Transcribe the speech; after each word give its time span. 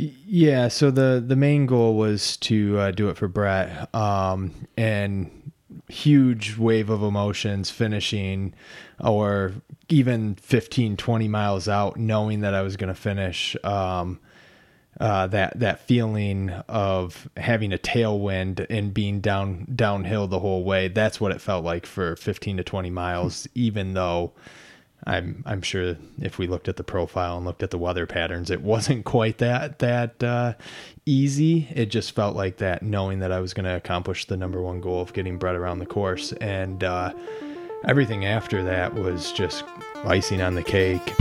Yeah, 0.00 0.68
so 0.68 0.90
the 0.90 1.22
the 1.24 1.36
main 1.36 1.66
goal 1.66 1.96
was 1.96 2.36
to 2.38 2.78
uh, 2.78 2.90
do 2.90 3.08
it 3.08 3.16
for 3.16 3.28
Brett, 3.28 3.94
um, 3.94 4.66
and 4.76 5.52
huge 5.88 6.56
wave 6.56 6.88
of 6.88 7.02
emotions 7.02 7.70
finishing, 7.70 8.54
or 9.00 9.52
even 9.88 10.36
15, 10.36 10.96
20 10.96 11.28
miles 11.28 11.68
out, 11.68 11.96
knowing 11.96 12.40
that 12.40 12.54
I 12.54 12.62
was 12.62 12.76
going 12.76 12.88
to 12.88 12.94
finish. 12.94 13.56
Um, 13.64 14.20
uh, 14.98 15.26
that 15.28 15.58
that 15.58 15.80
feeling 15.80 16.50
of 16.68 17.28
having 17.36 17.72
a 17.72 17.78
tailwind 17.78 18.66
and 18.68 18.92
being 18.92 19.20
down 19.20 19.66
downhill 19.74 20.26
the 20.26 20.40
whole 20.40 20.62
way. 20.62 20.88
That's 20.88 21.20
what 21.20 21.32
it 21.32 21.40
felt 21.40 21.64
like 21.64 21.86
for 21.86 22.16
15 22.16 22.58
to 22.58 22.64
20 22.64 22.90
miles, 22.90 23.48
even 23.54 23.94
though 23.94 24.32
I'm 25.06 25.42
I'm 25.46 25.62
sure 25.62 25.96
if 26.20 26.38
we 26.38 26.46
looked 26.46 26.68
at 26.68 26.76
the 26.76 26.84
profile 26.84 27.36
and 27.36 27.46
looked 27.46 27.62
at 27.62 27.70
the 27.70 27.78
weather 27.78 28.06
patterns, 28.06 28.50
it 28.50 28.62
wasn't 28.62 29.04
quite 29.16 29.38
that 29.38 29.78
that 29.78 30.22
uh, 30.22 30.54
easy. 31.06 31.68
It 31.74 31.86
just 31.86 32.14
felt 32.14 32.36
like 32.36 32.58
that, 32.58 32.82
knowing 32.82 33.20
that 33.20 33.32
I 33.32 33.40
was 33.40 33.54
going 33.54 33.64
to 33.64 33.76
accomplish 33.76 34.26
the 34.26 34.36
number 34.36 34.60
one 34.60 34.80
goal 34.80 35.00
of 35.00 35.12
getting 35.12 35.38
Brett 35.38 35.54
around 35.54 35.78
the 35.78 35.86
course, 35.86 36.32
and 36.34 36.84
uh, 36.84 37.12
everything 37.84 38.24
after 38.24 38.62
that 38.64 38.94
was 38.94 39.32
just 39.32 39.64
icing 40.04 40.42
on 40.42 40.54
the 40.54 40.62
cake. 40.62 41.14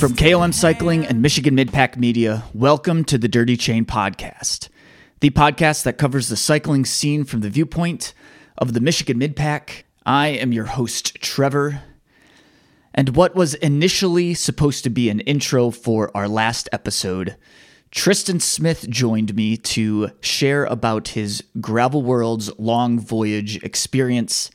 From 0.00 0.16
KOM 0.16 0.54
Cycling 0.54 1.04
and 1.04 1.20
Michigan 1.20 1.54
Midpack 1.54 1.98
Media, 1.98 2.44
welcome 2.54 3.04
to 3.04 3.18
the 3.18 3.28
Dirty 3.28 3.54
Chain 3.54 3.84
Podcast, 3.84 4.70
the 5.20 5.28
podcast 5.28 5.82
that 5.82 5.98
covers 5.98 6.30
the 6.30 6.38
cycling 6.38 6.86
scene 6.86 7.24
from 7.24 7.40
the 7.40 7.50
viewpoint 7.50 8.14
of 8.56 8.72
the 8.72 8.80
Michigan 8.80 9.20
Midpack. 9.20 9.82
I 10.06 10.28
am 10.28 10.54
your 10.54 10.64
host, 10.64 11.16
Trevor. 11.16 11.82
And 12.94 13.14
what 13.14 13.34
was 13.34 13.52
initially 13.52 14.32
supposed 14.32 14.84
to 14.84 14.90
be 14.90 15.10
an 15.10 15.20
intro 15.20 15.70
for 15.70 16.10
our 16.16 16.28
last 16.28 16.66
episode, 16.72 17.36
Tristan 17.90 18.40
Smith 18.40 18.88
joined 18.88 19.34
me 19.34 19.58
to 19.58 20.12
share 20.22 20.64
about 20.64 21.08
his 21.08 21.44
Gravel 21.60 22.00
Worlds 22.02 22.50
long 22.58 22.98
voyage 22.98 23.62
experience 23.62 24.50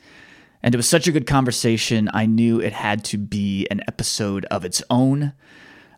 and 0.65 0.73
it 0.73 0.77
was 0.77 0.89
such 0.89 1.07
a 1.07 1.11
good 1.11 1.27
conversation, 1.27 2.09
I 2.11 2.25
knew 2.25 2.59
it 2.59 2.73
had 2.73 3.03
to 3.05 3.19
be 3.19 3.67
an 3.69 3.81
episode 3.87 4.45
of 4.45 4.65
its 4.65 4.81
own. 4.89 5.33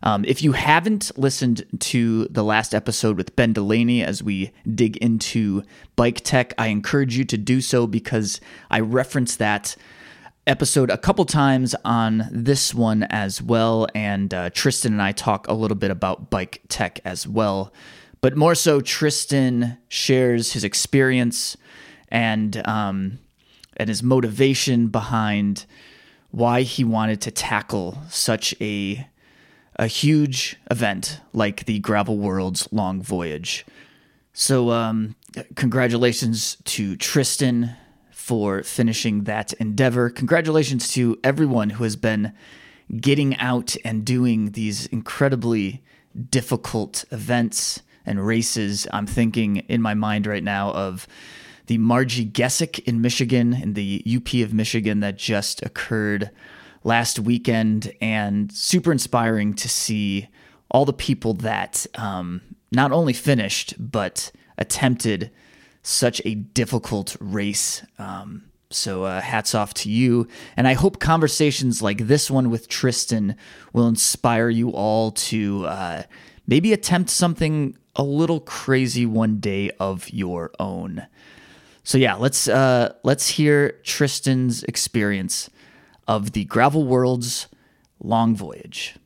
Um, 0.02 0.26
if 0.26 0.42
you 0.42 0.52
haven't 0.52 1.10
listened 1.16 1.64
to 1.80 2.26
the 2.26 2.44
last 2.44 2.74
episode 2.74 3.16
with 3.16 3.34
Ben 3.34 3.54
Delaney 3.54 4.04
as 4.04 4.22
we 4.22 4.52
dig 4.74 4.98
into 4.98 5.62
bike 5.96 6.20
tech, 6.22 6.52
I 6.58 6.66
encourage 6.66 7.16
you 7.16 7.24
to 7.24 7.38
do 7.38 7.62
so 7.62 7.86
because 7.86 8.42
I 8.70 8.80
reference 8.80 9.36
that 9.36 9.74
episode 10.46 10.90
a 10.90 10.98
couple 10.98 11.24
times 11.24 11.74
on 11.82 12.28
this 12.30 12.74
one 12.74 13.04
as 13.04 13.40
well. 13.40 13.86
And 13.94 14.34
uh, 14.34 14.50
Tristan 14.50 14.92
and 14.92 15.00
I 15.00 15.12
talk 15.12 15.48
a 15.48 15.54
little 15.54 15.78
bit 15.78 15.90
about 15.90 16.28
bike 16.28 16.60
tech 16.68 17.00
as 17.06 17.26
well. 17.26 17.72
But 18.20 18.36
more 18.36 18.54
so, 18.54 18.82
Tristan 18.82 19.78
shares 19.88 20.52
his 20.52 20.62
experience 20.62 21.56
and 22.10 22.68
um, 22.68 23.18
and 23.78 23.88
his 23.88 24.02
motivation 24.02 24.88
behind 24.88 25.66
why 26.30 26.62
he 26.62 26.84
wanted 26.84 27.20
to 27.22 27.30
tackle 27.30 27.98
such 28.08 28.54
a 28.60 29.06
a 29.76 29.86
huge 29.86 30.56
event 30.70 31.20
like 31.32 31.64
the 31.66 31.78
Gravel 31.78 32.18
Worlds 32.18 32.68
Long 32.72 33.00
Voyage. 33.00 33.64
So, 34.32 34.70
um, 34.70 35.14
congratulations 35.54 36.56
to 36.64 36.96
Tristan 36.96 37.76
for 38.10 38.62
finishing 38.62 39.24
that 39.24 39.52
endeavor. 39.54 40.10
Congratulations 40.10 40.88
to 40.92 41.18
everyone 41.22 41.70
who 41.70 41.84
has 41.84 41.96
been 41.96 42.32
getting 43.00 43.36
out 43.38 43.76
and 43.84 44.04
doing 44.04 44.52
these 44.52 44.86
incredibly 44.86 45.82
difficult 46.30 47.04
events 47.10 47.82
and 48.04 48.24
races. 48.24 48.86
I'm 48.92 49.06
thinking 49.06 49.58
in 49.58 49.80
my 49.80 49.94
mind 49.94 50.26
right 50.26 50.42
now 50.42 50.72
of 50.72 51.06
the 51.68 51.78
Marji 51.78 52.30
Gesick 52.30 52.80
in 52.80 53.00
Michigan, 53.00 53.52
in 53.52 53.74
the 53.74 54.02
UP 54.06 54.34
of 54.42 54.52
Michigan, 54.52 55.00
that 55.00 55.16
just 55.16 55.62
occurred 55.64 56.30
last 56.82 57.18
weekend, 57.18 57.92
and 58.00 58.50
super 58.50 58.90
inspiring 58.90 59.54
to 59.54 59.68
see 59.68 60.28
all 60.70 60.84
the 60.84 60.92
people 60.92 61.34
that 61.34 61.86
um, 61.94 62.40
not 62.72 62.90
only 62.90 63.12
finished, 63.12 63.74
but 63.78 64.32
attempted 64.56 65.30
such 65.82 66.20
a 66.24 66.34
difficult 66.34 67.16
race. 67.20 67.82
Um, 67.98 68.44
so, 68.70 69.04
uh, 69.04 69.20
hats 69.20 69.54
off 69.54 69.72
to 69.74 69.90
you. 69.90 70.28
And 70.56 70.68
I 70.68 70.74
hope 70.74 71.00
conversations 71.00 71.80
like 71.82 72.06
this 72.06 72.30
one 72.30 72.50
with 72.50 72.68
Tristan 72.68 73.36
will 73.72 73.88
inspire 73.88 74.50
you 74.50 74.70
all 74.70 75.10
to 75.12 75.64
uh, 75.66 76.02
maybe 76.46 76.72
attempt 76.72 77.08
something 77.08 77.76
a 77.96 78.02
little 78.02 78.40
crazy 78.40 79.06
one 79.06 79.40
day 79.40 79.70
of 79.80 80.10
your 80.10 80.50
own. 80.58 81.06
So 81.88 81.96
yeah, 81.96 82.16
let's 82.16 82.48
uh, 82.48 82.92
let's 83.02 83.30
hear 83.30 83.72
Tristan's 83.82 84.62
experience 84.64 85.48
of 86.06 86.32
the 86.32 86.44
Gravel 86.44 86.84
Worlds 86.84 87.48
long 87.98 88.36
voyage. 88.36 88.96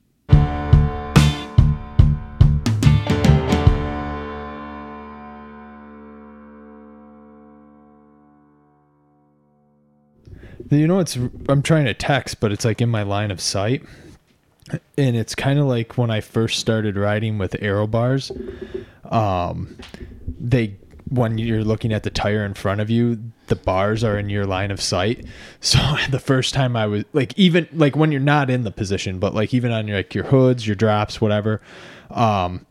You 10.69 10.89
know, 10.89 10.99
it's 10.99 11.15
I'm 11.49 11.63
trying 11.63 11.85
to 11.85 11.95
text, 11.95 12.41
but 12.41 12.51
it's 12.51 12.65
like 12.65 12.81
in 12.81 12.89
my 12.89 13.05
line 13.05 13.31
of 13.31 13.41
sight, 13.41 13.85
and 14.99 15.15
it's 15.17 15.37
kind 15.37 15.61
of 15.61 15.67
like 15.67 15.97
when 15.97 16.11
I 16.11 16.21
first 16.21 16.59
started 16.59 16.97
riding 16.97 17.39
with 17.39 17.55
aero 17.63 17.87
bars. 17.87 18.33
Um, 19.05 19.79
they 20.27 20.79
when 21.13 21.37
you're 21.37 21.63
looking 21.63 21.93
at 21.93 22.05
the 22.05 22.11
tire 22.11 22.43
in 22.43 22.55
front 22.55 22.81
of 22.81 22.89
you, 22.89 23.23
the 23.49 23.57
bars 23.57 24.03
are 24.03 24.19
in 24.19 24.31
your 24.31 24.47
line 24.47 24.71
of 24.71 24.81
sight. 24.81 25.27
So 25.61 25.79
the 26.11 26.19
first 26.19 26.55
time 26.55 26.75
I 26.75 26.87
was 26.87 27.05
like, 27.13 27.39
even 27.39 27.69
like 27.73 27.95
when 27.95 28.11
you're 28.11 28.21
not 28.21 28.51
in 28.51 28.65
the 28.65 28.73
position, 28.73 29.21
but 29.21 29.33
like 29.33 29.55
even 29.55 29.71
on 29.71 29.87
your 29.87 29.99
like 29.99 30.13
your 30.15 30.25
hoods, 30.25 30.67
your 30.67 30.75
drops, 30.75 31.21
whatever, 31.21 31.61
um, 32.11 32.67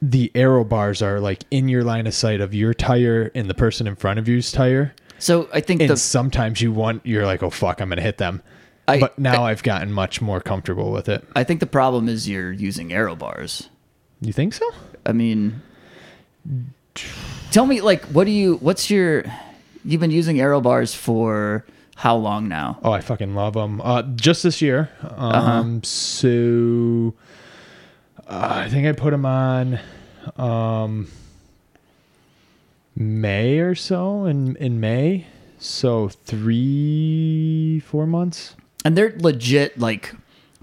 the 0.00 0.30
aero 0.34 0.62
bars 0.62 1.02
are 1.02 1.18
like 1.18 1.42
in 1.50 1.68
your 1.68 1.82
line 1.82 2.06
of 2.06 2.14
sight 2.14 2.40
of 2.40 2.54
your 2.54 2.72
tire 2.74 3.32
and 3.34 3.50
the 3.50 3.54
person 3.54 3.88
in 3.88 3.96
front 3.96 4.20
of 4.20 4.28
you's 4.28 4.52
tire. 4.52 4.94
So 5.18 5.48
I 5.52 5.60
think 5.60 5.80
and 5.80 5.90
the, 5.90 5.96
sometimes 5.96 6.60
you 6.60 6.70
want 6.70 7.04
you're 7.04 7.26
like, 7.26 7.42
oh 7.42 7.50
fuck, 7.50 7.80
I'm 7.80 7.88
gonna 7.88 8.02
hit 8.02 8.18
them. 8.18 8.42
I, 8.86 9.00
but 9.00 9.18
now 9.18 9.42
I, 9.42 9.50
I've 9.50 9.64
gotten 9.64 9.92
much 9.92 10.20
more 10.20 10.40
comfortable 10.40 10.92
with 10.92 11.08
it. 11.08 11.26
I 11.34 11.42
think 11.42 11.58
the 11.58 11.66
problem 11.66 12.08
is 12.08 12.28
you're 12.28 12.52
using 12.52 12.92
aero 12.92 13.16
bars. 13.16 13.68
You 14.20 14.32
think 14.32 14.54
so? 14.54 14.68
I 15.04 15.12
mean, 15.12 15.60
tell 17.56 17.64
me 17.64 17.80
like 17.80 18.04
what 18.08 18.24
do 18.24 18.30
you 18.30 18.56
what's 18.56 18.90
your 18.90 19.24
you've 19.82 20.02
been 20.02 20.10
using 20.10 20.38
aero 20.38 20.60
bars 20.60 20.94
for 20.94 21.64
how 21.94 22.14
long 22.14 22.48
now? 22.48 22.78
Oh 22.84 22.92
i 22.92 23.00
fucking 23.00 23.34
love 23.34 23.54
them 23.54 23.80
uh, 23.80 24.02
just 24.02 24.42
this 24.42 24.60
year. 24.60 24.90
Um, 25.02 25.18
uh-huh. 25.18 25.80
so 25.82 27.14
uh, 28.28 28.64
i 28.66 28.68
think 28.68 28.86
i 28.86 28.92
put 28.92 29.10
them 29.12 29.24
on 29.24 29.80
um, 30.36 31.08
may 32.94 33.58
or 33.60 33.74
so 33.74 34.26
in 34.26 34.56
in 34.56 34.78
may. 34.78 35.26
So 35.58 36.08
three 36.08 37.80
four 37.86 38.06
months. 38.06 38.54
And 38.84 38.98
they're 38.98 39.14
legit 39.16 39.78
like 39.78 40.14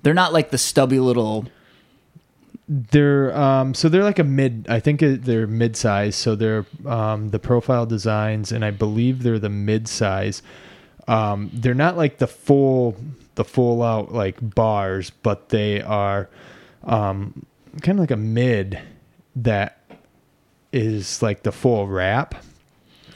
they're 0.03 0.13
not 0.13 0.31
like 0.31 0.51
the 0.51 0.59
stubby 0.59 0.99
little 0.99 1.47
they're 2.73 3.35
um, 3.37 3.75
so 3.75 3.87
they're 3.87 4.03
like 4.03 4.17
a 4.17 4.23
mid. 4.23 4.65
I 4.67 4.79
think 4.79 4.99
they're 5.01 5.45
mid 5.45 5.75
size. 5.75 6.15
So 6.15 6.35
they're 6.35 6.65
um, 6.87 7.29
the 7.29 7.37
profile 7.37 7.85
designs, 7.85 8.51
and 8.51 8.65
I 8.65 8.71
believe 8.71 9.21
they're 9.21 9.37
the 9.37 9.49
mid 9.49 9.87
size. 9.87 10.41
Um, 11.07 11.51
they're 11.53 11.75
not 11.75 11.97
like 11.97 12.17
the 12.17 12.25
full 12.25 12.97
the 13.35 13.45
full 13.45 13.83
out 13.83 14.11
like 14.11 14.37
bars, 14.55 15.11
but 15.11 15.49
they 15.49 15.81
are 15.81 16.29
um, 16.83 17.45
kind 17.81 17.99
of 17.99 18.01
like 18.01 18.11
a 18.11 18.17
mid 18.17 18.79
that 19.35 19.79
is 20.71 21.21
like 21.21 21.43
the 21.43 21.51
full 21.51 21.87
wrap. 21.87 22.43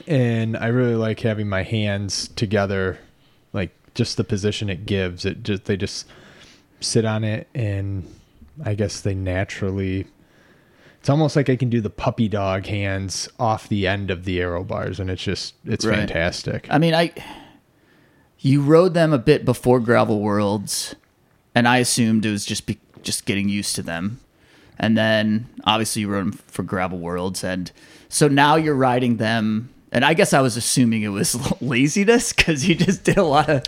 And 0.06 0.56
I 0.56 0.68
really 0.68 0.94
like 0.94 1.20
having 1.20 1.48
my 1.48 1.64
hands 1.64 2.28
together, 2.28 2.98
like 3.52 3.74
just 3.94 4.16
the 4.16 4.24
position 4.24 4.70
it 4.70 4.86
gives. 4.86 5.24
It 5.24 5.42
just 5.42 5.64
they 5.64 5.76
just 5.76 6.06
sit 6.80 7.04
on 7.04 7.24
it 7.24 7.48
and 7.56 8.08
I 8.64 8.74
guess 8.74 9.00
they 9.00 9.14
naturally 9.14 10.06
it's 11.00 11.08
almost 11.08 11.36
like 11.36 11.48
I 11.48 11.54
can 11.56 11.70
do 11.70 11.80
the 11.80 11.90
puppy 11.90 12.26
dog 12.28 12.66
hands 12.66 13.28
off 13.38 13.68
the 13.68 13.86
end 13.86 14.10
of 14.10 14.24
the 14.24 14.40
aero 14.40 14.64
bars, 14.64 14.98
and 14.98 15.08
it's 15.10 15.22
just 15.22 15.54
it's 15.64 15.84
Right. 15.84 15.98
fantastic. 15.98 16.66
I 16.70 16.78
mean, 16.78 16.92
I 16.94 17.12
you 18.40 18.60
rode 18.62 18.94
them 18.94 19.12
a 19.12 19.18
bit 19.18 19.44
before 19.44 19.80
Gravel 19.80 20.20
Worlds, 20.20 20.94
and 21.54 21.66
I 21.68 21.78
assumed 21.78 22.24
it 22.26 22.30
was 22.30 22.44
just 22.44 22.66
be, 22.66 22.78
just 23.02 23.26
getting 23.26 23.48
used 23.48 23.74
to 23.76 23.82
them. 23.82 24.20
And 24.78 24.96
then 24.96 25.48
obviously 25.64 26.02
you 26.02 26.08
rode 26.08 26.20
them 26.26 26.32
for 26.32 26.62
Gravel 26.62 26.98
Worlds, 26.98 27.42
and 27.44 27.70
so 28.08 28.28
now 28.28 28.56
you're 28.56 28.74
riding 28.74 29.16
them. 29.18 29.70
And 29.90 30.04
I 30.04 30.14
guess 30.14 30.32
I 30.34 30.40
was 30.40 30.56
assuming 30.56 31.02
it 31.02 31.08
was 31.08 31.36
laziness 31.62 32.32
because 32.32 32.68
you 32.68 32.74
just 32.74 33.04
did 33.04 33.16
a 33.16 33.24
lot 33.24 33.48
of 33.48 33.62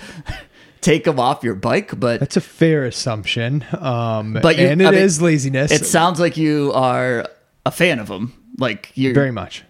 take 0.81 1.05
them 1.05 1.19
off 1.21 1.43
your 1.45 1.55
bike, 1.55 1.99
but 1.99 2.21
That's 2.21 2.37
a 2.37 2.41
fair 2.41 2.85
assumption. 2.85 3.65
Um, 3.79 4.39
But 4.43 4.59
you- 4.59 4.67
and 4.67 4.81
it 4.83 4.87
I 4.87 4.95
is 4.95 5.21
laziness. 5.23 5.71
it 5.73 5.87
sounds 5.87 6.19
like 6.21 6.37
you 6.37 6.73
are 6.75 7.27
a 7.67 7.71
fan 7.71 7.99
of 7.99 8.09
them. 8.09 8.33
Like 8.59 8.91
you're 8.95 9.15
very 9.15 9.31
much. 9.33 9.65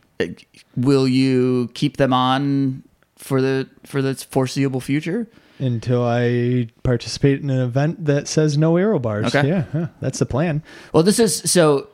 Will 0.77 1.07
you 1.09 1.71
keep 1.75 1.97
them 1.97 2.13
on 2.13 2.83
for 3.17 3.41
the 3.41 3.69
for 3.85 4.03
the 4.03 4.15
foreseeable 4.15 4.81
future? 4.81 5.27
until 5.59 6.03
I 6.03 6.69
participate 6.85 7.43
in 7.43 7.51
an 7.51 7.61
event 7.61 8.07
that 8.07 8.27
says 8.27 8.57
no 8.57 8.79
aero 8.79 8.99
bars. 8.99 9.27
Okay. 9.35 9.47
Yeah, 9.47 9.65
yeah, 9.75 9.87
that's 10.01 10.19
the 10.19 10.25
plan. 10.25 10.63
Well, 10.95 11.03
this 11.03 11.19
is 11.19 11.37
so. 11.51 11.89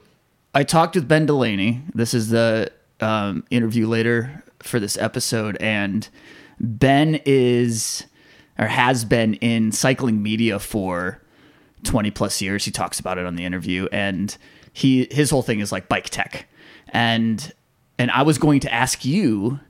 I 0.55 0.63
talked 0.63 0.95
with 0.95 1.09
Ben 1.09 1.27
Delaney. 1.27 1.83
This 1.93 2.15
is 2.15 2.29
the 2.29 2.71
um, 3.01 3.45
interview 3.51 3.89
later 3.89 4.45
for 4.63 4.79
this 4.79 4.97
episode, 4.99 5.57
and 5.61 6.09
Ben 6.61 7.21
is 7.27 8.05
or 8.59 8.67
has 8.67 9.05
been 9.05 9.35
in 9.35 9.73
cycling 9.73 10.23
media 10.23 10.59
for 10.59 11.23
twenty 11.83 12.11
plus 12.11 12.41
years. 12.41 12.65
He 12.65 12.71
talks 12.71 13.01
about 13.01 13.19
it 13.19 13.27
on 13.27 13.37
the 13.37 13.45
interview, 13.45 13.89
and 13.93 14.37
he 14.73 15.09
his 15.11 15.31
whole 15.31 15.43
thing 15.43 15.61
is 15.61 15.73
like 15.73 15.89
bike 15.89 16.11
tech, 16.11 16.47
and 16.89 17.53
and 17.99 18.11
I 18.11 18.23
was 18.23 18.39
going 18.39 18.61
to 18.61 18.73
ask 18.73 19.05
you 19.05 19.61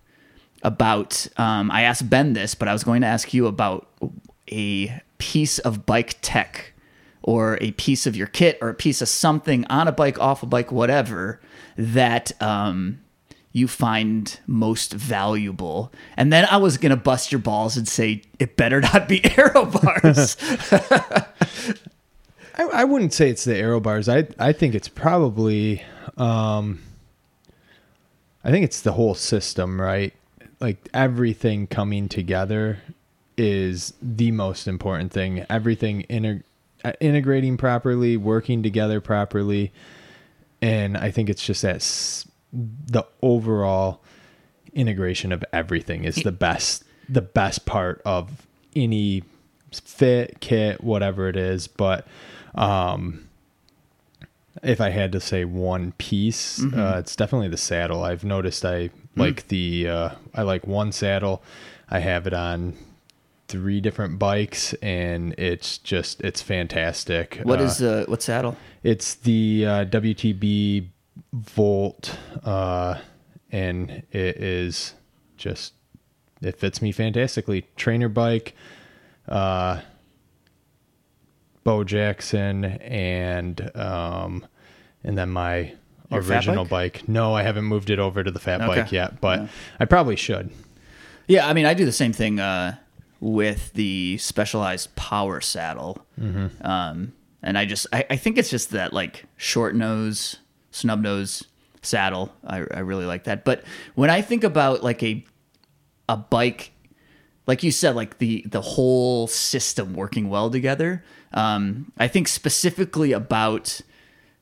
about. 0.62 1.26
Um, 1.36 1.70
I 1.70 1.82
asked 1.82 2.08
Ben 2.08 2.32
this, 2.32 2.54
but 2.54 2.68
I 2.68 2.72
was 2.72 2.84
going 2.84 3.02
to 3.02 3.06
ask 3.06 3.32
you 3.34 3.46
about 3.46 3.88
a 4.50 5.00
piece 5.18 5.58
of 5.60 5.86
bike 5.86 6.18
tech 6.22 6.72
or 7.22 7.58
a 7.60 7.72
piece 7.72 8.06
of 8.06 8.14
your 8.16 8.28
kit 8.28 8.56
or 8.60 8.68
a 8.68 8.74
piece 8.74 9.02
of 9.02 9.08
something 9.08 9.64
on 9.66 9.88
a 9.88 9.92
bike, 9.92 10.18
off 10.20 10.42
a 10.42 10.46
bike, 10.46 10.70
whatever 10.70 11.40
that 11.76 12.30
um, 12.40 13.00
you 13.56 13.66
find 13.66 14.38
most 14.46 14.92
valuable. 14.92 15.90
And 16.14 16.30
then 16.30 16.44
I 16.50 16.58
was 16.58 16.76
gonna 16.76 16.96
bust 16.96 17.32
your 17.32 17.38
balls 17.38 17.78
and 17.78 17.88
say 17.88 18.20
it 18.38 18.54
better 18.56 18.82
not 18.82 19.08
be 19.08 19.24
aero 19.38 19.64
bars. 19.64 20.36
I, 22.58 22.62
I 22.72 22.84
wouldn't 22.84 23.14
say 23.14 23.30
it's 23.30 23.44
the 23.44 23.56
aero 23.56 23.80
bars. 23.80 24.10
I 24.10 24.28
I 24.38 24.52
think 24.52 24.74
it's 24.74 24.88
probably, 24.88 25.82
um, 26.18 26.80
I 28.44 28.50
think 28.50 28.64
it's 28.64 28.82
the 28.82 28.92
whole 28.92 29.14
system, 29.14 29.80
right? 29.80 30.12
Like 30.60 30.88
everything 30.92 31.66
coming 31.66 32.10
together 32.10 32.78
is 33.38 33.94
the 34.02 34.32
most 34.32 34.68
important 34.68 35.12
thing. 35.12 35.46
Everything 35.48 36.04
inter- 36.10 36.42
uh, 36.84 36.92
integrating 37.00 37.56
properly, 37.56 38.18
working 38.18 38.62
together 38.62 39.00
properly, 39.00 39.72
and 40.60 40.96
I 40.96 41.10
think 41.10 41.30
it's 41.30 41.44
just 41.44 41.62
that 41.62 41.76
s- 41.76 42.26
the 42.52 43.04
overall 43.22 44.00
integration 44.72 45.32
of 45.32 45.44
everything 45.52 46.04
is 46.04 46.16
the 46.16 46.32
best 46.32 46.84
the 47.08 47.22
best 47.22 47.64
part 47.66 48.00
of 48.04 48.46
any 48.74 49.22
fit 49.72 50.38
kit 50.40 50.82
whatever 50.82 51.28
it 51.28 51.36
is. 51.36 51.66
But 51.68 52.06
um 52.54 53.28
if 54.62 54.80
i 54.80 54.88
had 54.88 55.12
to 55.12 55.20
say 55.20 55.44
one 55.44 55.92
piece 55.98 56.64
uh, 56.74 56.96
it's 56.98 57.14
definitely 57.16 57.48
the 57.48 57.56
saddle. 57.58 58.02
I've 58.02 58.24
noticed 58.24 58.64
i 58.64 58.90
like 59.14 59.48
the 59.48 59.88
uh, 59.88 60.08
i 60.34 60.42
like 60.42 60.66
one 60.66 60.92
saddle. 60.92 61.42
I 61.90 62.00
have 62.00 62.26
it 62.26 62.32
on 62.34 62.74
three 63.48 63.80
different 63.80 64.18
bikes 64.18 64.72
and 64.82 65.34
it's 65.38 65.78
just 65.78 66.20
it's 66.22 66.42
fantastic. 66.42 67.40
What 67.44 67.60
Uh, 67.60 67.64
is 67.64 67.82
uh, 67.82 68.04
what 68.08 68.22
saddle? 68.22 68.56
it's 68.82 69.14
the 69.14 69.64
uh, 69.66 69.84
WTB 69.86 70.88
Volt, 71.36 72.16
uh, 72.44 72.98
and 73.52 73.90
it 74.10 74.36
is 74.38 74.94
just 75.36 75.74
it 76.40 76.58
fits 76.58 76.80
me 76.80 76.92
fantastically. 76.92 77.66
Trainer 77.76 78.08
bike, 78.08 78.54
uh, 79.28 79.80
Bo 81.64 81.84
Jackson, 81.84 82.64
and 82.64 83.70
um, 83.76 84.46
and 85.04 85.18
then 85.18 85.30
my 85.30 85.72
Your 86.10 86.20
original 86.22 86.64
bike? 86.64 87.00
bike? 87.00 87.08
No, 87.08 87.34
I 87.34 87.42
haven't 87.42 87.64
moved 87.64 87.90
it 87.90 87.98
over 87.98 88.22
to 88.24 88.30
the 88.30 88.38
fat 88.40 88.60
Okay. 88.62 88.80
bike 88.82 88.92
yet, 88.92 89.20
but 89.20 89.48
I 89.80 89.84
probably 89.84 90.16
should. 90.16 90.50
Yeah, 91.28 91.46
I 91.48 91.52
mean, 91.52 91.66
I 91.66 91.74
do 91.74 91.84
the 91.84 91.92
same 91.92 92.12
thing 92.12 92.38
uh, 92.40 92.76
with 93.20 93.72
the 93.74 94.16
specialized 94.18 94.94
power 94.96 95.40
saddle. 95.40 95.98
Um, 96.62 97.12
and 97.42 97.58
I 97.58 97.64
just, 97.66 97.86
I, 97.92 98.04
I 98.10 98.16
think 98.16 98.38
it's 98.38 98.48
just 98.48 98.70
that 98.70 98.92
like 98.92 99.24
short 99.36 99.74
nose, 99.74 100.38
snub 100.76 101.00
nose 101.00 101.44
saddle. 101.82 102.32
I, 102.44 102.58
I 102.58 102.80
really 102.80 103.06
like 103.06 103.24
that. 103.24 103.44
But 103.44 103.64
when 103.94 104.10
I 104.10 104.20
think 104.20 104.44
about 104.44 104.82
like 104.82 105.02
a, 105.02 105.24
a 106.08 106.16
bike, 106.16 106.72
like 107.46 107.62
you 107.62 107.70
said, 107.70 107.94
like 107.96 108.18
the, 108.18 108.44
the 108.46 108.60
whole 108.60 109.26
system 109.26 109.94
working 109.94 110.28
well 110.28 110.50
together, 110.50 111.04
um, 111.32 111.92
I 111.98 112.08
think 112.08 112.28
specifically 112.28 113.12
about 113.12 113.80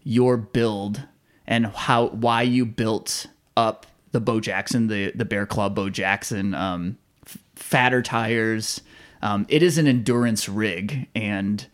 your 0.02 0.36
build 0.36 1.02
and 1.46 1.66
how 1.66 2.08
why 2.08 2.42
you 2.42 2.64
built 2.64 3.26
up 3.56 3.86
the 4.12 4.20
Bo 4.20 4.40
Jackson, 4.40 4.86
the 4.86 5.12
the 5.14 5.24
Bear 5.24 5.46
Claw 5.46 5.68
Bo 5.68 5.90
Jackson, 5.90 6.54
um, 6.54 6.98
f- 7.26 7.38
fatter 7.56 8.00
tires. 8.00 8.80
Um, 9.22 9.46
it 9.48 9.62
is 9.62 9.78
an 9.78 9.86
endurance 9.86 10.48
rig, 10.48 11.08
and 11.14 11.66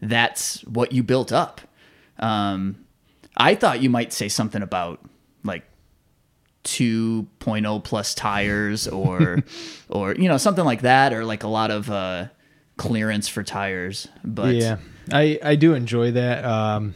that's 0.00 0.62
what 0.64 0.92
you 0.92 1.02
built 1.02 1.32
up. 1.32 1.60
Um, 2.18 2.81
I 3.36 3.54
thought 3.54 3.82
you 3.82 3.90
might 3.90 4.12
say 4.12 4.28
something 4.28 4.62
about 4.62 5.00
like 5.44 5.64
2.0 6.64 7.84
plus 7.84 8.14
tires 8.14 8.86
or 8.86 9.42
or 9.88 10.14
you 10.14 10.28
know 10.28 10.36
something 10.36 10.64
like 10.64 10.82
that 10.82 11.12
or 11.12 11.24
like 11.24 11.42
a 11.42 11.48
lot 11.48 11.70
of 11.70 11.90
uh 11.90 12.26
clearance 12.76 13.28
for 13.28 13.42
tires 13.42 14.08
but 14.24 14.54
yeah, 14.54 14.76
I 15.10 15.38
I 15.42 15.56
do 15.56 15.74
enjoy 15.74 16.12
that. 16.12 16.44
Um, 16.44 16.94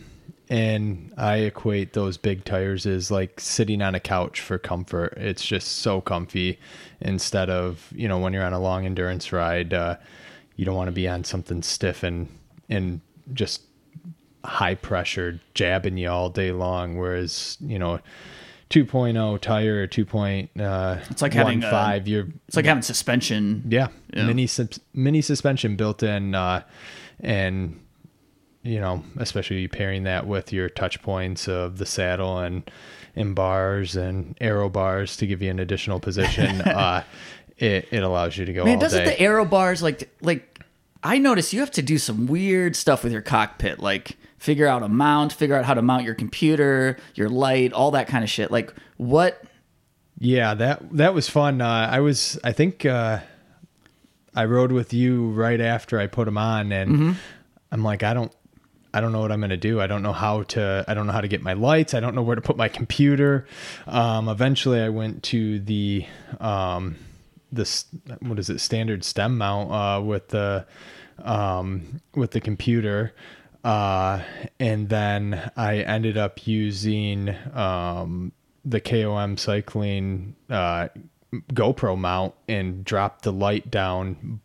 and 0.49 1.13
I 1.17 1.39
equate 1.39 1.93
those 1.95 2.17
big 2.17 2.45
tires 2.45 2.87
as 2.87 3.11
like 3.11 3.41
sitting 3.41 3.83
on 3.83 3.97
a 3.97 4.01
couch 4.01 4.41
for 4.41 4.59
comfort. 4.59 5.15
It's 5.17 5.45
just 5.45 5.79
so 5.79 6.01
comfy 6.01 6.61
instead 7.01 7.51
of 7.51 7.93
you 7.95 8.07
know 8.07 8.19
when 8.19 8.33
you're 8.33 8.45
on 8.45 8.53
a 8.53 8.61
long 8.61 8.87
endurance 8.87 9.33
ride, 9.33 9.75
uh, 9.75 9.97
you 10.55 10.65
don't 10.65 10.77
want 10.77 10.89
to 10.89 10.93
be 10.93 11.09
on 11.09 11.25
something 11.25 11.63
stiff 11.63 12.03
and 12.03 12.29
and 12.69 13.01
just 13.33 13.63
high 14.47 14.75
pressure 14.75 15.41
jabbing 15.55 15.97
you 15.99 16.09
all 16.09 16.31
day 16.31 16.53
long. 16.53 16.97
Whereas 16.99 17.59
you 17.61 17.79
know. 17.79 18.01
2.0 18.69 19.41
tire 19.41 19.83
or 19.83 19.87
2. 19.87 20.07
Uh, 20.61 20.99
It's 21.09 21.23
like 21.23 21.33
having 21.33 21.61
five. 21.61 22.09
You're 22.09 22.27
it's 22.49 22.57
like 22.57 22.65
having 22.65 22.83
suspension 22.83 23.63
yeah, 23.69 23.89
Yeah. 24.13 24.27
mini 24.27 24.49
mini 24.93 25.23
suspension 25.23 25.77
built 25.77 26.03
in, 26.03 26.35
uh, 26.35 26.63
and 27.21 27.79
you 28.65 28.81
know, 28.81 29.05
especially 29.19 29.69
pairing 29.69 30.03
that 30.03 30.27
with 30.27 30.53
your 30.53 30.69
touch 30.69 31.01
points 31.01 31.47
of 31.49 31.79
the 31.79 31.87
saddle 31.87 32.41
and 32.41 32.69
and 33.15 33.37
bars 33.37 33.95
and 33.95 34.37
aero 34.41 34.69
bars 34.69 35.17
to 35.19 35.29
give 35.29 35.41
you 35.43 35.51
an 35.53 35.61
additional 35.61 36.01
position. 36.01 36.61
uh, 36.63 37.05
it 37.59 37.87
it 37.93 38.03
allows 38.03 38.37
you 38.37 38.45
to 38.47 38.53
go 38.53 38.65
Man, 38.65 38.81
doesn't 38.81 39.05
day. 39.05 39.11
the 39.11 39.21
aero 39.21 39.45
bars 39.45 39.81
like 39.81 40.11
like 40.21 40.61
I 41.05 41.19
notice 41.19 41.53
you 41.53 41.61
have 41.61 41.71
to 41.73 41.83
do 41.83 41.99
some 41.99 42.27
weird 42.27 42.75
stuff 42.75 43.05
with 43.05 43.13
your 43.13 43.23
cockpit, 43.23 43.79
like 43.79 44.17
figure 44.39 44.67
out 44.67 44.83
a 44.83 44.89
mount, 44.89 45.33
figure 45.33 45.57
out 45.57 45.65
how 45.65 45.75
to 45.75 45.83
mount 45.83 46.05
your 46.05 46.15
computer, 46.15 46.97
your 47.15 47.29
light, 47.29 47.73
all 47.73 47.91
that 47.93 48.07
kind 48.09 48.23
of 48.25 48.31
shit. 48.31 48.51
Like 48.51 48.73
what 48.97 49.43
Yeah, 50.19 50.55
that 50.55 50.97
that 50.97 51.15
was 51.15 51.29
fun. 51.29 51.61
Uh, 51.61 51.89
I 51.91 52.01
was, 52.01 52.39
I 52.45 52.53
think, 52.53 52.85
uh, 52.87 53.21
I 54.35 54.45
rode 54.45 54.73
with 54.73 54.93
you 54.93 55.31
right 55.31 55.61
after 55.61 55.99
I 55.99 56.07
put 56.07 56.27
them 56.27 56.39
on, 56.39 56.73
and 56.73 56.91
Mm-hmm. 56.93 57.13
I'm 57.73 57.83
like, 57.83 58.03
I 58.03 58.15
don't, 58.15 58.33
I 58.95 59.01
don't 59.01 59.13
know 59.13 59.21
what 59.21 59.33
I'm 59.33 59.41
gonna 59.41 59.57
do. 59.57 59.81
I 59.81 59.87
don't 59.87 60.03
know 60.03 60.13
how 60.13 60.43
to. 60.45 60.85
I 60.87 60.95
don't 60.95 61.07
know 61.07 61.13
how 61.13 61.21
to 61.21 61.29
get 61.29 61.43
my 61.43 61.53
lights. 61.55 61.95
I 61.95 62.01
don't 62.01 62.15
know 62.15 62.23
where 62.23 62.37
to 62.37 62.43
put 62.43 62.57
my 62.57 62.69
computer. 62.69 63.47
Um, 63.87 64.29
eventually, 64.29 64.81
I 64.81 64.89
went 64.91 65.23
to 65.25 65.59
the 65.61 66.07
um, 66.41 66.97
this 67.51 67.87
what 68.21 68.39
is 68.39 68.49
it 68.49 68.61
standard 68.61 69.05
stem 69.05 69.37
mount 69.37 69.73
uh, 69.73 70.01
with 70.03 70.29
the 70.29 70.67
um, 71.23 72.01
with 72.15 72.31
the 72.31 72.41
computer. 72.41 73.13
Uh, 73.67 74.23
and 74.61 74.89
then 74.89 75.51
I 75.57 75.79
ended 75.79 76.17
up 76.17 76.47
using 76.47 77.35
um, 77.53 78.31
the 78.65 78.81
KOM 78.81 79.37
cycling 79.37 80.37
uh, 80.49 80.87
GoPro 81.53 81.99
mount 81.99 82.35
and 82.47 82.85
dropped 82.85 83.23
the 83.23 83.33
light 83.33 83.69
down 83.69 84.41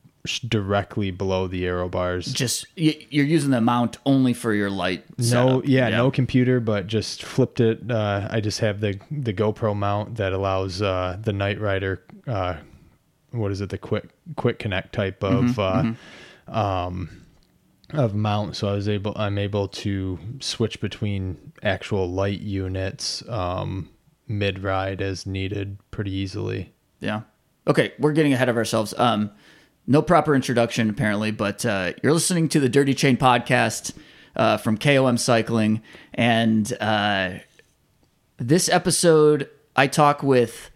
directly 0.47 1.11
below 1.11 1.45
the 1.45 1.67
aero 1.67 1.87
bars. 1.87 2.33
Just 2.33 2.65
you're 2.75 3.25
using 3.25 3.51
the 3.51 3.61
mount 3.61 3.99
only 4.07 4.33
for 4.33 4.55
your 4.55 4.71
light. 4.71 5.05
No, 5.19 5.23
setup. 5.25 5.67
yeah, 5.67 5.89
no 5.89 6.09
computer, 6.09 6.59
but 6.59 6.87
just 6.87 7.21
flipped 7.21 7.59
it. 7.59 7.91
Uh, 7.91 8.27
I 8.31 8.41
just 8.41 8.59
have 8.61 8.79
the 8.79 8.99
the 9.11 9.33
GoPro 9.33 9.75
mount 9.75 10.15
that 10.15 10.33
allows 10.33 10.81
uh, 10.81 11.17
the 11.21 11.31
NiteRider. 11.31 11.99
Uh, 12.25 12.55
what 13.29 13.51
is 13.51 13.61
it? 13.61 13.69
The 13.69 13.77
quick 13.77 14.09
quick 14.35 14.57
connect 14.57 14.93
type 14.93 15.23
of 15.23 15.59
uh, 15.59 15.93
um, 16.47 17.20
of 17.93 18.15
mount. 18.15 18.55
So 18.55 18.69
I 18.69 18.73
was 18.73 18.87
able. 18.89 19.13
I'm 19.15 19.37
able 19.37 19.67
to 19.67 20.19
switch 20.39 20.79
between 20.79 21.53
actual 21.63 22.09
light 22.09 22.41
units 22.41 23.23
um, 23.27 23.89
mid 24.27 24.63
ride 24.63 25.01
as 25.01 25.25
needed 25.25 25.77
pretty 25.91 26.11
easily. 26.11 26.73
Yeah. 26.99 27.21
Okay, 27.67 27.93
we're 27.99 28.13
getting 28.13 28.33
ahead 28.33 28.49
of 28.49 28.57
ourselves. 28.57 28.93
Um, 28.97 29.31
no 29.85 30.01
proper 30.01 30.35
introduction 30.35 30.89
apparently, 30.89 31.31
but 31.31 31.65
uh, 31.65 31.93
you're 32.01 32.13
listening 32.13 32.49
to 32.49 32.59
the 32.59 32.69
Dirty 32.69 32.93
Chain 32.93 33.17
podcast 33.17 33.93
uh, 34.35 34.57
from 34.57 34.77
KOM 34.77 35.17
Cycling, 35.17 35.81
and 36.13 36.71
uh, 36.79 37.31
this 38.37 38.69
episode 38.69 39.49
I 39.75 39.87
talk 39.87 40.23
with 40.23 40.71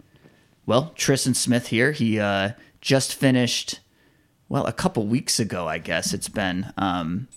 well 0.66 0.92
Tristan 0.96 1.34
Smith 1.34 1.68
here. 1.68 1.92
He 1.92 2.20
uh, 2.20 2.52
just 2.82 3.16
finished 3.16 3.80
well 4.50 4.66
a 4.66 4.74
couple 4.74 5.06
weeks 5.08 5.40
ago, 5.40 5.68
I 5.68 5.78
guess 5.78 6.14
it's 6.14 6.30
been. 6.30 6.72
Um, 6.78 7.28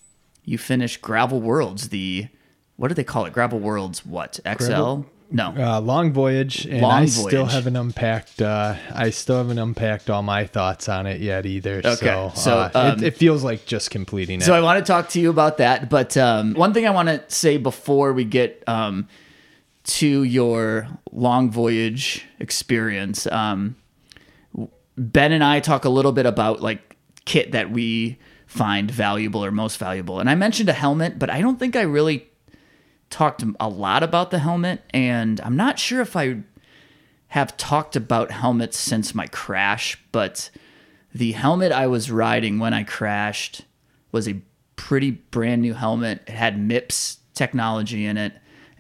you 0.45 0.59
finished 0.59 1.03
Gravel 1.03 1.41
Worlds, 1.41 1.89
the 1.91 2.29
what 2.77 2.89
do 2.89 2.95
they 2.95 3.05
call 3.05 3.27
it? 3.27 3.33
Gravel 3.33 3.59
Worlds, 3.59 4.07
what 4.07 4.41
XL? 4.47 4.65
Gravel- 4.67 5.07
No, 5.31 5.49
Uh, 5.59 5.79
long 5.81 6.11
voyage, 6.13 6.65
and 6.65 6.81
Long 6.81 7.03
I 7.03 7.05
still 7.05 7.45
haven't 7.45 7.77
unpacked. 7.77 8.41
Uh, 8.41 8.77
I 8.95 9.11
still 9.11 9.37
haven't 9.37 9.59
unpacked 9.59 10.09
all 10.09 10.23
my 10.23 10.47
thoughts 10.47 10.89
on 10.89 11.07
it 11.07 11.21
yet 11.21 11.45
either. 11.45 11.83
Okay, 11.85 11.97
So, 11.97 12.33
so, 12.35 12.59
uh, 12.59 12.71
um, 12.75 12.99
it, 12.99 13.09
it 13.09 13.17
feels 13.19 13.45
like 13.45 13.67
just 13.67 13.91
completing 13.91 14.41
it. 14.41 14.45
So 14.45 14.55
I 14.55 14.63
want 14.63 14.79
to 14.85 14.91
talk 14.91 15.11
to 15.11 15.21
you 15.21 15.29
about 15.29 15.59
that. 15.59 15.91
But 15.91 16.17
um, 16.17 16.55
one 16.55 16.73
thing 16.73 16.87
I 16.87 16.91
want 16.91 17.09
to 17.11 17.23
say 17.29 17.59
before 17.59 18.15
we 18.15 18.25
get 18.25 18.63
um, 18.67 19.07
to 19.85 20.23
your 20.23 20.89
long 21.13 21.51
voyage 21.51 22.25
experience, 22.41 23.27
um, 23.27 23.77
Ben 24.97 25.33
and 25.33 25.45
I 25.45 25.61
talk 25.61 25.85
a 25.85 25.91
little 25.91 26.13
bit 26.13 26.25
about 26.27 26.63
like 26.63 26.97
kit 27.29 27.53
that 27.53 27.71
we 27.71 28.19
find 28.47 28.91
valuable 28.91 29.45
or 29.45 29.51
most 29.51 29.77
valuable. 29.77 30.19
And 30.19 30.31
I 30.31 30.35
mentioned 30.35 30.71
a 30.71 30.73
helmet, 30.73 31.19
but 31.19 31.29
I 31.29 31.43
don't 31.43 31.59
think 31.59 31.77
I 31.77 31.83
really 31.83 32.27
talked 33.11 33.45
a 33.61 33.69
lot 33.69 34.03
about 34.03 34.31
the 34.31 34.39
helmet. 34.39 34.83
And 34.95 35.39
I'm 35.43 35.55
not 35.55 35.79
sure 35.79 36.01
if 36.01 36.17
I 36.17 36.39
have 37.29 37.55
talked 37.59 37.95
about 37.97 38.31
helmets 38.31 38.79
since 38.79 39.15
my 39.15 39.27
crash, 39.27 40.03
but 40.11 40.51
the 41.15 41.33
helmet 41.33 41.71
I 41.71 41.87
was 41.87 42.11
riding 42.11 42.59
when 42.59 42.73
I 42.73 42.83
crashed 42.83 43.67
was 44.11 44.27
a 44.27 44.41
pretty 44.77 45.11
brand 45.11 45.61
new 45.61 45.75
helmet. 45.75 46.23
It 46.27 46.33
had 46.33 46.59
MIPS 46.59 47.19
technology 47.35 48.07
in 48.07 48.17
it, 48.17 48.33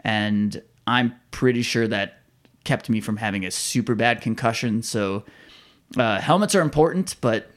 and 0.02 0.62
I'm 0.86 1.14
pretty 1.30 1.60
sure 1.60 1.86
that 1.88 2.20
kept 2.64 2.88
me 2.88 3.02
from 3.02 3.18
having 3.18 3.44
a 3.44 3.50
super 3.50 3.94
bad 3.94 4.22
concussion. 4.22 4.82
So, 4.82 5.24
uh, 5.98 6.20
helmets 6.20 6.54
are 6.54 6.62
important, 6.62 7.16
but 7.20 7.50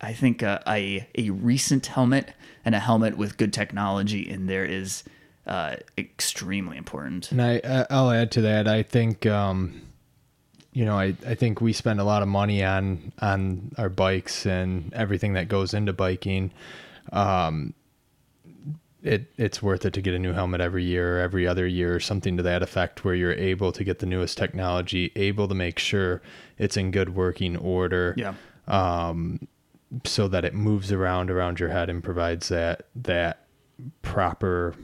I 0.00 0.12
think 0.12 0.42
uh, 0.42 0.60
a 0.66 1.06
a 1.16 1.30
recent 1.30 1.86
helmet 1.86 2.32
and 2.64 2.74
a 2.74 2.78
helmet 2.78 3.16
with 3.16 3.36
good 3.36 3.52
technology 3.52 4.20
in 4.28 4.46
there 4.46 4.64
is 4.64 5.02
uh, 5.46 5.76
extremely 5.96 6.76
important. 6.76 7.32
And 7.32 7.40
I, 7.42 7.60
I- 7.64 7.86
I'll 7.90 8.10
add 8.10 8.30
to 8.32 8.42
that. 8.42 8.68
I 8.68 8.82
think, 8.82 9.24
um, 9.26 9.80
you 10.72 10.84
know, 10.84 10.98
I, 10.98 11.14
I 11.26 11.34
think 11.34 11.60
we 11.60 11.72
spend 11.72 12.00
a 12.00 12.04
lot 12.04 12.22
of 12.22 12.28
money 12.28 12.62
on 12.62 13.12
on 13.20 13.72
our 13.78 13.88
bikes 13.88 14.46
and 14.46 14.92
everything 14.94 15.32
that 15.32 15.48
goes 15.48 15.74
into 15.74 15.92
biking. 15.92 16.52
Um, 17.12 17.74
it 19.02 19.32
it's 19.36 19.62
worth 19.62 19.84
it 19.86 19.92
to 19.94 20.02
get 20.02 20.12
a 20.14 20.18
new 20.18 20.32
helmet 20.32 20.60
every 20.60 20.84
year 20.84 21.18
or 21.18 21.20
every 21.20 21.46
other 21.46 21.66
year 21.66 21.94
or 21.94 22.00
something 22.00 22.36
to 22.36 22.42
that 22.42 22.62
effect, 22.62 23.04
where 23.04 23.14
you're 23.14 23.32
able 23.32 23.72
to 23.72 23.84
get 23.84 24.00
the 24.00 24.06
newest 24.06 24.36
technology, 24.36 25.12
able 25.16 25.48
to 25.48 25.54
make 25.54 25.78
sure 25.78 26.20
it's 26.58 26.76
in 26.76 26.90
good 26.90 27.14
working 27.14 27.56
order. 27.56 28.14
Yeah. 28.16 28.34
So 30.04 30.28
that 30.28 30.44
it 30.44 30.54
moves 30.54 30.92
around 30.92 31.30
around 31.30 31.60
your 31.60 31.70
head 31.70 31.88
and 31.88 32.02
provides 32.02 32.48
that 32.48 32.86
that 32.94 33.46
proper 34.02 34.74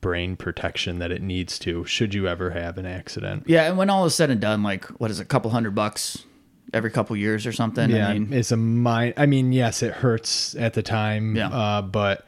brain 0.00 0.36
protection 0.36 0.98
that 0.98 1.10
it 1.10 1.22
needs 1.22 1.58
to 1.58 1.82
should 1.84 2.12
you 2.12 2.28
ever 2.28 2.50
have 2.50 2.76
an 2.76 2.84
accident. 2.84 3.44
Yeah, 3.46 3.68
and 3.68 3.78
when 3.78 3.88
all 3.88 4.04
is 4.04 4.14
said 4.14 4.30
and 4.30 4.40
done, 4.40 4.62
like 4.62 4.84
what 5.00 5.10
is 5.10 5.18
it, 5.18 5.22
a 5.22 5.26
couple 5.26 5.50
hundred 5.50 5.74
bucks 5.74 6.24
every 6.74 6.90
couple 6.90 7.16
years 7.16 7.46
or 7.46 7.52
something? 7.52 7.88
Yeah, 7.90 8.08
I 8.08 8.18
mean, 8.18 8.32
it's 8.32 8.52
a 8.52 8.56
mind. 8.56 9.14
I 9.16 9.26
mean, 9.26 9.52
yes, 9.52 9.82
it 9.82 9.92
hurts 9.92 10.54
at 10.56 10.74
the 10.74 10.82
time. 10.82 11.36
Yeah. 11.36 11.48
Uh, 11.48 11.82
but 11.82 12.26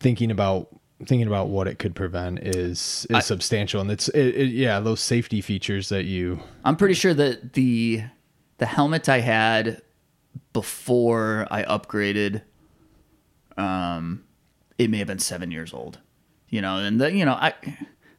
thinking 0.00 0.30
about 0.30 0.68
thinking 1.04 1.26
about 1.26 1.48
what 1.48 1.68
it 1.68 1.78
could 1.78 1.94
prevent 1.94 2.38
is 2.38 3.06
is 3.10 3.26
substantial, 3.26 3.80
and 3.80 3.90
it's 3.90 4.08
it, 4.08 4.34
it, 4.34 4.50
yeah 4.50 4.80
those 4.80 5.00
safety 5.00 5.40
features 5.40 5.90
that 5.90 6.04
you 6.04 6.40
I'm 6.64 6.76
pretty 6.76 6.94
sure 6.94 7.12
that 7.12 7.52
the 7.52 8.04
the 8.58 8.66
helmet 8.66 9.08
I 9.08 9.20
had 9.20 9.82
before 10.52 11.46
I 11.50 11.62
upgraded, 11.64 12.42
um, 13.56 14.24
it 14.78 14.90
may 14.90 14.98
have 14.98 15.06
been 15.06 15.18
seven 15.18 15.50
years 15.50 15.72
old. 15.72 15.98
You 16.48 16.60
know, 16.60 16.78
and 16.78 17.00
the 17.00 17.12
you 17.12 17.24
know 17.24 17.34
I. 17.34 17.54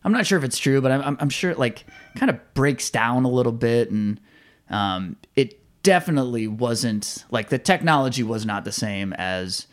I'm 0.03 0.11
not 0.11 0.27
sure 0.27 0.37
if 0.37 0.43
it's 0.43 0.59
true, 0.59 0.81
but 0.81 0.91
I'm, 0.91 1.17
I'm, 1.19 1.29
sure 1.31 1.49
it 1.49 1.57
like 1.57 1.83
kind 2.15 2.29
of 2.29 2.37
breaks 2.53 2.91
down 2.91 3.25
a 3.25 3.27
little 3.27 3.51
bit, 3.51 3.89
and 3.89 4.21
um, 4.69 5.15
it 5.35 5.59
definitely 5.81 6.47
wasn't 6.47 7.25
like 7.31 7.49
the 7.49 7.57
technology 7.57 8.21
was 8.21 8.45
not 8.45 8.65
the 8.65 8.71
same 8.71 9.13
as 9.13 9.65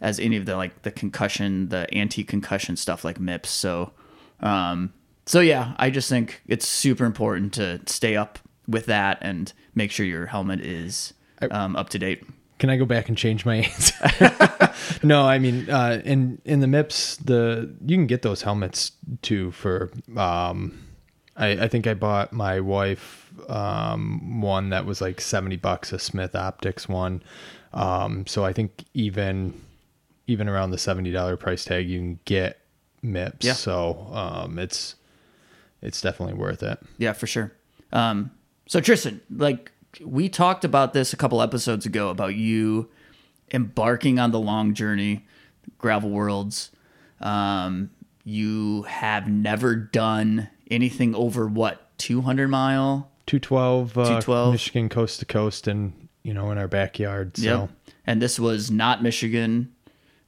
as 0.00 0.20
any 0.20 0.36
of 0.36 0.46
the 0.46 0.56
like 0.56 0.82
the 0.82 0.90
concussion, 0.90 1.68
the 1.68 1.92
anti-concussion 1.94 2.76
stuff 2.76 3.04
like 3.04 3.18
MIPS. 3.18 3.46
So, 3.46 3.92
um, 4.40 4.92
so 5.24 5.40
yeah, 5.40 5.74
I 5.78 5.90
just 5.90 6.08
think 6.08 6.42
it's 6.46 6.66
super 6.66 7.04
important 7.04 7.52
to 7.54 7.80
stay 7.86 8.16
up 8.16 8.38
with 8.68 8.86
that 8.86 9.18
and 9.20 9.52
make 9.74 9.90
sure 9.90 10.06
your 10.06 10.26
helmet 10.26 10.60
is 10.60 11.14
um, 11.50 11.76
up 11.76 11.88
to 11.90 11.98
date. 11.98 12.24
Can 12.58 12.70
I 12.70 12.76
go 12.76 12.86
back 12.86 13.08
and 13.08 13.18
change 13.18 13.44
my 13.44 13.56
answer? 13.56 14.72
no, 15.02 15.22
I 15.22 15.38
mean, 15.38 15.68
uh, 15.68 16.00
in 16.04 16.40
in 16.44 16.60
the 16.60 16.66
MIPS, 16.66 17.16
the 17.16 17.74
you 17.84 17.96
can 17.96 18.06
get 18.06 18.22
those 18.22 18.42
helmets 18.42 18.92
too 19.22 19.50
for. 19.52 19.90
Um, 20.16 20.82
I, 21.36 21.48
I 21.48 21.68
think 21.68 21.86
I 21.86 21.92
bought 21.92 22.32
my 22.32 22.60
wife 22.60 23.30
um, 23.50 24.40
one 24.40 24.70
that 24.70 24.86
was 24.86 25.00
like 25.02 25.20
seventy 25.20 25.56
bucks, 25.56 25.92
a 25.92 25.98
Smith 25.98 26.34
Optics 26.34 26.88
one. 26.88 27.22
Um, 27.74 28.26
so 28.26 28.44
I 28.44 28.54
think 28.54 28.84
even 28.94 29.60
even 30.26 30.48
around 30.48 30.70
the 30.70 30.78
seventy 30.78 31.12
dollar 31.12 31.36
price 31.36 31.64
tag, 31.64 31.88
you 31.88 31.98
can 31.98 32.20
get 32.24 32.60
MIPS. 33.02 33.44
Yeah. 33.44 33.52
So 33.52 34.08
um, 34.12 34.58
it's 34.58 34.94
it's 35.82 36.00
definitely 36.00 36.34
worth 36.34 36.62
it. 36.62 36.78
Yeah, 36.96 37.12
for 37.12 37.26
sure. 37.26 37.52
Um, 37.92 38.30
so 38.66 38.80
Tristan, 38.80 39.20
like 39.30 39.72
we 40.04 40.28
talked 40.28 40.64
about 40.64 40.92
this 40.92 41.12
a 41.12 41.16
couple 41.16 41.42
episodes 41.42 41.86
ago 41.86 42.10
about 42.10 42.34
you 42.34 42.88
embarking 43.52 44.18
on 44.18 44.30
the 44.30 44.40
long 44.40 44.74
journey, 44.74 45.24
gravel 45.78 46.10
worlds. 46.10 46.70
Um, 47.20 47.90
you 48.24 48.82
have 48.82 49.28
never 49.28 49.76
done 49.76 50.48
anything 50.70 51.14
over 51.14 51.46
what 51.46 51.96
200 51.98 52.48
mile. 52.48 53.10
212, 53.26 53.90
uh, 53.90 54.02
212. 54.02 54.52
Michigan 54.52 54.88
coast 54.88 55.20
to 55.20 55.24
coast, 55.26 55.66
and 55.66 56.08
you 56.22 56.34
know 56.34 56.50
in 56.50 56.58
our 56.58 56.68
backyard. 56.68 57.36
So. 57.36 57.42
Yep. 57.42 57.70
And 58.06 58.22
this 58.22 58.38
was 58.38 58.70
not 58.70 59.02
Michigan. 59.02 59.72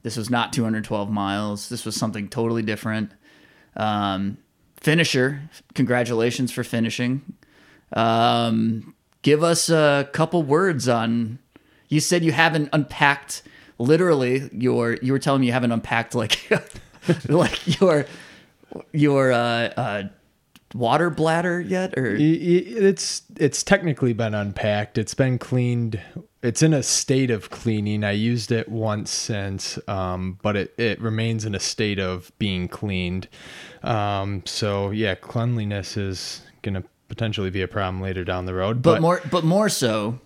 This 0.03 0.17
was 0.17 0.29
not 0.29 0.53
212 0.53 1.09
miles. 1.09 1.69
This 1.69 1.85
was 1.85 1.95
something 1.95 2.29
totally 2.29 2.61
different. 2.61 3.11
Um, 3.75 4.37
finisher, 4.77 5.41
congratulations 5.73 6.51
for 6.51 6.63
finishing. 6.63 7.21
Um, 7.93 8.95
give 9.21 9.43
us 9.43 9.69
a 9.69 10.09
couple 10.13 10.43
words 10.43 10.87
on. 10.87 11.39
You 11.87 11.99
said 11.99 12.23
you 12.23 12.31
haven't 12.31 12.69
unpacked 12.71 13.43
literally 13.77 14.49
your. 14.53 14.97
You 15.01 15.13
were 15.13 15.19
telling 15.19 15.41
me 15.41 15.47
you 15.47 15.53
haven't 15.53 15.71
unpacked 15.71 16.15
like 16.15 16.51
like 17.29 17.79
your 17.79 18.05
your 18.91 19.31
uh, 19.31 19.73
uh, 19.75 20.03
water 20.73 21.09
bladder 21.09 21.59
yet, 21.59 21.97
or 21.97 22.15
It's 22.15 23.23
it's 23.37 23.63
technically 23.63 24.13
been 24.13 24.33
unpacked. 24.33 24.97
It's 24.97 25.13
been 25.13 25.37
cleaned. 25.37 25.99
It's 26.41 26.61
in 26.61 26.73
a 26.73 26.83
state 26.83 27.31
of 27.31 27.49
cleaning. 27.49 28.03
I 28.03 28.11
used 28.11 28.51
it 28.51 28.69
once 28.69 29.11
since, 29.11 29.77
um, 29.89 30.39
but 30.41 30.55
it, 30.55 30.73
it 30.77 31.01
remains 31.01 31.43
in 31.43 31.53
a 31.53 31.59
state 31.59 31.99
of 31.99 32.31
being 32.39 32.69
cleaned. 32.69 33.27
Um, 33.83 34.43
so 34.45 34.91
yeah, 34.91 35.15
cleanliness 35.15 35.97
is 35.97 36.41
gonna 36.61 36.83
potentially 37.09 37.49
be 37.49 37.61
a 37.61 37.67
problem 37.67 38.01
later 38.01 38.23
down 38.23 38.45
the 38.45 38.53
road. 38.53 38.81
but 38.81 39.01
more 39.01 39.21
but 39.29 39.43
more 39.43 39.67
so 39.67 40.19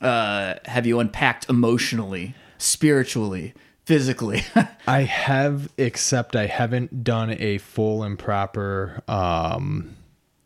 uh 0.00 0.54
have 0.64 0.86
you 0.86 0.98
unpacked 0.98 1.48
emotionally 1.48 2.34
spiritually 2.58 3.54
physically 3.84 4.42
I 4.86 5.02
have, 5.02 5.68
except 5.78 6.34
I 6.34 6.46
haven't 6.46 7.04
done 7.04 7.30
a 7.30 7.58
full 7.58 8.02
and 8.02 8.18
proper 8.18 9.02
um, 9.06 9.96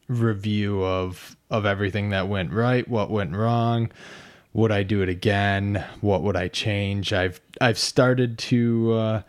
review 0.09 0.85
of 0.85 1.37
of 1.51 1.65
everything 1.67 2.11
that 2.11 2.29
went 2.29 2.53
right, 2.53 2.87
what 2.87 3.11
went 3.11 3.35
wrong, 3.35 3.91
would 4.53 4.73
I 4.73 4.83
do 4.83 5.03
it 5.03 5.09
again? 5.09 5.85
What 6.01 6.23
would 6.23 6.37
I 6.37 6.49
change? 6.49 7.13
I've 7.13 7.41
I've 7.61 7.79
started 7.79 8.39
to 8.39 8.93
uh, 8.93 9.23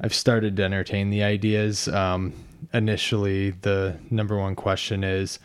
I've 0.00 0.14
started 0.14 0.56
to 0.56 0.64
entertain 0.64 1.10
the 1.10 1.22
ideas. 1.22 1.88
Um, 1.88 2.32
initially, 2.72 3.50
the 3.50 3.98
number 4.10 4.38
one 4.38 4.54
question 4.54 5.04
is, 5.04 5.38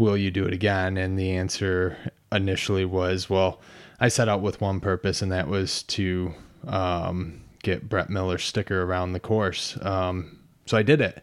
will 0.00 0.16
you 0.16 0.30
do 0.30 0.44
it 0.44 0.52
again? 0.52 0.96
And 0.96 1.18
the 1.18 1.30
answer 1.32 1.96
initially 2.32 2.84
was, 2.84 3.28
well, 3.30 3.60
I 4.00 4.08
set 4.08 4.28
out 4.28 4.40
with 4.40 4.60
one 4.60 4.80
purpose, 4.80 5.22
and 5.22 5.30
that 5.30 5.46
was 5.46 5.82
to 5.84 6.32
um, 6.66 7.42
get 7.62 7.88
Brett 7.88 8.08
Miller's 8.10 8.44
sticker 8.44 8.82
around 8.82 9.12
the 9.12 9.20
course. 9.20 9.76
Um, 9.82 10.38
so 10.66 10.76
I 10.76 10.82
did 10.82 11.00
it. 11.00 11.22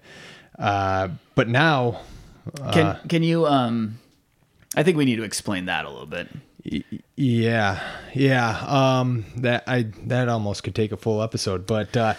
Uh, 0.60 1.10
but 1.36 1.48
now, 1.50 2.02
Can 2.72 2.86
uh, 2.88 3.00
can 3.10 3.24
you 3.24 3.46
um 3.46 4.00
I 4.76 4.84
think 4.84 4.96
we 4.98 5.06
need 5.06 5.18
to 5.18 5.24
explain 5.24 5.66
that 5.66 5.86
a 5.86 5.90
little 5.90 6.06
bit. 6.08 6.28
y- 6.72 6.84
yeah, 7.16 7.80
yeah, 8.14 8.58
um, 8.68 9.26
that 9.38 9.64
I 9.68 9.88
that 10.06 10.30
almost 10.30 10.64
could 10.64 10.76
take 10.76 10.92
a 10.92 10.98
full 10.98 11.22
episode, 11.22 11.66
but 11.68 11.96
uh, 11.98 12.14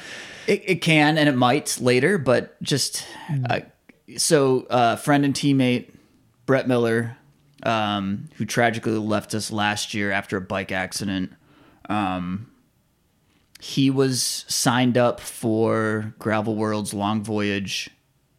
It, 0.46 0.62
it 0.66 0.74
can 0.82 1.18
and 1.18 1.28
it 1.28 1.36
might 1.36 1.78
later, 1.80 2.18
but 2.18 2.60
just 2.62 3.04
uh, 3.50 3.60
so 4.16 4.66
uh, 4.70 4.96
friend 4.96 5.24
and 5.24 5.34
teammate 5.34 5.90
Brett 6.48 6.66
Miller, 6.66 7.14
um, 7.62 8.30
who 8.36 8.46
tragically 8.46 8.92
left 8.92 9.34
us 9.34 9.52
last 9.52 9.92
year 9.92 10.10
after 10.10 10.38
a 10.38 10.40
bike 10.40 10.72
accident. 10.72 11.30
Um, 11.90 12.50
he 13.60 13.90
was 13.90 14.46
signed 14.48 14.96
up 14.96 15.20
for 15.20 16.14
Gravel 16.18 16.56
World's 16.56 16.94
Long 16.94 17.22
Voyage 17.22 17.90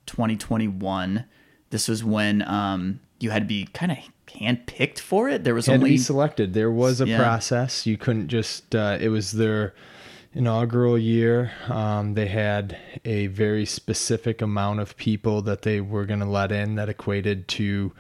2021. 0.08 1.26
This 1.70 1.88
was 1.88 2.04
when 2.04 2.42
um, 2.50 3.00
you 3.20 3.30
had 3.30 3.44
to 3.44 3.48
be 3.48 3.66
kind 3.74 3.92
of 3.92 4.00
handpicked 4.28 4.98
for 4.98 5.30
it. 5.30 5.44
There 5.44 5.54
was 5.54 5.68
had 5.68 5.74
to 5.74 5.78
only 5.78 5.92
be 5.92 5.98
selected. 6.00 6.56
There 6.56 6.72
was 6.72 7.02
a 7.02 7.08
Yeah. 7.08 7.20
process. 7.20 7.86
You 7.86 7.96
couldn't 7.96 8.30
just. 8.30 8.74
Uh, 8.74 8.98
it 9.00 9.10
was 9.10 9.34
their 9.34 9.76
inaugural 10.34 10.98
year. 10.98 11.52
Um, 11.68 12.14
they 12.14 12.28
had 12.28 12.78
a 13.06 13.28
very 13.28 13.66
specific 13.66 14.42
amount 14.42 14.80
of 14.80 14.96
people 14.98 15.42
that 15.44 15.64
they 15.64 15.82
were 15.82 16.06
going 16.06 16.20
to 16.20 16.26
let 16.26 16.52
in 16.52 16.76
that 16.76 16.90
equated 16.90 17.48
to 17.50 17.94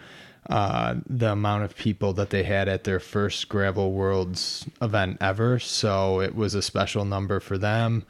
uh, 0.50 0.96
the 1.06 1.32
amount 1.32 1.64
of 1.64 1.76
people 1.76 2.14
that 2.14 2.32
they 2.32 2.44
had 2.44 2.68
at 2.68 2.84
their 2.84 3.00
first 3.00 3.50
Gravel 3.50 3.92
Worlds 3.92 4.66
event 4.82 5.18
ever. 5.22 5.60
So 5.60 6.22
it 6.22 6.36
was 6.36 6.56
a 6.56 6.62
special 6.62 7.06
number 7.06 7.40
for 7.40 7.58
them. 7.58 8.06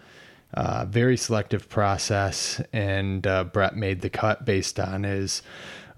Uh, 0.54 0.86
very 0.86 1.16
selective 1.16 1.70
process, 1.70 2.60
and 2.74 3.28
uh, 3.28 3.44
Brett 3.44 3.76
made 3.76 4.02
the 4.02 4.10
cut 4.10 4.46
based 4.46 4.80
on 4.80 5.04
his 5.04 5.44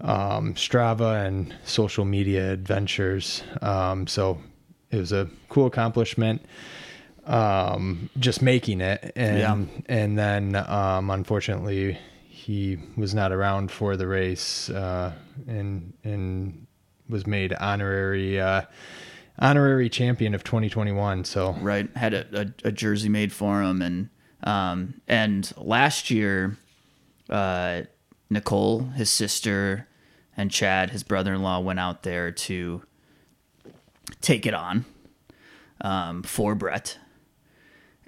um, 0.02 0.54
Strava 0.54 1.26
and 1.26 1.54
social 1.64 2.04
media 2.04 2.52
adventures. 2.52 3.42
Um, 3.62 4.06
so 4.06 4.42
it 4.90 4.98
was 4.98 5.12
a 5.12 5.30
cool 5.48 5.66
accomplishment. 5.66 6.44
Um, 7.24 8.10
just 8.18 8.42
making 8.42 8.80
it, 8.80 9.12
and 9.14 9.38
Yeah. 9.38 9.56
and 9.86 10.18
then 10.18 10.56
um, 10.56 11.10
unfortunately 11.10 11.98
he 12.28 12.78
was 12.96 13.14
not 13.14 13.30
around 13.30 13.70
for 13.70 13.96
the 13.96 14.06
race, 14.08 14.68
uh, 14.70 15.12
and 15.46 15.92
and 16.02 16.66
was 17.08 17.26
made 17.26 17.52
honorary 17.52 18.40
uh, 18.40 18.62
honorary 19.38 19.88
champion 19.88 20.34
of 20.34 20.42
2021. 20.42 21.24
So 21.24 21.52
right 21.60 21.88
had 21.96 22.12
a, 22.14 22.26
a, 22.64 22.68
a 22.68 22.72
jersey 22.72 23.08
made 23.08 23.32
for 23.32 23.62
him 23.62 23.80
and 23.82 24.08
um 24.44 24.94
and 25.06 25.52
last 25.56 26.10
year 26.10 26.56
uh 27.30 27.82
nicole 28.28 28.80
his 28.96 29.08
sister 29.08 29.86
and 30.36 30.50
chad 30.50 30.90
his 30.90 31.04
brother-in-law 31.04 31.60
went 31.60 31.78
out 31.78 32.02
there 32.02 32.32
to 32.32 32.82
take 34.20 34.44
it 34.44 34.52
on 34.52 34.84
um 35.82 36.24
for 36.24 36.56
brett 36.56 36.98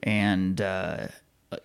and 0.04 0.60
uh 0.60 1.08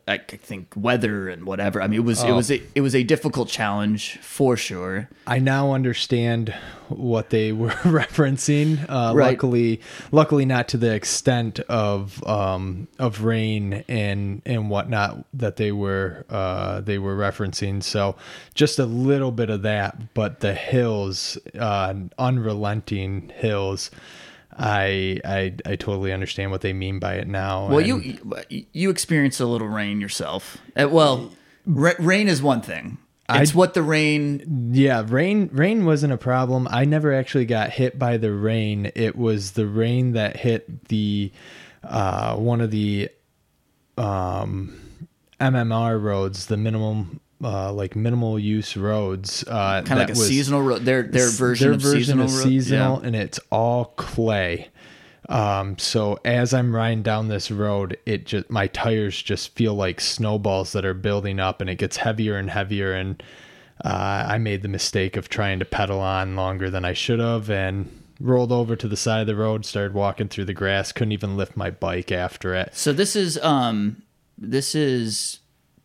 I 0.07 0.19
think 0.19 0.73
weather 0.75 1.29
and 1.29 1.45
whatever. 1.45 1.81
I 1.81 1.87
mean, 1.87 1.99
it 2.01 2.03
was 2.03 2.21
it 2.21 2.29
Oh. 2.29 2.35
was 2.35 2.51
a, 2.51 2.61
it 2.75 2.81
was 2.81 2.93
a 2.93 3.01
difficult 3.01 3.49
challenge 3.49 4.19
for 4.21 4.55
sure. 4.55 5.09
I 5.25 5.39
now 5.39 5.73
understand 5.73 6.53
what 6.89 7.31
they 7.31 7.51
were 7.51 7.69
referencing. 8.03 8.85
Uh, 8.87 9.13
Right. 9.15 9.31
Luckily, 9.31 9.81
luckily 10.11 10.45
not 10.45 10.67
to 10.69 10.77
the 10.77 10.93
extent 10.93 11.59
of 11.61 12.23
um, 12.27 12.87
of 12.99 13.23
rain 13.23 13.83
and 13.87 14.43
and 14.45 14.69
whatnot 14.69 15.25
that 15.33 15.55
they 15.55 15.71
were 15.71 16.23
uh, 16.29 16.81
they 16.81 16.99
were 16.99 17.15
referencing. 17.17 17.81
So 17.81 18.15
just 18.53 18.77
a 18.77 18.85
little 18.85 19.31
bit 19.31 19.49
of 19.49 19.63
that, 19.63 20.13
but 20.13 20.41
the 20.41 20.53
hills, 20.53 21.35
uh, 21.57 21.95
unrelenting 22.19 23.31
hills. 23.35 23.89
I, 24.59 25.19
I 25.23 25.53
I 25.65 25.75
totally 25.75 26.11
understand 26.11 26.51
what 26.51 26.61
they 26.61 26.73
mean 26.73 26.99
by 26.99 27.15
it 27.15 27.27
now. 27.27 27.67
Well, 27.67 27.81
you 27.81 28.17
you 28.73 28.89
experienced 28.89 29.39
a 29.39 29.45
little 29.45 29.67
rain 29.67 30.01
yourself. 30.01 30.57
Uh, 30.75 30.89
well, 30.89 31.31
ra- 31.65 31.93
rain 31.99 32.27
is 32.27 32.41
one 32.41 32.61
thing. 32.61 32.97
It's 33.29 33.53
I- 33.53 33.57
what 33.57 33.73
the 33.73 33.83
rain. 33.83 34.71
Yeah, 34.73 35.03
rain 35.07 35.49
rain 35.51 35.85
wasn't 35.85 36.13
a 36.13 36.17
problem. 36.17 36.67
I 36.69 36.85
never 36.85 37.13
actually 37.13 37.45
got 37.45 37.71
hit 37.71 37.97
by 37.97 38.17
the 38.17 38.33
rain. 38.33 38.91
It 38.95 39.15
was 39.15 39.51
the 39.51 39.67
rain 39.67 40.13
that 40.13 40.37
hit 40.37 40.87
the 40.89 41.31
uh, 41.83 42.35
one 42.35 42.59
of 42.59 42.71
the 42.71 43.09
um, 43.97 44.79
MMR 45.39 46.01
roads, 46.01 46.47
the 46.47 46.57
minimum 46.57 47.19
uh, 47.43 47.71
like 47.71 47.95
minimal 47.95 48.37
use 48.37 48.75
roads. 48.75 49.43
Uh, 49.47 49.81
Kind 49.83 50.01
of 50.01 50.09
like 50.09 50.09
a 50.09 50.15
seasonal 50.15 50.61
road. 50.61 50.83
Their 50.85 51.03
their 51.03 51.29
version 51.29 51.67
their 51.67 51.75
of 51.75 51.81
version 51.81 51.99
seasonal. 52.01 52.27
seasonal, 52.27 52.99
and 52.99 53.15
it's 53.15 53.39
all 53.51 53.85
clay. 53.97 54.69
Um, 55.29 55.77
so 55.77 56.19
as 56.25 56.53
I'm 56.53 56.75
riding 56.75 57.03
down 57.03 57.27
this 57.27 57.51
road, 57.51 57.97
it 58.05 58.25
just 58.25 58.49
my 58.49 58.67
tires 58.67 59.21
just 59.21 59.55
feel 59.55 59.75
like 59.75 60.01
snowballs 60.01 60.71
that 60.73 60.85
are 60.85 60.93
building 60.95 61.39
up, 61.39 61.61
and 61.61 61.69
it 61.69 61.75
gets 61.75 61.97
heavier 61.97 62.35
and 62.35 62.49
heavier. 62.49 62.93
And 62.93 63.21
uh, 63.85 64.25
I 64.27 64.37
made 64.39 64.61
the 64.63 64.67
mistake 64.67 65.15
of 65.15 65.29
trying 65.29 65.59
to 65.59 65.65
pedal 65.65 65.99
on 65.99 66.35
longer 66.35 66.69
than 66.69 66.83
I 66.83 66.93
should 66.93 67.19
have, 67.19 67.49
and 67.49 67.89
rolled 68.19 68.51
over 68.51 68.75
to 68.75 68.87
the 68.87 68.97
side 68.97 69.21
of 69.21 69.27
the 69.27 69.35
road, 69.35 69.65
started 69.65 69.93
walking 69.93 70.27
through 70.27 70.45
the 70.45 70.53
grass, 70.53 70.91
couldn't 70.91 71.13
even 71.13 71.37
lift 71.37 71.55
my 71.55 71.69
bike 71.69 72.11
after 72.11 72.53
it. 72.55 72.71
So 72.75 72.91
this 72.91 73.15
is 73.15 73.37
um 73.37 74.01
this 74.37 74.73
is 74.73 75.39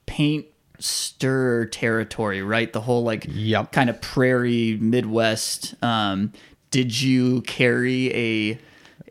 paint 0.06 0.46
stir 0.78 1.66
territory, 1.66 2.42
right? 2.42 2.72
The 2.72 2.80
whole 2.82 3.02
like 3.02 3.26
Yep. 3.28 3.72
kind 3.72 3.88
of 3.90 4.00
prairie 4.00 4.76
Midwest. 4.80 5.74
Um, 5.82 6.32
did 6.70 7.00
you 7.00 7.42
carry 7.42 8.12
a 8.14 8.58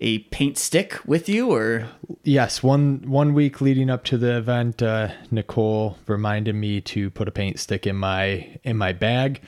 a 0.02 0.20
paint 0.20 0.58
stick 0.58 1.00
with 1.06 1.30
you, 1.30 1.52
or 1.54 1.88
Yes, 2.24 2.62
one 2.62 3.04
one 3.06 3.34
week 3.34 3.62
leading 3.62 3.90
up 3.90 4.04
to 4.06 4.18
the 4.18 4.38
event, 4.38 4.82
uh, 4.82 5.10
Nicole 5.32 5.98
reminded 6.08 6.56
me 6.56 6.82
to 6.82 7.10
put 7.10 7.28
a 7.28 7.32
paint 7.32 7.60
stick 7.60 7.88
in 7.88 7.96
my 7.96 8.58
in 8.64 8.76
my 8.78 8.92
bag, 8.92 9.42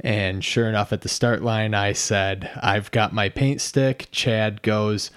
and 0.00 0.42
sure 0.42 0.68
enough, 0.68 0.92
at 0.92 1.02
the 1.02 1.08
start 1.08 1.42
line, 1.42 1.74
I 1.74 1.92
said, 1.92 2.48
"I've 2.62 2.90
got 2.90 3.12
my 3.12 3.28
paint 3.28 3.60
stick." 3.60 4.08
Chad 4.10 4.62
goes, 4.62 5.10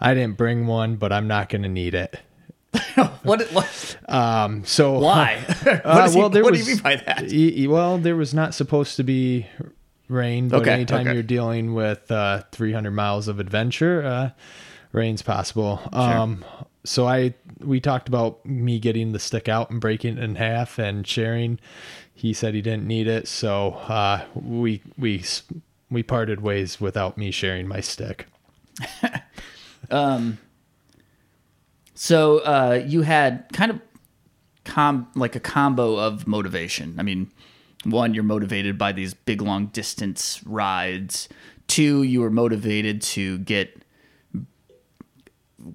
"I 0.00 0.14
didn't 0.14 0.38
bring 0.38 0.66
one, 0.66 0.96
but 0.96 1.12
I'm 1.12 1.26
not 1.26 1.48
going 1.50 1.62
to 1.62 1.68
need 1.68 1.94
it." 1.94 2.20
what? 3.22 3.42
what 3.52 3.96
Um, 4.08 4.64
so 4.64 4.98
why? 4.98 5.38
what, 5.62 5.84
Uh, 5.84 6.08
he- 6.10 6.18
well, 6.18 6.28
there 6.30 6.42
what 6.44 6.52
was, 6.52 6.64
do 6.64 6.70
you 6.70 6.74
mean 6.76 6.82
by 6.82 6.96
that? 6.96 7.68
well, 7.68 7.98
there 7.98 8.16
was 8.16 8.32
not 8.34 8.54
supposed 8.54 8.96
to 8.96 9.02
be 9.04 9.46
rain, 10.08 10.48
but 10.48 10.62
Okay, 10.62 10.72
anytime 10.72 11.06
okay. 11.06 11.14
you're 11.14 11.22
dealing 11.22 11.74
with 11.74 12.10
uh, 12.10 12.42
300 12.52 12.90
miles 12.90 13.28
of 13.28 13.38
adventure, 13.40 14.04
uh, 14.04 14.30
rain's 14.92 15.22
possible. 15.22 15.80
Um, 15.92 16.44
so 16.84 17.06
I 17.06 17.34
we 17.60 17.78
talked 17.80 18.08
about 18.08 18.44
me 18.46 18.78
getting 18.78 19.12
the 19.12 19.18
stick 19.18 19.48
out 19.48 19.70
and 19.70 19.80
breaking 19.80 20.16
it 20.18 20.24
in 20.24 20.36
half 20.36 20.78
and 20.78 21.06
sharing. 21.06 21.58
He 22.14 22.32
said 22.32 22.54
he 22.54 22.62
didn't 22.62 22.86
need 22.86 23.06
it, 23.06 23.28
so 23.28 23.74
uh, 23.74 24.24
we 24.34 24.82
we 24.98 25.24
we 25.90 26.02
parted 26.02 26.40
ways 26.40 26.80
without 26.80 27.18
me 27.18 27.30
sharing 27.30 27.68
my 27.68 27.80
stick. 27.80 28.26
So 32.02 32.38
uh, 32.38 32.82
you 32.86 33.02
had 33.02 33.44
kind 33.52 33.70
of 33.70 33.78
com 34.64 35.06
like 35.14 35.36
a 35.36 35.40
combo 35.40 35.98
of 35.98 36.26
motivation. 36.26 36.98
I 36.98 37.02
mean, 37.02 37.30
one, 37.84 38.14
you're 38.14 38.24
motivated 38.24 38.78
by 38.78 38.92
these 38.92 39.12
big 39.12 39.42
long 39.42 39.66
distance 39.66 40.40
rides. 40.46 41.28
Two, 41.66 42.02
you 42.02 42.22
were 42.22 42.30
motivated 42.30 43.02
to 43.02 43.36
get 43.40 43.84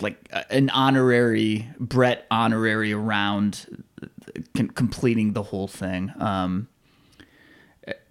like 0.02 0.18
an 0.50 0.72
honorary 0.72 1.70
Brett 1.80 2.26
honorary 2.32 2.92
around 2.92 3.86
completing 4.74 5.34
the 5.34 5.44
whole 5.44 5.68
thing. 5.68 6.12
Um, 6.18 6.70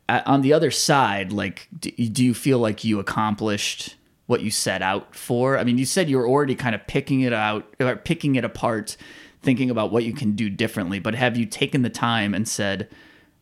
on 0.08 0.42
the 0.42 0.52
other 0.52 0.70
side, 0.70 1.32
like, 1.32 1.66
do, 1.76 1.90
do 1.90 2.24
you 2.24 2.32
feel 2.32 2.60
like 2.60 2.84
you 2.84 3.00
accomplished 3.00 3.96
what 4.26 4.40
you 4.40 4.50
set 4.50 4.82
out 4.82 5.14
for? 5.14 5.58
I 5.58 5.64
mean, 5.64 5.78
you 5.78 5.84
said 5.84 6.08
you 6.08 6.16
were 6.16 6.28
already 6.28 6.54
kind 6.54 6.74
of 6.74 6.86
picking 6.86 7.20
it 7.20 7.32
out, 7.32 7.74
or 7.80 7.96
picking 7.96 8.36
it 8.36 8.44
apart, 8.44 8.96
thinking 9.42 9.70
about 9.70 9.92
what 9.92 10.04
you 10.04 10.12
can 10.12 10.32
do 10.32 10.48
differently. 10.48 10.98
But 10.98 11.14
have 11.14 11.36
you 11.36 11.46
taken 11.46 11.82
the 11.82 11.90
time 11.90 12.34
and 12.34 12.48
said, 12.48 12.88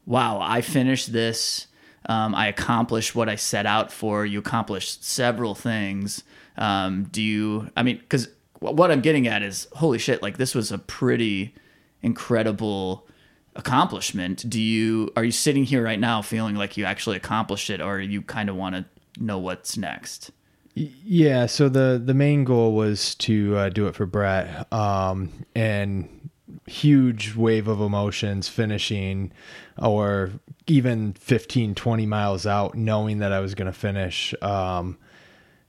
"Wow, 0.06 0.40
I 0.40 0.60
finished 0.60 1.12
this. 1.12 1.68
Um, 2.06 2.34
I 2.34 2.48
accomplished 2.48 3.14
what 3.14 3.28
I 3.28 3.36
set 3.36 3.66
out 3.66 3.92
for. 3.92 4.26
You 4.26 4.40
accomplished 4.40 5.04
several 5.04 5.54
things. 5.54 6.24
Um, 6.56 7.04
do 7.04 7.22
you? 7.22 7.70
I 7.76 7.82
mean, 7.82 7.98
because 7.98 8.28
what 8.58 8.90
I'm 8.90 9.00
getting 9.00 9.26
at 9.26 9.42
is, 9.42 9.68
holy 9.72 9.98
shit! 9.98 10.22
Like 10.22 10.36
this 10.36 10.54
was 10.54 10.72
a 10.72 10.78
pretty 10.78 11.54
incredible 12.02 13.06
accomplishment. 13.54 14.48
Do 14.48 14.60
you? 14.60 15.12
Are 15.16 15.24
you 15.24 15.32
sitting 15.32 15.64
here 15.64 15.82
right 15.82 16.00
now 16.00 16.22
feeling 16.22 16.56
like 16.56 16.76
you 16.76 16.84
actually 16.84 17.16
accomplished 17.16 17.70
it, 17.70 17.80
or 17.80 18.00
you 18.00 18.22
kind 18.22 18.50
of 18.50 18.56
want 18.56 18.74
to 18.74 18.84
know 19.22 19.38
what's 19.38 19.76
next? 19.76 20.32
Yeah. 20.74 21.46
So 21.46 21.68
the 21.68 22.00
the 22.02 22.14
main 22.14 22.44
goal 22.44 22.74
was 22.74 23.14
to 23.16 23.56
uh, 23.56 23.68
do 23.68 23.86
it 23.86 23.94
for 23.94 24.06
Brett, 24.06 24.72
um, 24.72 25.30
and 25.54 26.22
huge 26.66 27.34
wave 27.34 27.68
of 27.68 27.80
emotions 27.80 28.48
finishing 28.48 29.32
or 29.78 30.30
even 30.66 31.12
15 31.14 31.74
20 31.74 32.06
miles 32.06 32.46
out 32.46 32.74
knowing 32.76 33.18
that 33.18 33.32
i 33.32 33.40
was 33.40 33.54
going 33.54 33.66
to 33.66 33.72
finish 33.72 34.34
um, 34.42 34.96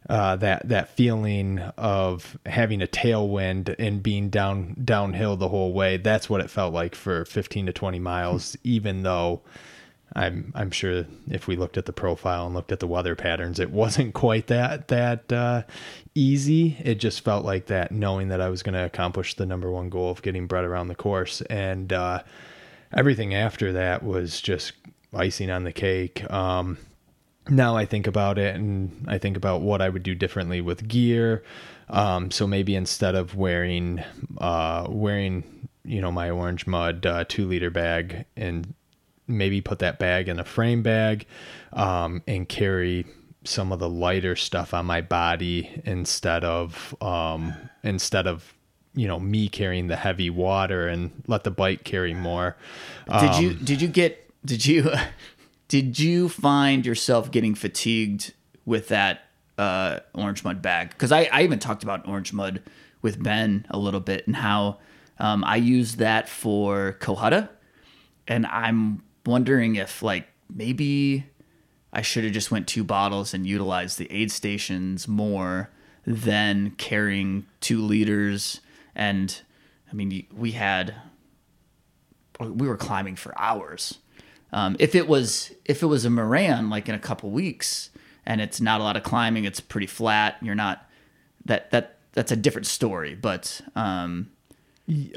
uh, 0.10 0.36
that 0.36 0.68
that 0.68 0.90
feeling 0.90 1.60
of 1.78 2.38
having 2.46 2.82
a 2.82 2.88
tailwind 2.88 3.74
and 3.80 4.04
being 4.04 4.30
down 4.30 4.76
downhill 4.84 5.36
the 5.36 5.48
whole 5.48 5.74
way 5.74 5.98
that's 5.98 6.30
what 6.30 6.42
it 6.42 6.50
felt 6.50 6.74
like 6.74 6.94
for 6.94 7.26
15 7.26 7.68
to 7.68 7.74
20 7.74 8.00
miles 8.00 8.56
even 8.64 9.02
though 9.04 9.42
I'm 10.16 10.52
I'm 10.56 10.72
sure 10.72 11.06
if 11.30 11.48
we 11.48 11.56
looked 11.56 11.78
at 11.78 11.86
the 11.86 11.94
profile 11.94 12.46
and 12.46 12.56
looked 12.56 12.72
at 12.72 12.80
the 12.80 12.88
weather 12.88 13.16
patterns, 13.16 13.60
it 13.60 13.72
wasn't 13.84 14.14
quite 14.14 14.48
that 14.48 14.88
that 14.90 15.32
uh, 15.32 15.64
easy. 16.16 16.78
It 16.84 16.96
just 16.96 17.22
felt 17.22 17.46
like 17.46 17.68
that, 17.68 17.92
knowing 17.92 18.30
that 18.30 18.42
I 18.42 18.50
was 18.50 18.64
going 18.64 18.74
to 18.74 18.86
accomplish 18.86 19.36
the 19.36 19.46
number 19.46 19.72
one 19.72 19.90
goal 19.90 20.12
of 20.12 20.22
getting 20.22 20.48
Brett 20.48 20.66
around 20.66 20.88
the 20.88 20.96
course, 20.96 21.42
and 21.42 21.92
uh, 21.92 22.24
everything 22.96 23.34
after 23.34 23.74
that 23.74 24.04
was 24.04 24.40
just 24.40 24.74
icing 25.14 25.50
on 25.50 25.64
the 25.64 25.74
cake. 25.74 26.30
Um, 26.32 26.78
now 27.50 27.76
I 27.76 27.86
think 27.86 28.08
about 28.08 28.38
it, 28.38 28.56
and 28.56 29.06
I 29.08 29.18
think 29.18 29.36
about 29.36 29.62
what 29.62 29.82
I 29.82 29.90
would 29.90 30.04
do 30.04 30.16
differently 30.16 30.62
with 30.62 30.88
gear. 30.88 31.44
Um, 31.90 32.32
so 32.32 32.48
maybe 32.48 32.76
instead 32.76 33.16
of 33.16 33.36
wearing 33.36 34.04
uh, 34.38 34.88
wearing 34.90 35.68
you 35.86 36.02
know 36.02 36.12
my 36.12 36.30
orange 36.30 36.66
mud 36.66 37.06
uh, 37.06 37.26
two 37.28 37.46
liter 37.46 37.70
bag 37.70 38.26
and 38.38 38.74
maybe 39.28 39.62
put 39.62 39.80
that 39.80 40.00
bag 40.00 40.28
in 40.28 40.40
a 40.40 40.44
frame 40.44 40.84
bag 40.84 41.26
um, 41.72 42.22
and 42.28 42.48
carry 42.48 43.06
some 43.46 43.72
of 43.72 43.80
the 43.80 43.90
lighter 43.90 44.36
stuff 44.36 44.74
on 44.74 44.86
my 44.86 45.02
body 45.02 45.82
instead 45.86 46.44
of 46.44 46.96
um, 47.02 47.54
instead 47.84 48.28
of 48.28 48.54
you 48.96 49.08
know 49.08 49.20
me 49.20 49.48
carrying 49.48 49.88
the 49.88 49.96
heavy 49.96 50.30
water 50.30 50.88
and 50.88 51.12
let 51.28 51.44
the 51.44 51.52
bike 51.52 51.84
carry 51.84 52.14
more. 52.14 52.56
Um, 53.08 53.26
did 53.26 53.42
you 53.42 53.50
um, 53.52 53.60
did 53.64 53.82
you 53.82 53.88
get 53.88 54.32
did 54.46 54.66
you 54.66 54.92
did 55.68 56.00
you 56.00 56.30
find 56.30 56.86
yourself 56.86 57.32
getting 57.32 57.56
fatigued 57.56 58.34
with 58.66 58.90
that 58.90 59.22
uh, 59.58 60.00
orange 60.14 60.44
mud 60.44 60.62
bag? 60.62 60.90
Because 60.90 61.12
I, 61.12 61.24
I 61.32 61.44
even 61.44 61.60
talked 61.60 61.84
about 61.84 62.08
orange 62.08 62.34
mud 62.34 62.62
with 63.02 63.22
Ben 63.22 63.66
a 63.70 63.78
little 63.78 64.00
bit 64.00 64.26
and 64.28 64.36
how 64.36 64.78
um, 65.20 65.44
I 65.44 65.58
use 65.58 65.98
that 65.98 66.30
for 66.30 66.98
Cohutta, 67.00 67.50
and 68.28 68.46
I'm 68.46 69.04
wondering 69.26 69.76
if 69.76 70.02
like 70.02 70.28
maybe 70.54 71.26
I 71.92 72.02
should 72.02 72.24
have 72.24 72.34
just 72.34 72.52
went 72.52 72.68
two 72.68 72.84
bottles 72.84 73.34
and 73.34 73.46
utilized 73.46 73.98
the 73.98 74.12
aid 74.12 74.32
stations 74.32 75.08
more 75.08 75.70
than 76.06 76.72
carrying 76.72 77.46
two 77.62 77.82
liters. 77.82 78.62
And 78.96 79.40
I 79.92 79.96
mean, 79.96 80.26
we 80.34 80.52
had 80.52 80.96
we 82.40 82.68
were 82.68 82.78
climbing 82.78 83.16
for 83.16 83.40
hours. 83.40 84.00
Um, 84.52 84.76
if 84.80 84.96
it 84.96 85.08
was 85.08 85.52
if 85.66 85.82
it 85.82 85.88
was 85.88 86.06
a 86.06 86.10
Moran 86.10 86.70
like 86.70 86.90
in 86.90 86.96
a 86.96 87.00
couple 87.00 87.30
weeks 87.30 87.90
and 88.26 88.42
it's 88.42 88.60
not 88.60 88.82
a 88.82 88.84
lot 88.84 88.98
of 88.98 89.04
climbing, 89.04 89.46
it's 89.46 89.60
pretty 89.60 89.88
flat. 89.88 90.38
You're 90.42 90.56
not 90.56 90.90
that 91.46 91.72
that 91.72 91.98
that's 92.14 92.32
a 92.32 92.36
different 92.36 92.68
story. 92.68 93.16
But 93.16 93.62
um, 93.76 94.32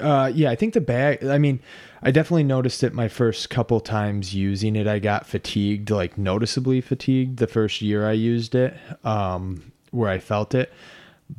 uh, 0.01 0.31
yeah, 0.35 0.51
I 0.51 0.57
think 0.57 0.75
the 0.75 0.81
bag. 0.81 1.25
I 1.25 1.39
mean, 1.39 1.61
I 2.03 2.11
definitely 2.11 2.45
noticed 2.45 2.85
it 2.85 2.93
my 2.93 3.09
first 3.09 3.51
couple 3.51 3.81
times 3.81 4.35
using 4.35 4.77
it. 4.77 4.87
I 4.87 4.99
got 4.99 5.27
fatigued, 5.27 5.91
like 5.91 6.17
noticeably 6.17 6.81
fatigued, 6.81 7.39
the 7.39 7.47
first 7.47 7.83
year 7.83 8.09
I 8.09 8.13
used 8.13 8.55
it, 8.55 8.77
um, 9.05 9.73
where 9.91 10.11
I 10.11 10.19
felt 10.19 10.55
it. 10.55 10.73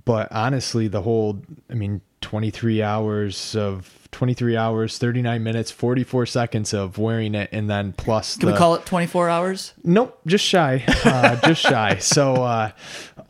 But 0.03 0.29
honestly, 0.31 0.89
the 0.89 1.01
whole, 1.01 1.41
I 1.69 1.75
mean, 1.75 2.01
23 2.21 2.81
hours 2.81 3.55
of 3.55 4.09
23 4.11 4.57
hours, 4.57 4.97
39 4.97 5.43
minutes, 5.43 5.71
44 5.71 6.25
seconds 6.25 6.73
of 6.73 6.97
wearing 6.97 7.35
it, 7.35 7.49
and 7.51 7.69
then 7.69 7.93
plus. 7.93 8.35
Can 8.35 8.47
the, 8.47 8.53
we 8.53 8.57
call 8.57 8.75
it 8.75 8.85
24 8.85 9.29
hours? 9.29 9.73
Nope, 9.83 10.19
just 10.25 10.43
shy, 10.43 10.83
uh, 11.05 11.35
just 11.47 11.61
shy. 11.61 11.97
So, 11.99 12.35
uh, 12.35 12.71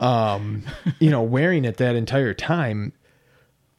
um, 0.00 0.62
you 0.98 1.10
know, 1.10 1.22
wearing 1.22 1.64
it 1.64 1.76
that 1.76 1.94
entire 1.94 2.34
time, 2.34 2.92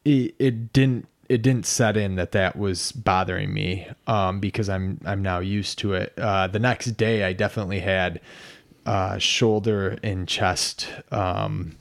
it, 0.10 0.36
it 0.40 0.74
didn't 0.74 1.08
it 1.28 1.44
didn't 1.44 1.68
set 1.68 1.96
in 1.96 2.16
that 2.16 2.32
that 2.32 2.58
was 2.58 2.92
bothering 2.92 3.54
me 3.54 3.88
um, 4.08 4.40
because 4.40 4.68
I'm 4.68 5.00
I'm 5.06 5.22
now 5.22 5.40
used 5.40 5.78
to 5.80 5.94
it. 5.94 6.14
Uh, 6.18 6.48
the 6.48 6.60
next 6.60 6.98
day, 6.98 7.24
I 7.24 7.34
definitely 7.34 7.80
had 7.80 8.20
uh, 8.86 9.20
shoulder 9.20 10.00
and 10.02 10.28
chest 10.28 10.90
um, 11.12 11.78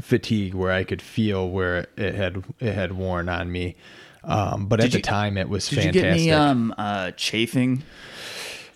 fatigue 0.00 0.54
where 0.54 0.72
I 0.72 0.84
could 0.84 1.02
feel 1.02 1.50
where 1.50 1.86
it 1.96 2.14
had 2.14 2.44
it 2.58 2.74
had 2.74 2.92
worn 2.92 3.28
on 3.28 3.52
me. 3.52 3.76
Um, 4.24 4.66
but 4.66 4.80
did 4.80 4.86
at 4.86 4.92
you, 4.92 4.98
the 4.98 5.02
time, 5.02 5.36
it 5.36 5.48
was 5.48 5.68
did 5.68 5.76
fantastic. 5.76 6.02
Did 6.02 6.20
you 6.20 6.26
get 6.26 6.32
any 6.32 6.32
um, 6.32 6.74
uh, 6.78 7.10
chafing? 7.12 7.82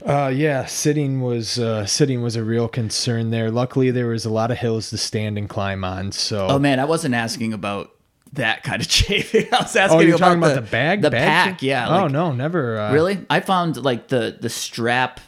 Uh, 0.05 0.33
yeah, 0.35 0.67
sitting 0.67 1.21
was 1.21 1.59
uh, 1.59 1.87
sitting 1.87 2.23
was 2.23 2.37
a 2.37 2.45
real 2.45 2.69
concern 2.69 3.31
there. 3.31 3.51
Luckily, 3.51 3.91
there 3.91 4.09
was 4.09 4.25
a 4.25 4.31
lot 4.31 4.51
of 4.51 4.59
hills 4.59 4.91
to 4.91 4.99
stand 4.99 5.39
and 5.39 5.49
climb 5.49 5.85
on. 5.85 6.13
So, 6.13 6.49
oh 6.49 6.59
man, 6.59 6.81
I 6.81 6.85
wasn't 6.85 7.15
asking 7.15 7.53
about 7.53 7.93
that 8.35 8.62
kind 8.62 8.81
of 8.81 8.88
chafing. 8.88 9.47
I 9.53 9.62
was 9.62 9.77
asking 9.77 9.99
oh, 9.99 10.01
you're 10.03 10.16
about, 10.16 10.27
talking 10.27 10.42
about 10.42 10.55
the, 10.55 10.61
the 10.61 10.71
bag, 10.71 11.03
the 11.03 11.11
bag 11.11 11.53
pack. 11.53 11.62
Yeah. 11.62 11.88
Oh, 11.88 11.90
like, 11.90 12.03
oh 12.03 12.09
no, 12.09 12.33
never. 12.33 12.79
Uh... 12.79 12.92
Really? 12.92 13.25
I 13.31 13.40
found 13.40 13.83
like 13.83 14.09
the 14.09 14.37
the 14.40 14.49
strap 14.49 15.21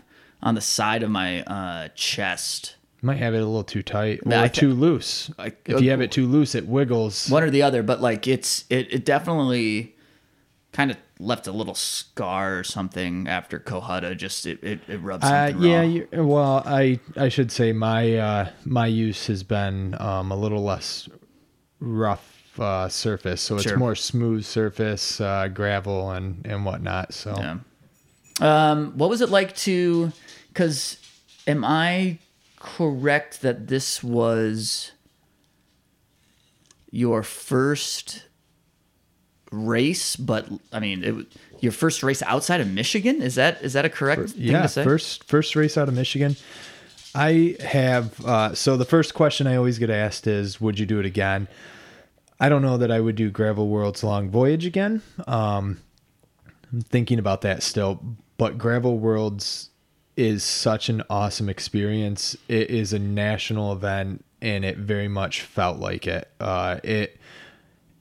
on 0.43 0.55
the 0.55 0.61
side 0.61 1.03
of 1.03 1.11
my 1.11 1.43
uh, 1.43 1.89
chest. 1.95 2.77
Might 3.03 3.19
have 3.19 3.35
it 3.35 3.39
a 3.39 3.45
little 3.45 3.65
too 3.65 3.83
tight 3.83 4.21
or 4.25 4.33
I, 4.33 4.49
too 4.49 4.73
loose. 4.73 5.31
I, 5.39 5.53
if 5.67 5.83
you 5.83 5.91
have 5.91 6.01
it 6.01 6.11
too 6.11 6.27
loose, 6.27 6.55
it 6.55 6.67
wiggles. 6.67 7.29
One 7.29 7.43
or 7.43 7.51
the 7.51 7.61
other, 7.63 7.83
but 7.83 8.01
like 8.01 8.27
it's 8.27 8.65
it, 8.71 8.93
it 8.93 9.05
definitely 9.05 9.95
kind 10.73 10.91
of 10.91 10.97
left 11.19 11.47
a 11.47 11.53
little 11.53 11.75
scar 11.75 12.59
or 12.59 12.65
something 12.65 13.29
after 13.29 13.61
Cohutta. 13.61 14.17
Just 14.17 14.47
it 14.47 14.63
it, 14.63 14.81
it 14.89 15.03
rubs 15.03 15.25
uh, 15.25 15.53
uh, 15.55 15.59
yeah, 15.59 16.07
well, 16.15 16.63
I 16.65 16.99
I 17.15 17.29
should 17.29 17.53
say 17.53 17.73
my 17.73 18.17
uh, 18.17 18.51
my 18.65 18.87
use 18.87 19.27
has 19.27 19.43
been 19.43 20.01
um, 20.01 20.33
a 20.33 20.37
little 20.37 20.65
less 20.65 21.07
rough 21.81 22.34
uh, 22.59 22.89
surface, 22.89 23.41
so 23.41 23.57
it's 23.57 23.65
sure. 23.65 23.77
more 23.77 23.95
smooth 23.95 24.45
surface, 24.45 25.21
uh, 25.21 25.49
gravel 25.49 26.11
and 26.11 26.45
and 26.47 26.65
whatnot. 26.65 27.13
So, 27.15 27.35
yeah. 27.37 27.57
Um, 28.41 28.93
what 28.97 29.11
was 29.11 29.21
it 29.21 29.29
like 29.29 29.55
to? 29.57 30.13
Because 30.49 30.99
am 31.47 31.65
I 31.65 32.19
correct 32.59 33.43
that 33.43 33.69
this 33.69 34.03
was 34.03 34.93
your 36.91 37.23
first 37.23 38.25
race? 39.51 40.17
But 40.17 40.49
I 40.73 40.81
mean, 40.81 41.05
it, 41.05 41.27
your 41.61 41.73
first 41.73 42.03
race 42.03 42.23
outside 42.23 42.61
of 42.61 42.71
Michigan. 42.71 43.23
Is 43.23 43.35
that 43.35 43.63
is 43.63 43.73
that 43.73 43.85
a 43.85 43.91
correct 43.91 44.31
thing 44.31 44.43
yeah, 44.43 44.63
to 44.63 44.69
say? 44.69 44.85
First 44.85 45.25
first 45.25 45.57
race 45.57 45.77
out 45.77 45.89
of 45.89 45.95
Michigan. 45.95 46.37
I 47.17 47.57
have 47.61 48.25
uh, 48.25 48.55
so 48.55 48.77
the 48.77 48.85
first 48.85 49.15
question 49.15 49.47
I 49.47 49.57
always 49.57 49.79
get 49.79 49.91
asked 49.91 50.27
is, 50.27 50.61
"Would 50.61 50.79
you 50.79 50.87
do 50.87 51.01
it 51.01 51.07
again?" 51.07 51.49
I 52.45 52.51
don't 52.51 52.61
know 52.61 52.77
that 52.77 52.91
I 52.91 53.01
would 53.01 53.17
do 53.17 53.31
Gravel 53.31 53.69
World's 53.69 54.05
Long 54.05 54.29
Voyage 54.29 54.67
again. 54.67 55.01
Um, 55.27 55.81
I'm 56.71 56.83
thinking 56.83 57.19
about 57.19 57.41
that 57.41 57.63
still, 57.63 58.05
but 58.37 58.59
Gravel 58.59 58.99
Worlds 58.99 59.71
is 60.15 60.45
such 60.45 60.91
an 60.91 61.03
awesome 61.09 61.49
experience. 61.49 62.37
It 62.49 62.69
is 62.69 62.93
a 62.93 62.99
national 62.99 63.73
event, 63.73 64.27
and 64.43 64.63
it 64.63 64.77
very 64.77 65.09
much 65.09 65.41
felt 65.41 65.79
like 65.79 66.07
it. 66.07 66.31
Uh, 66.39 66.81
it 66.85 67.19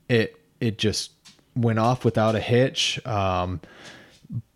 it 0.10 0.38
it 0.60 0.78
just 0.78 1.12
went 1.56 1.80
off 1.80 2.04
without 2.04 2.36
a 2.36 2.42
hitch. 2.42 3.00
Um, 3.08 3.62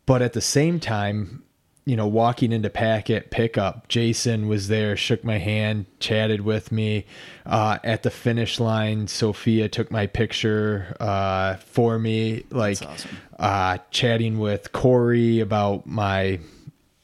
but 0.06 0.22
at 0.22 0.34
the 0.34 0.42
same 0.42 0.82
time, 0.82 1.44
you 1.88 1.96
know, 1.96 2.06
walking 2.06 2.52
into 2.52 2.70
Packet 2.70 3.32
pickup, 3.32 3.88
Jason 3.88 4.50
was 4.50 4.68
there, 4.68 4.98
shook 4.98 5.24
my 5.24 5.38
hand, 5.38 5.86
chatted 6.02 6.42
with 6.42 6.70
me. 6.70 7.06
Uh, 7.46 7.78
at 7.82 8.04
the 8.04 8.10
finish 8.10 8.60
line, 8.60 9.08
Sophia 9.08 9.70
took 9.70 9.90
my 9.90 10.06
picture 10.06 10.98
uh, 11.00 11.56
for 11.56 11.98
me, 11.98 12.44
like 12.52 12.86
awesome. 12.86 13.18
uh, 13.40 13.78
chatting 13.90 14.38
with 14.38 14.74
Corey 14.74 15.40
about 15.40 15.88
my 15.88 16.42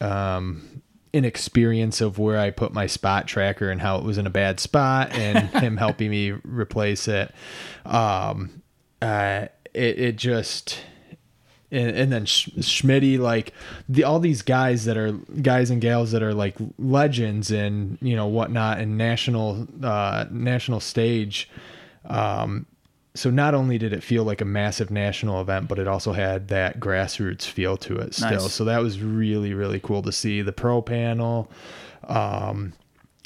um, 0.01 0.81
inexperience 1.13 2.01
of 2.01 2.19
where 2.19 2.37
I 2.37 2.51
put 2.51 2.73
my 2.73 2.87
spot 2.87 3.25
tracker 3.25 3.69
and 3.69 3.79
how 3.79 3.99
it 3.99 4.03
was 4.03 4.17
in 4.17 4.27
a 4.27 4.31
bad 4.31 4.59
spot, 4.59 5.13
and 5.13 5.47
him 5.63 5.77
helping 5.77 6.09
me 6.09 6.31
replace 6.43 7.07
it. 7.07 7.33
Um, 7.85 8.61
uh, 9.01 9.47
it, 9.73 9.99
it 9.99 10.15
just 10.17 10.81
and, 11.73 11.97
and 11.97 12.11
then 12.11 12.25
Sch- 12.25 12.49
Schmitty, 12.59 13.19
like 13.19 13.53
the 13.89 14.03
all 14.03 14.19
these 14.19 14.41
guys 14.41 14.85
that 14.85 14.95
are 14.95 15.11
guys 15.41 15.71
and 15.71 15.81
gals 15.81 16.11
that 16.11 16.21
are 16.21 16.33
like 16.33 16.55
legends 16.77 17.51
and 17.51 17.97
you 18.01 18.15
know 18.15 18.27
whatnot 18.27 18.79
and 18.79 18.97
national 18.97 19.67
uh, 19.83 20.25
national 20.29 20.79
stage. 20.79 21.49
Um, 22.05 22.67
so 23.15 23.29
not 23.29 23.53
only 23.53 23.77
did 23.77 23.93
it 23.93 24.03
feel 24.03 24.23
like 24.23 24.41
a 24.41 24.45
massive 24.45 24.89
national 24.89 25.41
event, 25.41 25.67
but 25.67 25.77
it 25.79 25.87
also 25.87 26.13
had 26.13 26.47
that 26.47 26.79
grassroots 26.79 27.43
feel 27.43 27.77
to 27.77 27.97
it 27.97 28.15
still. 28.15 28.31
Nice. 28.31 28.53
So 28.53 28.65
that 28.65 28.81
was 28.81 29.01
really 29.01 29.53
really 29.53 29.79
cool 29.79 30.03
to 30.03 30.11
see 30.11 30.41
the 30.41 30.53
pro 30.53 30.81
panel. 30.81 31.49
Um, 32.07 32.73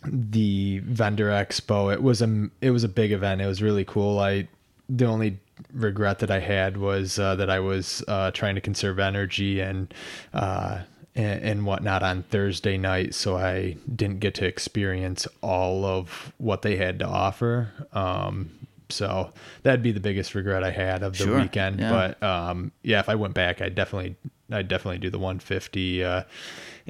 the 0.05 0.79
vendor 0.85 1.29
expo 1.29 1.91
it 1.91 2.01
was 2.03 2.21
a 2.21 2.49
it 2.61 2.69
was 2.69 2.83
a 2.83 2.87
big 2.87 3.11
event 3.11 3.41
it 3.41 3.47
was 3.47 3.63
really 3.63 3.83
cool 3.83 4.19
i 4.19 4.47
the 4.89 5.05
only 5.05 5.39
regret 5.73 6.19
that 6.19 6.31
i 6.31 6.39
had 6.39 6.77
was 6.77 7.17
uh, 7.19 7.35
that 7.35 7.49
i 7.49 7.59
was 7.59 8.03
uh, 8.07 8.31
trying 8.31 8.55
to 8.55 8.61
conserve 8.61 8.99
energy 8.99 9.59
and 9.59 9.93
uh 10.33 10.79
and, 11.15 11.43
and 11.43 11.65
whatnot 11.65 12.03
on 12.03 12.23
thursday 12.23 12.77
night 12.77 13.13
so 13.13 13.37
i 13.37 13.75
didn't 13.95 14.19
get 14.19 14.35
to 14.35 14.45
experience 14.45 15.27
all 15.41 15.83
of 15.85 16.31
what 16.37 16.61
they 16.61 16.75
had 16.75 16.99
to 16.99 17.05
offer 17.05 17.71
um 17.93 18.49
so 18.89 19.31
that'd 19.63 19.83
be 19.83 19.91
the 19.91 19.99
biggest 19.99 20.35
regret 20.35 20.63
i 20.63 20.71
had 20.71 21.03
of 21.03 21.17
the 21.17 21.23
Sure, 21.25 21.39
weekend 21.41 21.79
yeah. 21.79 21.91
but 22.19 22.23
um 22.23 22.71
yeah 22.83 22.99
if 22.99 23.09
i 23.09 23.15
went 23.15 23.33
back 23.33 23.61
i'd 23.61 23.75
definitely 23.75 24.15
i'd 24.51 24.67
definitely 24.67 24.99
do 24.99 25.09
the 25.09 25.19
150 25.19 26.03
uh 26.03 26.23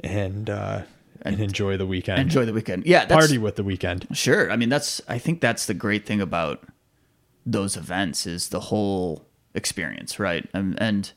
and 0.04 0.48
uh 0.50 0.82
and 1.22 1.40
enjoy 1.40 1.76
the 1.76 1.86
weekend 1.86 2.20
Enjoy 2.20 2.44
the 2.44 2.52
weekend. 2.52 2.86
Yeah, 2.86 3.00
that's 3.04 3.12
party 3.12 3.38
with 3.38 3.56
the 3.56 3.64
weekend. 3.64 4.06
Sure. 4.12 4.52
I 4.52 4.56
mean, 4.56 4.68
that's 4.68 5.02
I 5.08 5.18
think 5.18 5.40
that's 5.40 5.66
the 5.66 5.74
great 5.74 6.06
thing 6.06 6.20
about 6.20 6.62
those 7.52 7.76
events 7.76 8.26
is 8.26 8.50
the 8.50 8.60
whole 8.60 9.26
experience, 9.54 10.18
right? 10.18 10.48
And, 10.52 10.80
and 10.80 11.12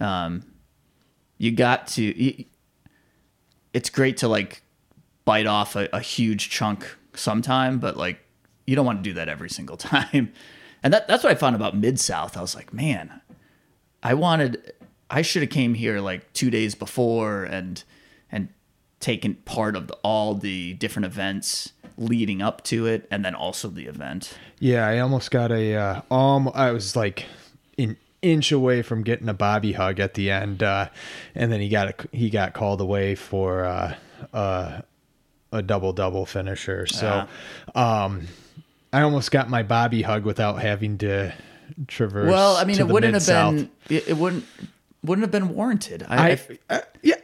um, 0.00 0.44
you 1.38 1.50
got 1.50 1.86
to. 1.88 2.02
You, 2.02 2.44
it's 3.72 3.90
great 3.90 4.16
to 4.18 4.28
like 4.28 4.62
bite 5.24 5.46
off 5.46 5.74
a, 5.74 5.88
a 5.92 6.00
huge 6.00 6.48
chunk 6.48 6.86
sometime, 7.14 7.78
but 7.78 7.96
like 7.96 8.20
you 8.66 8.76
don't 8.76 8.86
want 8.86 9.02
to 9.02 9.10
do 9.10 9.14
that 9.14 9.28
every 9.28 9.50
single 9.50 9.76
time. 9.92 10.32
And 10.82 10.92
that 10.92 11.08
that's 11.08 11.24
what 11.24 11.32
I 11.32 11.34
found 11.34 11.56
about 11.56 11.76
Mid 11.76 11.98
South. 11.98 12.36
I 12.36 12.40
was 12.40 12.54
like, 12.54 12.72
man, 12.72 13.20
I 14.02 14.14
wanted. 14.14 14.72
I 15.10 15.22
should 15.22 15.42
have 15.42 15.50
came 15.50 15.74
here 15.74 16.00
like 16.00 16.32
two 16.32 16.50
days 16.50 16.74
before 16.74 17.44
and 17.44 17.82
and 18.30 18.48
taken 19.00 19.34
part 19.44 19.76
of 19.76 19.88
the, 19.88 19.94
all 20.02 20.34
the 20.34 20.74
different 20.74 21.06
events 21.06 21.72
leading 21.96 22.42
up 22.42 22.62
to 22.64 22.86
it, 22.86 23.06
and 23.10 23.24
then 23.24 23.34
also 23.34 23.68
the 23.68 23.86
event. 23.86 24.36
Yeah, 24.58 24.86
I 24.86 24.98
almost 24.98 25.30
got 25.30 25.52
a 25.52 25.74
uh, 25.74 26.14
um 26.14 26.50
I 26.54 26.70
was 26.72 26.96
like 26.96 27.26
an 27.78 27.96
inch 28.22 28.52
away 28.52 28.82
from 28.82 29.02
getting 29.02 29.28
a 29.28 29.34
Bobby 29.34 29.72
hug 29.72 30.00
at 30.00 30.14
the 30.14 30.30
end 30.30 30.62
uh 30.62 30.88
and 31.34 31.52
then 31.52 31.60
he 31.60 31.68
got 31.68 31.88
a, 31.88 32.16
he 32.16 32.30
got 32.30 32.54
called 32.54 32.80
away 32.80 33.14
for 33.14 33.64
uh 33.64 33.94
uh 34.32 34.80
a 35.52 35.62
double 35.62 35.92
double 35.92 36.24
finisher. 36.26 36.86
So 36.86 37.26
um 37.74 38.26
I 38.92 39.02
almost 39.02 39.30
got 39.30 39.50
my 39.50 39.62
Bobby 39.62 40.02
hug 40.02 40.24
without 40.24 40.62
having 40.62 40.98
to 40.98 41.32
traverse 41.88 42.30
Well, 42.30 42.56
I 42.56 42.64
mean, 42.64 42.78
it 42.78 42.86
wouldn't 42.88 43.14
have 43.14 43.22
Mid-South. 43.22 43.54
been 43.56 43.70
it, 43.88 44.08
it 44.08 44.16
wouldn't 44.16 44.44
wouldn't 45.02 45.22
have 45.24 45.30
been 45.32 45.54
warranted. 45.54 46.06
I, 46.08 46.30
I, 46.30 46.40
uh, 46.70 46.80
yeah, 47.02 47.16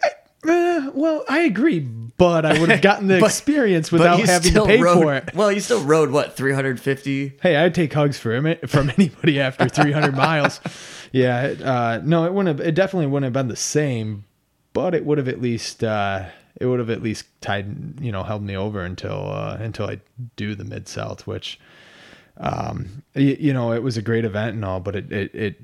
Uh, 0.46 0.90
well, 0.94 1.24
I 1.28 1.40
agree, 1.40 1.80
but 1.80 2.46
I 2.46 2.58
would 2.58 2.70
have 2.70 2.80
gotten 2.80 3.08
the 3.08 3.18
But- 3.20 3.26
experience 3.26 3.92
without 3.92 4.18
you 4.18 4.26
having 4.26 4.42
to 4.42 4.48
still 4.48 4.66
pay 4.66 4.80
rode, 4.80 5.02
for 5.02 5.14
it. 5.14 5.34
Well, 5.34 5.52
you 5.52 5.60
still 5.60 5.84
rode 5.84 6.10
what 6.10 6.36
three 6.36 6.52
hundred 6.54 6.80
fifty. 6.80 7.34
Hey, 7.42 7.56
I'd 7.56 7.74
take 7.74 7.92
hugs 7.92 8.18
from 8.18 8.56
from 8.66 8.90
anybody 8.98 9.38
after 9.40 9.68
300 9.68 10.14
miles. 10.16 10.60
Yeah, 11.12 11.42
it, 11.42 11.62
uh, 11.62 12.00
no, 12.04 12.24
it 12.24 12.32
wouldn't. 12.32 12.58
Have, 12.58 12.66
it 12.66 12.74
definitely 12.74 13.06
wouldn't 13.08 13.24
have 13.24 13.32
been 13.34 13.48
the 13.48 13.56
same, 13.56 14.24
but 14.72 14.94
it 14.94 15.04
would 15.04 15.18
have 15.18 15.28
at 15.28 15.42
least 15.42 15.84
uh, 15.84 16.24
it 16.58 16.66
would 16.66 16.78
have 16.78 16.90
at 16.90 17.02
least 17.02 17.26
tied 17.42 18.00
you 18.00 18.10
know 18.12 18.22
held 18.22 18.42
me 18.42 18.56
over 18.56 18.82
until 18.82 19.30
uh, 19.30 19.56
until 19.60 19.90
I 19.90 20.00
do 20.36 20.54
the 20.54 20.64
mid 20.64 20.88
south, 20.88 21.26
which 21.26 21.60
um, 22.38 23.02
you, 23.14 23.36
you 23.38 23.52
know 23.52 23.72
it 23.72 23.82
was 23.82 23.96
a 23.98 24.02
great 24.02 24.24
event 24.24 24.54
and 24.54 24.64
all, 24.64 24.80
but 24.80 24.96
it, 24.96 25.12
it 25.12 25.34
it 25.34 25.56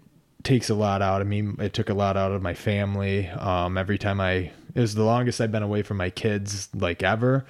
takes 0.43 0.69
a 0.69 0.75
lot 0.75 1.01
out 1.01 1.23
of 1.23 1.27
me. 1.27 1.49
It 1.61 1.73
took 1.73 1.89
a 1.89 1.95
lot 1.95 2.17
out 2.19 2.33
of 2.33 2.43
my 2.43 2.53
family. 2.55 3.29
Um, 3.29 3.79
every 3.79 3.97
time 3.99 4.21
I 4.21 4.51
it 4.77 4.81
was 4.81 4.95
the 4.95 5.03
longest 5.03 5.41
I've 5.41 5.51
been 5.51 5.63
away 5.65 5.83
from 5.83 5.97
my 5.97 6.11
kids 6.11 6.69
like 6.75 7.03
ever. 7.03 7.47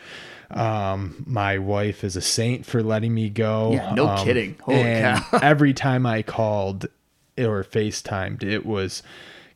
Um, 0.50 1.24
my 1.26 1.58
wife 1.58 2.04
is 2.04 2.14
a 2.14 2.20
saint 2.20 2.64
for 2.64 2.82
letting 2.82 3.12
me 3.12 3.28
go. 3.28 3.72
Yeah, 3.72 3.92
no 3.94 4.06
Um, 4.08 4.24
kidding. 4.24 4.56
Holy 4.62 4.78
cow. 4.82 5.22
every 5.42 5.74
time 5.74 6.06
I 6.06 6.22
called 6.22 6.86
or 7.36 7.64
FaceTimed, 7.64 8.44
it 8.44 8.64
was 8.64 9.02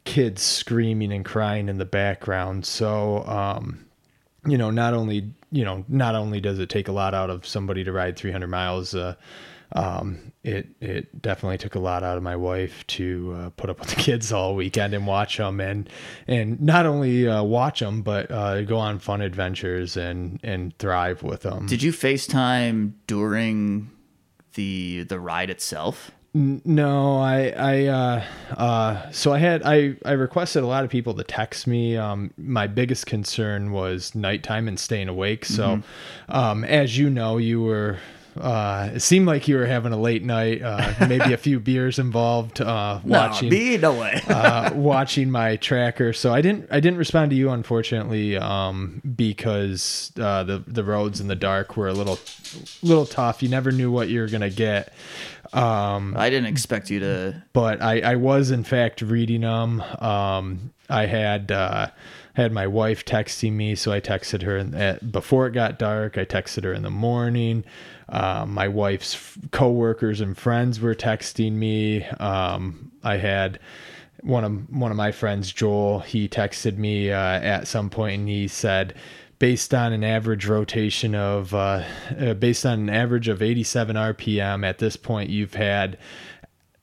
kids 0.05 0.43
screaming 0.43 1.13
and 1.13 1.25
crying 1.25 1.69
in 1.69 1.79
the 1.79 1.85
background. 1.85 2.67
So, 2.67 3.25
um, 3.27 3.87
you 4.45 4.59
know, 4.59 4.71
not 4.71 4.93
only, 4.95 5.31
you 5.53 5.65
know, 5.65 5.85
not 5.89 6.17
only 6.17 6.41
does 6.41 6.59
it 6.59 6.69
take 6.71 6.89
a 6.89 6.93
lot 6.93 7.15
out 7.15 7.31
of 7.31 7.47
somebody 7.47 7.85
to 7.85 7.93
ride 7.93 8.17
300 8.17 8.49
miles, 8.49 8.95
uh, 8.95 9.15
um, 9.73 10.33
it, 10.43 10.69
it 10.81 11.23
definitely 11.23 11.59
took 11.59 11.75
a 11.75 11.79
lot 11.79 12.03
out 12.03 12.17
of 12.17 12.23
my 12.23 12.37
wife 12.37 12.87
to, 12.89 13.37
uh, 13.39 13.51
put 13.51 13.71
up 13.71 13.79
with 13.81 13.91
the 13.91 13.97
kids 13.97 14.33
all 14.33 14.55
weekend 14.55 14.95
and 14.95 15.07
watch 15.07 15.37
them 15.37 15.61
and, 15.61 15.89
and 16.27 16.61
not 16.61 16.87
only, 16.87 17.29
uh, 17.29 17.43
watch 17.43 17.81
them, 17.81 18.03
but, 18.03 18.31
uh, 18.31 18.63
go 18.63 18.79
on 18.79 18.99
fun 18.99 19.21
adventures 19.21 19.97
and, 19.97 20.41
and 20.43 20.77
thrive 20.79 21.23
with 21.23 21.43
them. 21.43 21.67
Did 21.67 21.83
you 21.83 21.93
FaceTime 21.93 22.93
during 23.07 23.91
the 24.55 25.05
the 25.05 25.21
ride 25.21 25.51
itself? 25.51 26.11
No, 26.33 27.19
I, 27.19 27.49
I, 27.57 27.87
uh, 27.87 28.25
uh, 28.57 29.11
so 29.11 29.33
I 29.33 29.39
had, 29.39 29.63
I, 29.65 29.97
I 30.05 30.13
requested 30.13 30.63
a 30.63 30.67
lot 30.67 30.85
of 30.85 30.91
people 30.91 31.13
to 31.15 31.25
text 31.25 31.67
me. 31.67 31.97
Um, 31.97 32.31
my 32.37 32.69
biggest 32.69 33.07
concern 33.07 33.73
was 33.73 34.15
nighttime 34.15 34.69
and 34.69 34.79
staying 34.79 35.09
awake. 35.09 35.45
So, 35.45 35.83
um, 36.29 36.63
as 36.63 36.97
you 36.97 37.11
know, 37.11 37.39
you 37.39 37.61
were, 37.61 37.99
uh, 38.39 38.91
it 38.95 39.01
seemed 39.01 39.27
like 39.27 39.49
you 39.49 39.57
were 39.57 39.67
having 39.67 39.93
a 39.93 39.97
late 39.97 40.23
night, 40.23 40.63
uh, 40.63 40.93
maybe 41.09 41.33
a 41.33 41.37
few 41.37 41.59
beers 41.71 41.99
involved, 41.99 42.61
uh, 42.61 43.01
watching, 43.05 43.49
No, 43.51 43.57
me, 43.57 43.77
no 43.79 43.93
way. 43.95 44.21
uh, 44.29 44.75
watching 44.75 45.31
my 45.31 45.57
tracker. 45.57 46.13
So 46.13 46.33
I 46.33 46.41
didn't 46.41 46.69
I 46.71 46.81
didn't 46.81 46.99
respond 46.99 47.31
to 47.31 47.37
you 47.37 47.51
unfortunately 47.51 48.37
um, 48.37 49.01
because 49.17 50.13
uh, 50.21 50.45
the 50.45 50.63
the 50.67 50.85
roads 50.85 51.21
in 51.21 51.29
the 51.29 51.37
dark 51.37 51.77
were 51.77 51.89
a 51.89 51.93
little 51.95 52.19
little 52.83 53.07
tough. 53.07 53.43
You 53.43 53.49
never 53.49 53.73
knew 53.73 53.91
what 53.91 54.09
you 54.09 54.21
were 54.21 54.29
gonna 54.29 54.51
get. 54.51 54.93
Um, 55.53 56.15
I 56.17 56.31
didn't 56.31 56.47
expect 56.47 56.91
you 56.91 57.01
to. 57.01 57.43
but 57.53 57.83
I, 57.83 58.01
I 58.13 58.15
was 58.17 58.51
in 58.53 58.63
fact 58.63 59.03
reading 59.03 59.41
them. 59.41 59.81
Um, 59.99 60.73
I 60.89 61.07
had 61.07 61.51
uh, 61.51 61.89
had 62.35 62.53
my 62.53 62.67
wife 62.67 63.05
texting 63.05 63.53
me, 63.53 63.75
so 63.75 63.93
I 63.93 64.01
texted 64.01 64.43
her 64.43 64.59
at, 64.59 65.13
before 65.13 65.47
it 65.47 65.53
got 65.53 65.79
dark. 65.79 66.17
I 66.17 66.25
texted 66.25 66.65
her 66.65 66.73
in 66.73 66.83
the 66.83 66.91
morning. 66.91 67.65
Um, 68.09 68.53
my 68.55 68.69
wife's 68.69 69.37
coworkers 69.51 70.21
and 70.21 70.37
friends 70.37 70.81
were 70.81 70.95
texting 70.95 71.53
me. 71.53 72.05
Um, 72.05 72.93
I 73.03 73.17
had 73.17 73.59
one 74.23 74.45
of 74.45 74.71
one 74.71 74.91
of 74.91 74.97
my 74.97 75.13
friends, 75.13 75.53
Joel. 75.53 76.01
He 76.01 76.29
texted 76.29 76.77
me 76.77 77.11
uh, 77.11 77.17
at 77.17 77.69
some 77.69 77.91
point, 77.91 78.21
and 78.21 78.29
he 78.29 78.49
said 78.49 78.95
based 79.39 79.73
on 79.73 79.93
an 79.93 80.05
average 80.05 80.47
rotation 80.47 81.15
of 81.15 81.55
uh, 81.55 81.83
uh, 82.19 82.35
based 82.35 82.67
on 82.67 82.79
an 82.79 82.91
average 82.91 83.27
of 83.27 83.41
87 83.41 83.97
rpm 83.97 84.67
at 84.67 84.79
this 84.79 84.97
point 84.97 85.31
you've 85.31 85.55
had 85.55 85.97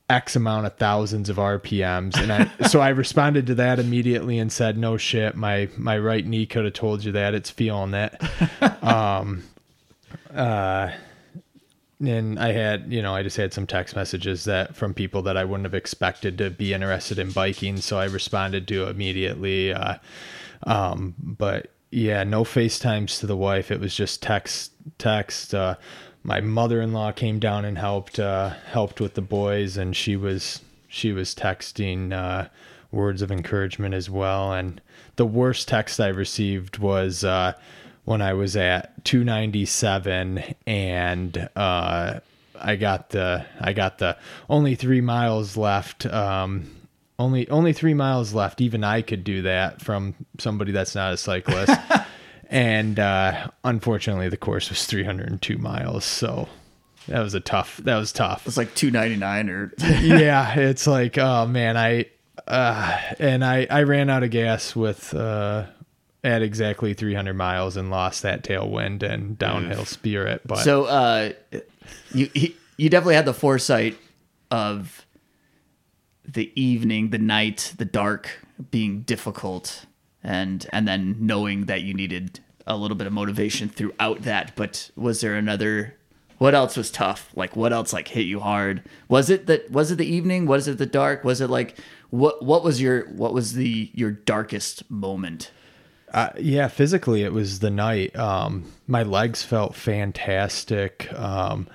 x 0.10 0.36
amount 0.36 0.66
of 0.66 0.76
thousands 0.78 1.30
of 1.30 1.38
rpms 1.38 2.18
and 2.18 2.32
i 2.32 2.50
so 2.68 2.80
i 2.80 2.90
responded 2.90 3.46
to 3.48 3.56
that 3.56 3.80
immediately 3.80 4.40
and 4.40 4.52
said 4.52 4.78
no 4.78 4.98
shit 4.98 5.36
my 5.36 5.68
my 5.78 5.98
right 5.98 6.26
knee 6.26 6.46
could 6.46 6.66
have 6.66 6.74
told 6.74 7.04
you 7.04 7.12
that 7.12 7.34
it's 7.34 7.50
feeling 7.50 7.94
it 7.94 8.16
um 8.84 9.44
uh 10.34 10.90
and 12.00 12.38
I 12.38 12.52
had, 12.52 12.94
you 12.94 13.02
know, 13.02 13.16
I 13.16 13.24
just 13.24 13.38
had 13.38 13.54
some 13.54 13.66
text 13.66 13.96
messages 13.96 14.44
that 14.46 14.76
from 14.76 14.94
people 14.94 15.24
that 15.24 15.36
I 15.36 15.44
wouldn't 15.44 15.66
have 15.66 15.74
expected 15.74 16.38
to 16.38 16.50
be 16.50 16.74
interested 16.74 17.18
in 17.18 17.32
biking, 17.32 17.78
so 17.78 17.98
I 17.98 18.06
responded 18.06 18.68
to 18.68 18.88
immediately. 18.88 19.74
Uh, 19.74 19.96
um, 20.64 21.16
but 21.18 21.72
yeah, 21.90 22.24
no 22.24 22.44
FaceTimes 22.44 23.20
to 23.20 23.28
the 23.28 23.38
wife. 23.38 23.72
It 23.72 23.80
was 23.80 23.96
just 23.96 24.22
text, 24.22 24.74
text. 25.00 25.56
Uh, 25.56 25.76
my 26.28 26.42
mother-in-law 26.42 27.14
came 27.14 27.40
down 27.40 27.64
and 27.64 27.78
helped, 27.78 28.20
uh, 28.20 28.50
helped 28.72 29.00
with 29.00 29.16
the 29.16 29.22
boys, 29.22 29.78
and 29.78 29.96
she 29.96 30.16
was 30.16 30.62
she 30.90 31.12
was 31.14 31.34
texting 31.34 32.14
uh, 32.14 32.50
words 32.92 33.22
of 33.22 33.32
encouragement 33.32 33.96
as 33.96 34.10
well. 34.10 34.54
And 34.54 34.80
the 35.16 35.26
worst 35.26 35.68
text 35.68 36.00
I 36.00 36.10
received 36.10 36.78
was. 36.78 37.24
Uh, 37.24 37.54
when 38.08 38.22
I 38.22 38.32
was 38.32 38.56
at 38.56 39.04
297 39.04 40.42
and 40.66 41.50
uh, 41.58 42.20
I 42.58 42.76
got 42.78 43.10
the 43.10 43.46
I 43.60 43.74
got 43.74 43.98
the 43.98 44.18
only 44.50 44.76
three 44.76 45.02
miles 45.02 45.58
left. 45.58 46.06
Um, 46.06 46.72
only 47.20 47.50
only 47.50 47.74
three 47.74 47.94
miles 47.94 48.34
left. 48.34 48.62
Even 48.62 48.86
I 48.86 49.02
could 49.02 49.26
do 49.26 49.42
that 49.42 49.82
from 49.82 50.16
somebody 50.40 50.72
that's 50.72 50.96
not 50.96 51.12
a 51.12 51.18
cyclist. 51.18 51.78
and 52.50 53.00
uh, 53.00 53.50
unfortunately, 53.64 54.30
the 54.30 54.38
course 54.38 54.70
was 54.70 54.86
302 54.86 55.58
miles. 55.58 56.06
So 56.06 56.48
that 57.08 57.22
was 57.22 57.34
a 57.34 57.40
tough. 57.40 57.78
That 57.78 57.98
was 57.98 58.12
tough 58.12 58.46
It's 58.48 58.58
like 58.58 58.74
two 58.76 58.92
ninety 58.92 59.16
nine 59.16 59.50
or 59.50 59.74
yeah, 59.80 60.58
it's 60.60 60.86
like, 60.88 61.18
oh 61.18 61.46
man, 61.48 61.78
I 61.78 62.06
Uh, 62.48 62.98
and 63.20 63.44
I, 63.44 63.68
I 63.70 63.84
ran 63.84 64.10
out 64.10 64.24
of 64.24 64.30
gas 64.30 64.76
with 64.76 65.14
uh, 65.14 65.66
at 66.24 66.42
exactly 66.42 66.94
300 66.94 67.34
miles 67.34 67.76
and 67.78 67.90
lost 67.90 68.22
that 68.24 68.44
tailwind 68.44 69.04
and 69.04 69.38
downhill 69.38 69.86
spirit. 69.86 70.42
But 70.46 70.60
So 70.60 70.86
uh, 70.86 71.32
you 72.14 72.30
he, 72.34 72.56
you 72.78 72.90
definitely 72.90 73.16
had 73.16 73.26
the 73.26 73.34
foresight 73.34 73.98
of 74.52 75.06
the 76.26 76.52
evening, 76.62 77.10
the 77.10 77.18
night, 77.18 77.74
the 77.78 77.86
dark 77.86 78.46
being 78.72 79.02
difficult, 79.02 79.86
and 80.28 80.68
and 80.74 80.88
then 80.88 81.16
knowing 81.20 81.66
that 81.66 81.82
you 81.82 81.94
needed 81.94 82.42
a 82.68 82.76
little 82.76 82.98
bit 82.98 83.08
of 83.08 83.14
motivation 83.14 83.70
throughout 83.70 84.24
that. 84.24 84.52
But 84.56 84.92
was 84.96 85.22
there 85.22 85.36
another? 85.36 85.96
What 86.38 86.54
else 86.54 86.78
was 86.78 86.92
tough? 86.92 87.32
Like 87.34 87.56
what 87.56 87.74
else 87.74 87.94
like 87.94 88.10
hit 88.10 88.28
you 88.28 88.42
hard? 88.42 88.84
Was 89.08 89.30
it 89.30 89.48
that? 89.48 89.72
Was 89.72 89.90
it 89.90 89.96
the 89.96 90.06
evening? 90.06 90.46
Was 90.46 90.68
it 90.68 90.78
the 90.78 90.86
dark? 90.86 91.24
Was 91.24 91.42
it 91.42 91.50
like 91.50 91.80
what? 92.10 92.44
What 92.44 92.64
was 92.64 92.82
your? 92.82 93.06
What 93.08 93.34
was 93.34 93.54
the 93.54 93.90
your 93.94 94.12
darkest 94.12 94.90
moment? 94.92 95.52
Uh, 96.14 96.30
yeah, 96.38 96.68
physically 96.68 97.24
it 97.24 97.34
was 97.34 97.60
the 97.60 97.70
night. 97.70 98.16
Um, 98.16 98.72
my 98.86 99.04
legs 99.04 99.44
felt 99.44 99.76
fantastic. 99.76 101.12
Um, 101.14 101.68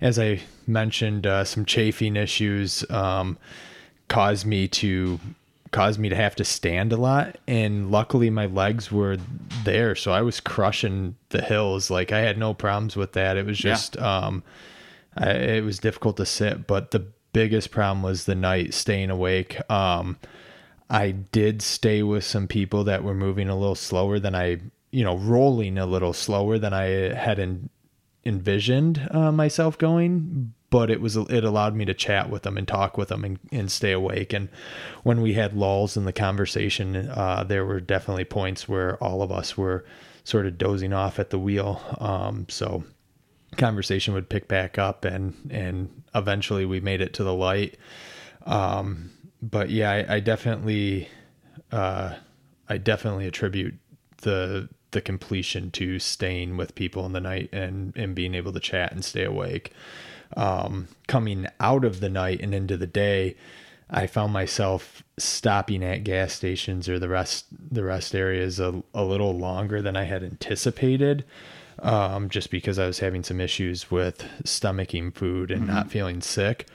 as 0.00 0.18
I 0.18 0.40
mentioned, 0.66 1.26
uh, 1.26 1.44
some 1.44 1.64
chafing 1.64 2.16
issues 2.16 2.88
um, 2.90 3.38
caused 4.08 4.46
me 4.46 4.68
to 4.68 5.18
caused 5.70 5.98
me 5.98 6.08
to 6.08 6.16
have 6.16 6.34
to 6.36 6.44
stand 6.44 6.92
a 6.92 6.96
lot, 6.96 7.36
and 7.46 7.90
luckily 7.90 8.30
my 8.30 8.46
legs 8.46 8.90
were 8.90 9.18
there, 9.64 9.94
so 9.94 10.12
I 10.12 10.22
was 10.22 10.40
crushing 10.40 11.16
the 11.30 11.42
hills. 11.42 11.90
Like 11.90 12.12
I 12.12 12.20
had 12.20 12.38
no 12.38 12.54
problems 12.54 12.96
with 12.96 13.12
that. 13.12 13.36
It 13.36 13.46
was 13.46 13.62
Yeah. 13.62 13.72
just 13.72 13.96
um, 13.98 14.42
I, 15.16 15.30
it 15.30 15.64
was 15.64 15.78
difficult 15.78 16.16
to 16.18 16.26
sit, 16.26 16.66
but 16.66 16.90
the 16.92 17.04
biggest 17.32 17.70
problem 17.70 18.02
was 18.02 18.24
the 18.24 18.34
night 18.34 18.72
staying 18.74 19.10
awake. 19.10 19.58
Um, 19.70 20.16
I 20.90 21.10
did 21.10 21.60
stay 21.60 22.02
with 22.02 22.24
some 22.24 22.48
people 22.48 22.84
that 22.84 23.04
were 23.04 23.14
moving 23.14 23.48
a 23.48 23.56
little 23.56 23.74
slower 23.74 24.18
than 24.18 24.34
I, 24.34 24.58
you 24.90 25.04
know, 25.04 25.16
rolling 25.18 25.76
a 25.76 25.84
little 25.86 26.14
slower 26.14 26.58
than 26.58 26.72
I 26.72 26.84
had 27.14 27.38
en- 27.38 27.68
envisioned 28.24 29.08
uh, 29.10 29.32
myself 29.32 29.78
going. 29.78 30.54
But 30.70 30.90
it 30.90 31.00
was 31.00 31.16
it 31.16 31.44
allowed 31.44 31.74
me 31.74 31.86
to 31.86 31.94
chat 31.94 32.28
with 32.28 32.42
them 32.42 32.58
and 32.58 32.68
talk 32.68 32.98
with 32.98 33.08
them 33.08 33.24
and, 33.24 33.38
and 33.50 33.72
stay 33.72 33.92
awake. 33.92 34.34
And 34.34 34.50
when 35.02 35.22
we 35.22 35.32
had 35.32 35.54
lulls 35.54 35.96
in 35.96 36.04
the 36.04 36.12
conversation, 36.12 36.94
uh, 37.08 37.42
there 37.44 37.64
were 37.64 37.80
definitely 37.80 38.26
points 38.26 38.68
where 38.68 39.02
all 39.02 39.22
of 39.22 39.32
us 39.32 39.56
were 39.56 39.86
sort 40.24 40.44
of 40.44 40.58
dozing 40.58 40.92
off 40.92 41.18
at 41.18 41.30
the 41.30 41.38
wheel. 41.38 41.80
Um, 41.98 42.44
so 42.50 42.84
conversation 43.56 44.14
would 44.14 44.28
pick 44.28 44.46
back 44.46 44.78
up 44.78 45.04
and 45.04 45.34
and 45.50 46.02
eventually 46.14 46.64
we 46.64 46.80
made 46.80 47.00
it 47.00 47.14
to 47.14 47.24
the 47.24 47.32
light 47.32 47.76
um 48.44 49.10
but 49.40 49.70
yeah 49.70 49.90
i, 49.90 50.16
I 50.16 50.20
definitely 50.20 51.08
uh 51.72 52.14
i 52.68 52.76
definitely 52.76 53.26
attribute 53.26 53.74
the 54.18 54.68
the 54.90 55.00
completion 55.00 55.70
to 55.70 55.98
staying 55.98 56.56
with 56.56 56.74
people 56.74 57.04
in 57.06 57.12
the 57.12 57.20
night 57.20 57.48
and 57.52 57.96
and 57.96 58.14
being 58.14 58.34
able 58.34 58.52
to 58.52 58.60
chat 58.60 58.92
and 58.92 59.04
stay 59.04 59.24
awake 59.24 59.72
um 60.36 60.88
coming 61.06 61.46
out 61.60 61.84
of 61.84 62.00
the 62.00 62.08
night 62.08 62.40
and 62.40 62.54
into 62.54 62.76
the 62.76 62.86
day 62.86 63.36
i 63.90 64.06
found 64.06 64.32
myself 64.32 65.02
stopping 65.18 65.82
at 65.82 66.04
gas 66.04 66.32
stations 66.32 66.88
or 66.88 66.98
the 66.98 67.08
rest 67.08 67.46
the 67.70 67.84
rest 67.84 68.14
areas 68.14 68.60
a, 68.60 68.82
a 68.94 69.04
little 69.04 69.36
longer 69.36 69.80
than 69.82 69.96
i 69.96 70.04
had 70.04 70.22
anticipated 70.22 71.24
um, 71.80 72.28
just 72.28 72.50
because 72.50 72.78
I 72.78 72.86
was 72.86 72.98
having 72.98 73.22
some 73.22 73.40
issues 73.40 73.90
with 73.90 74.24
stomaching 74.44 75.14
food 75.14 75.50
and 75.50 75.66
not 75.66 75.90
feeling 75.90 76.20
sick. 76.20 76.66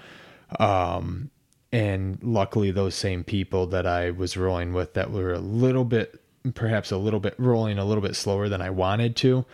Um, 0.59 1.29
and 1.71 2.19
luckily, 2.21 2.71
those 2.71 2.95
same 2.95 3.23
people 3.23 3.65
that 3.67 3.87
I 3.87 4.11
was 4.11 4.37
rolling 4.37 4.73
with 4.73 4.93
that 4.93 5.11
were 5.11 5.33
a 5.33 5.39
little 5.39 5.85
bit, 5.85 6.21
perhaps 6.53 6.91
a 6.91 6.97
little 6.97 7.19
bit 7.19 7.35
rolling 7.37 7.77
a 7.77 7.85
little 7.85 8.01
bit 8.01 8.15
slower 8.15 8.49
than 8.49 8.61
I 8.61 8.69
wanted 8.69 9.15
to, 9.17 9.45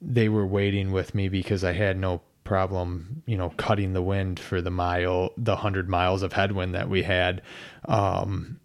they 0.00 0.28
were 0.28 0.46
waiting 0.46 0.92
with 0.92 1.14
me 1.14 1.28
because 1.28 1.64
I 1.64 1.72
had 1.72 1.98
no 1.98 2.20
problem, 2.44 3.22
you 3.26 3.36
know, 3.36 3.50
cutting 3.56 3.94
the 3.94 4.02
wind 4.02 4.38
for 4.38 4.60
the 4.60 4.70
mile, 4.70 5.30
the 5.36 5.56
hundred 5.56 5.88
miles 5.88 6.22
of 6.22 6.34
headwind 6.34 6.74
that 6.74 6.88
we 6.88 7.02
had. 7.02 7.42
Um, 7.86 8.60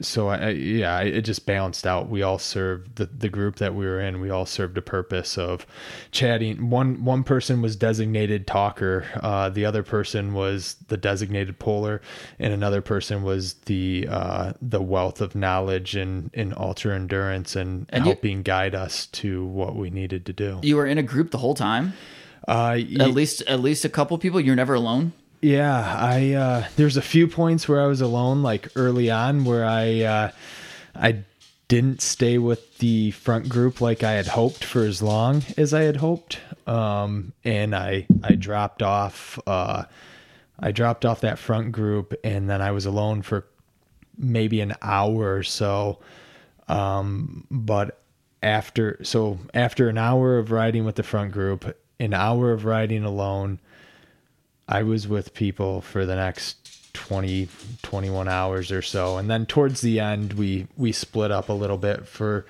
so 0.00 0.28
I, 0.28 0.36
I 0.36 0.48
yeah, 0.50 0.96
I- 0.96 1.02
it 1.04 1.22
just 1.22 1.46
balanced 1.46 1.86
out. 1.86 2.08
We 2.08 2.22
all 2.22 2.38
served 2.38 2.96
the, 2.96 3.06
the 3.06 3.28
group 3.28 3.56
that 3.56 3.74
we 3.74 3.86
were 3.86 4.00
in. 4.00 4.20
We 4.20 4.30
all 4.30 4.44
served 4.46 4.76
a 4.76 4.82
purpose 4.82 5.38
of 5.38 5.66
chatting. 6.10 6.68
One 6.70 7.04
one 7.04 7.24
person 7.24 7.62
was 7.62 7.76
designated 7.76 8.46
talker. 8.46 9.04
Uh, 9.22 9.48
the 9.48 9.64
other 9.64 9.82
person 9.82 10.34
was 10.34 10.76
the 10.88 10.96
designated 10.96 11.58
puller, 11.58 12.00
and 12.38 12.52
another 12.52 12.80
person 12.82 13.22
was 13.22 13.54
the 13.66 14.06
uh, 14.10 14.52
the 14.60 14.82
wealth 14.82 15.20
of 15.20 15.34
knowledge 15.34 15.96
and 15.96 16.30
in 16.34 16.52
ultra 16.56 16.94
endurance 16.94 17.56
and, 17.56 17.86
And 17.90 18.04
you- 18.04 18.12
helping 18.12 18.42
guide 18.42 18.74
us 18.74 19.06
to 19.06 19.46
what 19.46 19.76
we 19.76 19.90
needed 19.90 20.26
to 20.26 20.32
do. 20.32 20.60
You 20.62 20.76
were 20.76 20.86
in 20.86 20.98
a 20.98 21.02
group 21.02 21.30
the 21.30 21.38
whole 21.38 21.54
time. 21.54 21.94
Uh, 22.46 22.78
At 23.00 23.10
least 23.12 23.42
at 23.48 23.60
least 23.60 23.84
a 23.84 23.88
couple 23.88 24.16
people. 24.18 24.40
You're 24.40 24.54
never 24.56 24.74
alone. 24.74 25.12
Yeah, 25.46 25.96
I 25.96 26.32
uh 26.32 26.66
there's 26.74 26.96
a 26.96 27.02
few 27.02 27.28
points 27.28 27.68
where 27.68 27.80
I 27.80 27.86
was 27.86 28.00
alone 28.00 28.42
like 28.42 28.68
early 28.74 29.12
on 29.12 29.44
where 29.44 29.64
I 29.64 30.00
uh 30.00 30.30
I 30.92 31.22
didn't 31.68 32.02
stay 32.02 32.36
with 32.36 32.78
the 32.78 33.12
front 33.12 33.48
group 33.48 33.80
like 33.80 34.02
I 34.02 34.14
had 34.14 34.26
hoped 34.26 34.64
for 34.64 34.82
as 34.82 35.00
long 35.02 35.44
as 35.56 35.72
I 35.72 35.82
had 35.82 35.98
hoped. 35.98 36.40
Um 36.66 37.32
and 37.44 37.76
I 37.76 38.08
I 38.24 38.34
dropped 38.34 38.82
off 38.82 39.38
uh 39.46 39.84
I 40.58 40.72
dropped 40.72 41.04
off 41.04 41.20
that 41.20 41.38
front 41.38 41.70
group 41.70 42.12
and 42.24 42.50
then 42.50 42.60
I 42.60 42.72
was 42.72 42.84
alone 42.84 43.22
for 43.22 43.46
maybe 44.18 44.60
an 44.60 44.74
hour 44.82 45.36
or 45.36 45.44
so. 45.44 46.00
Um 46.66 47.46
but 47.52 48.00
after 48.42 48.98
so 49.04 49.38
after 49.54 49.88
an 49.88 49.96
hour 49.96 50.38
of 50.38 50.50
riding 50.50 50.84
with 50.84 50.96
the 50.96 51.04
front 51.04 51.30
group, 51.30 51.78
an 52.00 52.14
hour 52.14 52.50
of 52.50 52.64
riding 52.64 53.04
alone, 53.04 53.60
I 54.68 54.82
was 54.82 55.06
with 55.06 55.34
people 55.34 55.80
for 55.80 56.06
the 56.06 56.16
next 56.16 56.92
20 56.94 57.48
21 57.82 58.26
hours 58.26 58.72
or 58.72 58.80
so 58.80 59.18
and 59.18 59.28
then 59.30 59.44
towards 59.44 59.82
the 59.82 60.00
end 60.00 60.32
we 60.32 60.66
we 60.78 60.92
split 60.92 61.30
up 61.30 61.50
a 61.50 61.52
little 61.52 61.76
bit 61.76 62.06
for 62.08 62.46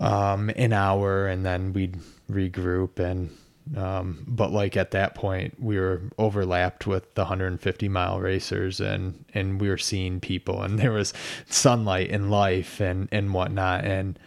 um 0.00 0.50
an 0.56 0.72
hour 0.72 1.28
and 1.28 1.44
then 1.44 1.72
we'd 1.74 1.98
regroup 2.30 2.98
and 2.98 3.30
um 3.76 4.24
but 4.26 4.50
like 4.50 4.74
at 4.76 4.92
that 4.92 5.14
point 5.14 5.54
we 5.62 5.78
were 5.78 6.00
overlapped 6.18 6.86
with 6.86 7.14
the 7.14 7.22
150 7.22 7.88
mile 7.90 8.20
racers 8.20 8.80
and 8.80 9.22
and 9.34 9.60
we 9.60 9.68
were 9.68 9.78
seeing 9.78 10.18
people 10.18 10.62
and 10.62 10.78
there 10.80 10.92
was 10.92 11.12
sunlight 11.46 12.10
and 12.10 12.30
life 12.30 12.80
and 12.80 13.06
and 13.12 13.34
whatnot 13.34 13.84
and 13.84 14.18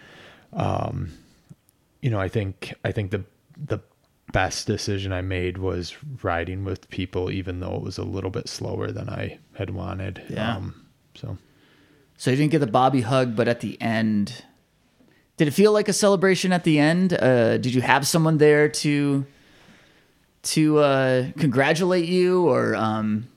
um 0.54 1.12
you 2.02 2.12
know 2.12 2.20
i 2.20 2.30
think 2.30 2.76
i 2.86 2.92
think 2.92 3.10
the 3.10 3.24
the 3.58 3.80
best 4.34 4.68
decision 4.68 5.14
I 5.14 5.22
made 5.22 5.58
was 5.58 5.96
riding 6.22 6.66
with 6.66 6.90
people, 6.90 7.32
even 7.32 7.60
though 7.60 7.76
it 7.76 7.82
was 7.82 7.98
a 7.98 8.04
little 8.04 8.30
bit 8.30 8.50
slower 8.50 8.92
than 8.92 9.10
I 9.10 9.40
had 9.54 9.70
wanted. 9.70 10.22
Yeah. 10.30 10.58
Um, 10.58 10.86
so 11.16 11.38
So 12.18 12.32
you 12.32 12.38
didn't 12.38 12.52
get 12.52 12.60
the 12.60 12.68
Bobby 12.68 13.02
hug, 13.02 13.36
but 13.36 13.48
at 13.48 13.62
the 13.62 13.82
end, 13.82 14.44
did 15.38 15.48
it 15.48 15.52
feel 15.52 15.72
like 15.72 15.88
a 15.88 15.94
celebration 15.94 16.52
at 16.52 16.64
the 16.64 16.80
end? 16.80 17.14
Uh, 17.14 17.58
did 17.58 17.74
you 17.74 17.82
have 17.82 18.06
someone 18.08 18.38
there 18.38 18.68
to 18.70 19.26
to 20.44 20.80
uh, 20.80 21.28
congratulate 21.38 22.06
you, 22.06 22.48
or 22.48 22.76
um, 22.76 23.28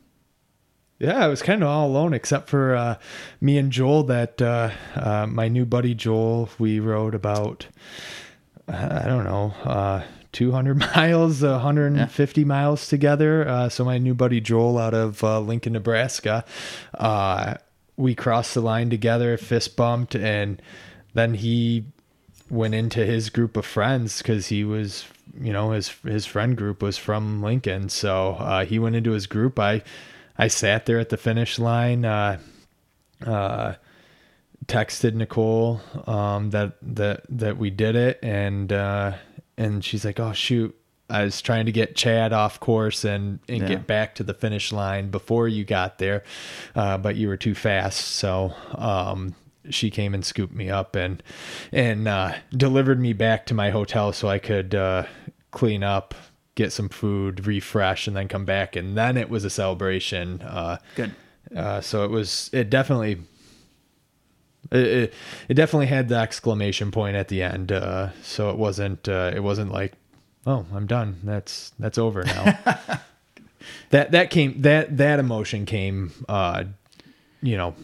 yeah, 0.99 1.25
I 1.25 1.29
was 1.29 1.43
kind 1.43 1.63
of 1.63 1.69
all 1.69 1.89
alone 1.89 2.15
except 2.15 2.49
for 2.49 2.75
uh, 2.75 2.97
me 3.41 3.59
and 3.59 3.71
Joel. 3.73 4.05
That 4.05 4.41
uh, 4.41 4.71
uh, 4.95 5.27
my 5.27 5.49
new 5.49 5.65
buddy 5.65 5.95
Joel, 5.95 6.49
we 6.59 6.79
rode 6.81 7.15
about 7.15 7.67
I 8.69 9.05
don't 9.07 9.25
know. 9.25 10.05
Uh, 10.33 10.37
200 10.37 10.79
miles, 10.97 11.43
150 11.43 12.45
miles 12.45 12.89
together. 12.89 13.49
Uh, 13.49 13.69
so 13.69 13.85
my 13.85 13.99
new 13.99 14.15
buddy 14.15 14.41
Joel 14.41 14.79
out 14.79 14.95
of 14.95 15.23
uh, 15.25 15.41
Lincoln, 15.41 15.73
Nebraska, 15.73 16.45
uh, 16.95 17.55
we 17.97 18.15
crossed 18.15 18.55
the 18.55 18.61
line 18.61 18.91
together, 18.91 19.37
fist 19.37 19.77
bumped, 19.77 20.15
and 20.15 20.63
then 21.15 21.35
he 21.35 21.85
went 22.49 22.75
into 22.75 23.05
his 23.05 23.31
group 23.31 23.57
of 23.57 23.67
friends 23.67 24.19
because 24.19 24.49
he 24.49 24.65
was, 24.65 25.05
you 25.39 25.53
know, 25.53 25.73
his 25.73 25.89
his 26.05 26.27
friend 26.27 26.57
group 26.57 26.83
was 26.83 26.97
from 26.97 27.43
Lincoln. 27.43 27.89
So 27.89 28.37
uh, 28.39 28.65
he 28.65 28.79
went 28.79 28.97
into 28.97 29.11
his 29.13 29.27
group. 29.27 29.59
I 29.59 29.83
I 30.39 30.49
sat 30.49 30.87
there 30.87 30.99
at 30.99 31.11
the 31.11 31.19
finish 31.19 31.59
line. 31.59 32.05
Uh, 32.05 32.39
uh, 33.27 33.75
texted 34.67 35.15
Nicole 35.15 35.81
um, 36.07 36.51
that 36.51 36.75
that 36.83 37.25
that 37.29 37.57
we 37.59 37.71
did 37.71 37.97
it, 37.97 38.19
and 38.23 38.73
uh, 38.73 39.13
and 39.61 39.85
she's 39.85 40.05
like, 40.05 40.19
"Oh 40.21 40.33
shoot." 40.33 40.75
I 41.09 41.25
was 41.25 41.43
trying 41.43 41.67
to 41.67 41.73
get 41.73 41.97
Chad 41.97 42.33
off 42.33 42.61
course 42.61 43.05
and, 43.05 43.41
and 43.49 43.63
Yeah. 43.63 43.67
get 43.69 43.87
back 43.89 44.15
to 44.15 44.23
the 44.23 44.33
finish 44.33 44.71
line 44.71 45.11
before 45.11 45.49
you 45.49 45.65
got 45.65 45.99
there, 45.99 46.23
uh, 46.77 46.99
but 46.99 47.17
you 47.17 47.27
were 47.27 47.37
too 47.37 47.57
fast. 47.57 47.99
So 47.99 48.55
um, 48.77 49.35
she 49.69 49.91
came 49.91 50.15
and 50.15 50.25
scooped 50.25 50.55
me 50.55 50.71
up 50.71 50.95
and 50.95 51.21
and 51.73 52.07
uh, 52.07 52.35
delivered 52.57 53.01
me 53.01 53.13
back 53.13 53.45
to 53.47 53.55
my 53.55 53.71
hotel 53.71 54.13
so 54.13 54.29
I 54.29 54.39
could 54.39 54.73
uh, 54.73 55.03
clean 55.51 55.83
up, 55.83 56.15
get 56.55 56.73
some 56.73 56.89
food, 56.89 57.45
refresh, 57.45 58.07
and 58.07 58.17
then 58.17 58.29
come 58.29 58.45
back. 58.45 58.77
And 58.77 58.97
then 58.97 59.17
it 59.17 59.29
was 59.29 59.45
a 59.45 59.51
celebration. 59.51 60.43
Uh, 60.43 60.77
good? 60.95 61.13
Uh, 61.57 61.81
so 61.81 62.05
it 62.05 62.11
was 62.13 62.51
it 62.53 62.71
definitely 62.71 63.19
it, 64.71 64.79
it, 64.87 65.15
it 65.49 65.55
definitely 65.55 65.87
had 65.87 66.09
the 66.09 66.17
exclamation 66.17 66.91
point 66.91 67.17
at 67.17 67.29
the 67.29 67.43
end. 67.43 67.73
Uh, 67.73 68.11
so 68.23 68.51
it 68.51 68.57
wasn't 68.57 69.09
uh, 69.09 69.33
it 69.35 69.41
wasn't 69.43 69.73
like 69.73 69.93
oh 70.47 70.67
I'm 70.75 70.87
done 70.87 71.17
that's 71.25 71.73
that's 71.79 71.99
over 71.99 72.23
now. 72.25 72.45
that 73.91 74.11
that 74.13 74.31
came 74.31 74.61
that 74.63 74.97
that 74.99 75.19
emotion 75.19 75.67
came 75.67 76.13
uh, 76.29 76.65
you 77.43 77.57
know 77.57 77.75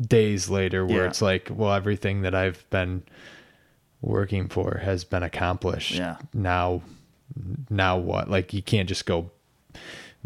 days 0.00 0.48
later 0.50 0.84
where 0.84 1.02
Yeah. 1.02 1.08
it's 1.08 1.22
like 1.22 1.48
well 1.52 1.72
everything 1.72 2.22
that 2.22 2.34
I've 2.34 2.68
been 2.70 3.02
working 4.00 4.48
for 4.48 4.78
has 4.84 5.04
been 5.04 5.22
accomplished. 5.22 5.92
Yeah. 5.92 6.16
Now 6.32 6.82
now 7.70 7.96
what? 7.98 8.28
Like 8.28 8.52
you 8.52 8.62
can't 8.62 8.88
just 8.88 9.06
go 9.06 9.30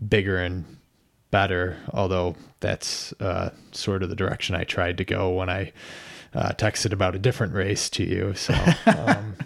bigger 0.08 0.38
and 0.38 0.64
better, 1.30 1.76
although 1.92 2.36
that's 2.60 3.12
uh, 3.20 3.50
sort 3.72 4.02
of 4.02 4.08
the 4.08 4.16
direction 4.16 4.54
I 4.54 4.64
tried 4.64 4.98
to 4.98 5.04
go 5.04 5.30
when 5.30 5.48
I 5.48 5.72
uh, 6.34 6.50
texted 6.52 6.92
about 6.92 7.14
a 7.14 7.18
different 7.18 7.54
race 7.54 7.88
to 7.90 8.04
you. 8.04 8.34
So, 8.34 8.54
um, 8.86 9.36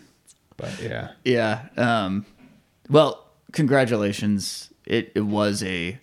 but 0.56 0.80
yeah, 0.80 1.12
Yeah. 1.24 1.66
Um, 1.76 2.26
well, 2.88 3.30
congratulations. 3.52 4.72
It 4.86 5.12
it 5.14 5.22
was 5.22 5.62
a 5.62 5.98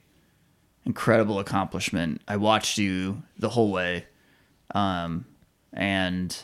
incredible 0.86 1.40
accomplishment. 1.40 2.22
I 2.28 2.38
watched 2.38 2.78
you 2.78 3.24
the 3.38 3.50
whole 3.50 3.72
way, 3.72 4.06
um, 4.74 5.26
and 5.74 6.36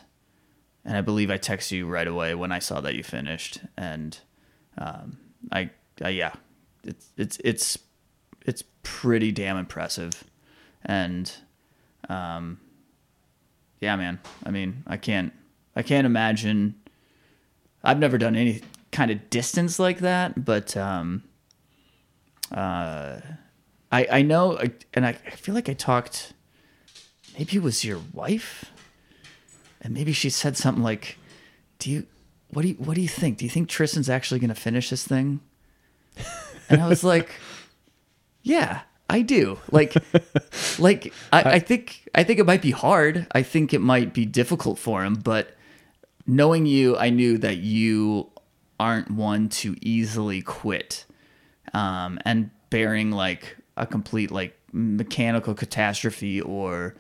and 0.84 0.98
I 0.98 1.02
believe 1.02 1.32
I 1.32 1.38
texted 1.38 1.72
you 1.72 1.88
right 1.88 2.08
away 2.08 2.36
when 2.36 2.52
I 2.52 2.60
saw 2.60 2.82
that 2.82 2.96
you 2.96 3.04
finished. 3.04 3.60
And 3.76 4.18
um, 4.78 5.18
I, 5.52 5.72
I 6.02 6.10
yeah, 6.10 6.34
it's 6.84 7.12
it's 7.18 7.38
it's 7.44 7.80
it's 8.46 8.64
pretty 8.84 9.32
damn 9.32 9.58
impressive. 9.58 10.24
And 10.84 11.32
um, 12.10 12.60
yeah, 13.80 13.96
man. 13.96 14.20
I 14.46 14.52
mean, 14.52 14.84
I 14.88 14.98
can't 14.98 15.34
I 15.76 15.82
can't 15.82 16.06
imagine. 16.06 16.76
I've 17.84 18.00
never 18.00 18.18
done 18.18 18.36
any 18.36 18.62
kind 18.92 19.12
of 19.12 19.30
distance 19.30 19.78
like 19.78 20.00
that, 20.00 20.46
but 20.46 20.76
um, 20.78 21.24
uh, 22.52 23.20
I 23.92 24.08
I 24.12 24.22
know, 24.22 24.58
and 24.94 25.06
I, 25.06 25.10
I 25.10 25.32
feel 25.32 25.56
like 25.56 25.70
I 25.70 25.74
talked. 25.74 26.34
Maybe 27.38 27.58
it 27.58 27.64
was 27.64 27.84
your 27.84 28.00
wife, 28.14 28.72
and 29.82 29.94
maybe 29.94 30.14
she 30.14 30.30
said 30.30 30.56
something 30.56 30.84
like, 30.84 31.18
"Do 31.80 31.92
you 31.92 32.08
what 32.50 32.62
do 32.62 32.70
you 32.70 32.76
what 32.76 32.96
do 32.96 33.02
you 33.02 33.10
think? 33.10 33.38
Do 33.38 33.46
you 33.46 33.52
think 33.52 33.70
Tristan's 33.70 34.10
actually 34.10 34.40
going 34.40 34.50
to 34.50 34.56
finish 34.56 34.90
this 34.90 35.06
thing?" 35.06 35.42
And 36.70 36.82
I 36.82 36.88
was 36.88 37.04
like, 37.04 37.30
"Yeah, 38.46 38.82
I 39.10 39.22
do." 39.22 39.60
Like, 39.72 39.96
like 40.80 41.14
I, 41.34 41.44
I 41.56 41.60
think 41.60 42.08
I 42.14 42.24
think 42.24 42.40
it 42.40 42.46
might 42.46 42.62
be 42.62 42.72
hard. 42.72 43.28
I 43.32 43.42
think 43.42 43.74
it 43.74 43.82
might 43.82 44.14
be 44.14 44.26
difficult 44.26 44.80
for 44.80 45.04
him, 45.04 45.16
but 45.16 45.56
knowing 46.28 46.66
you, 46.66 46.96
I 46.98 47.10
knew 47.10 47.38
that 47.40 47.58
you 47.58 48.30
aren't 48.80 49.12
one 49.12 49.50
to 49.50 49.76
easily 49.82 50.42
quit. 50.42 51.06
Um, 51.74 52.20
and 52.24 52.52
bearing 52.70 53.12
like 53.12 53.58
a 53.78 53.86
complete 53.86 54.32
like 54.32 54.58
mechanical 54.72 55.54
catastrophe 55.54 56.42
or 56.42 56.96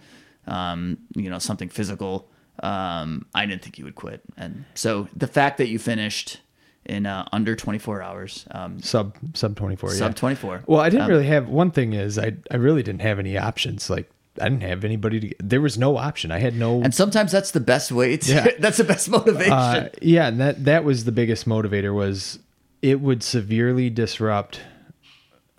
um, 0.47 0.97
you 1.15 1.29
know 1.29 1.39
something 1.39 1.69
physical, 1.69 2.29
um, 2.63 3.25
I 3.33 3.45
didn't 3.45 3.61
think 3.61 3.77
you 3.77 3.85
would 3.85 3.95
quit. 3.95 4.21
And 4.37 4.65
so 4.73 5.07
the 5.15 5.27
fact 5.27 5.57
that 5.57 5.67
you 5.67 5.79
finished 5.79 6.41
in 6.85 7.05
uh, 7.05 7.27
under 7.31 7.55
24 7.55 8.01
hours, 8.01 8.45
um, 8.51 8.79
sub 8.81 9.15
sub 9.33 9.55
twenty 9.55 9.75
four. 9.75 9.89
sub 9.91 10.11
Yeah. 10.11 10.15
24. 10.15 10.63
Well, 10.67 10.81
I 10.81 10.89
didn't 10.89 11.03
um, 11.03 11.09
really 11.09 11.27
have 11.27 11.47
one 11.49 11.71
thing 11.71 11.93
is 11.93 12.17
I 12.17 12.33
I 12.51 12.57
really 12.57 12.83
didn't 12.83 13.01
have 13.01 13.19
any 13.19 13.37
options. 13.37 13.89
Like 13.89 14.09
I 14.39 14.49
didn't 14.49 14.63
have 14.63 14.83
anybody 14.83 15.19
to. 15.19 15.35
There 15.39 15.61
was 15.61 15.77
no 15.77 15.97
option. 15.97 16.31
I 16.31 16.39
had 16.39 16.55
no. 16.55 16.81
And 16.81 16.93
sometimes 16.93 17.31
that's 17.31 17.51
the 17.51 17.59
best 17.59 17.91
way 17.91 18.17
to. 18.17 18.31
Yeah. 18.33 18.47
that's 18.59 18.77
the 18.77 18.83
best 18.83 19.09
motivation. 19.09 19.53
Uh, 19.53 19.89
yeah, 20.01 20.27
and 20.27 20.39
that 20.39 20.65
that 20.65 20.83
was 20.83 21.05
the 21.05 21.11
biggest 21.11 21.47
motivator 21.47 21.93
was 21.93 22.39
it 22.81 23.01
would 23.01 23.23
severely 23.23 23.89
disrupt 23.89 24.61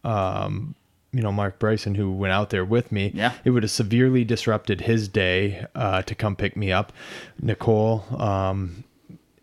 um 0.04 0.74
you 1.12 1.22
know 1.22 1.32
Mark 1.32 1.58
Bryson 1.58 1.94
who 1.94 2.12
went 2.12 2.32
out 2.32 2.50
there 2.50 2.64
with 2.64 2.92
me. 2.92 3.10
Yeah. 3.14 3.32
It 3.44 3.50
would 3.50 3.62
have 3.62 3.70
severely 3.72 4.24
disrupted 4.24 4.82
his 4.82 5.08
day 5.08 5.66
uh 5.74 6.02
to 6.02 6.14
come 6.14 6.36
pick 6.36 6.56
me 6.56 6.70
up. 6.70 6.92
Nicole 7.40 8.04
um 8.20 8.84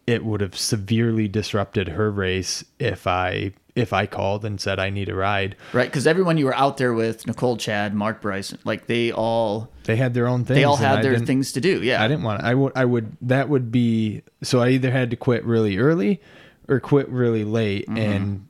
it 0.08 0.26
would 0.26 0.42
have 0.42 0.58
severely 0.58 1.28
disrupted 1.28 1.90
her 1.90 2.12
race 2.12 2.64
if 2.80 3.08
I 3.08 3.54
if 3.76 3.92
I 3.92 4.06
called 4.06 4.46
and 4.46 4.62
said 4.62 4.78
I 4.80 4.92
need 4.92 5.10
a 5.10 5.16
ride. 5.16 5.56
right? 5.74 5.88
Because 5.88 6.06
everyone 6.06 6.38
you 6.38 6.46
were 6.46 6.56
out 6.56 6.78
there 6.78 6.94
with, 6.94 7.26
Nicole, 7.26 7.58
Chad, 7.58 7.96
Mark 7.96 8.22
Bryson, 8.22 8.60
like 8.66 8.86
they 8.86 9.12
all 9.12 9.72
They 9.86 9.96
had 9.96 10.14
their 10.14 10.28
own 10.28 10.46
things. 10.46 10.58
they 10.58 10.64
all 10.64 10.76
had 10.76 11.00
I 11.00 11.02
their 11.02 11.18
things 11.20 11.54
to 11.54 11.62
do. 11.62 11.82
Yeah. 11.82 12.04
I 12.04 12.08
didn't 12.08 12.24
want. 12.24 12.44
I 12.44 12.54
would. 12.54 12.74
I 12.76 12.86
would. 12.86 13.18
That 13.22 13.50
would 13.50 13.72
be. 13.72 14.22
So 14.44 14.60
I 14.62 14.70
either 14.70 14.92
had 14.92 15.10
to 15.10 15.16
quit 15.16 15.44
really 15.46 15.78
early, 15.80 16.22
or 16.68 16.80
quit 16.80 17.10
really 17.10 17.44
late, 17.44 17.88
Mm-hmm. 17.88 17.98
and 17.98 18.48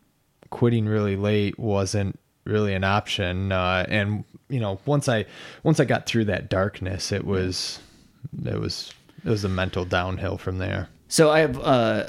quitting 0.49 0.85
really 0.87 1.15
late 1.15 1.57
wasn't 1.57 2.19
really 2.45 2.73
an 2.73 2.83
option. 2.83 3.51
Uh, 3.53 3.85
and 3.87 4.25
you 4.49 4.59
know, 4.59 4.79
once 4.85 5.07
I 5.07 5.25
once 5.63 5.79
I 5.79 5.85
got 5.85 6.05
through 6.05 6.25
that 6.25 6.49
darkness, 6.49 7.11
it 7.13 7.25
was 7.25 7.79
it 8.45 8.59
was 8.59 8.91
it 9.23 9.29
was 9.29 9.45
a 9.45 9.49
mental 9.49 9.85
downhill 9.85 10.37
from 10.37 10.57
there. 10.57 10.89
So 11.13 11.29
I 11.29 11.41
have 11.41 11.59
uh, 11.59 12.07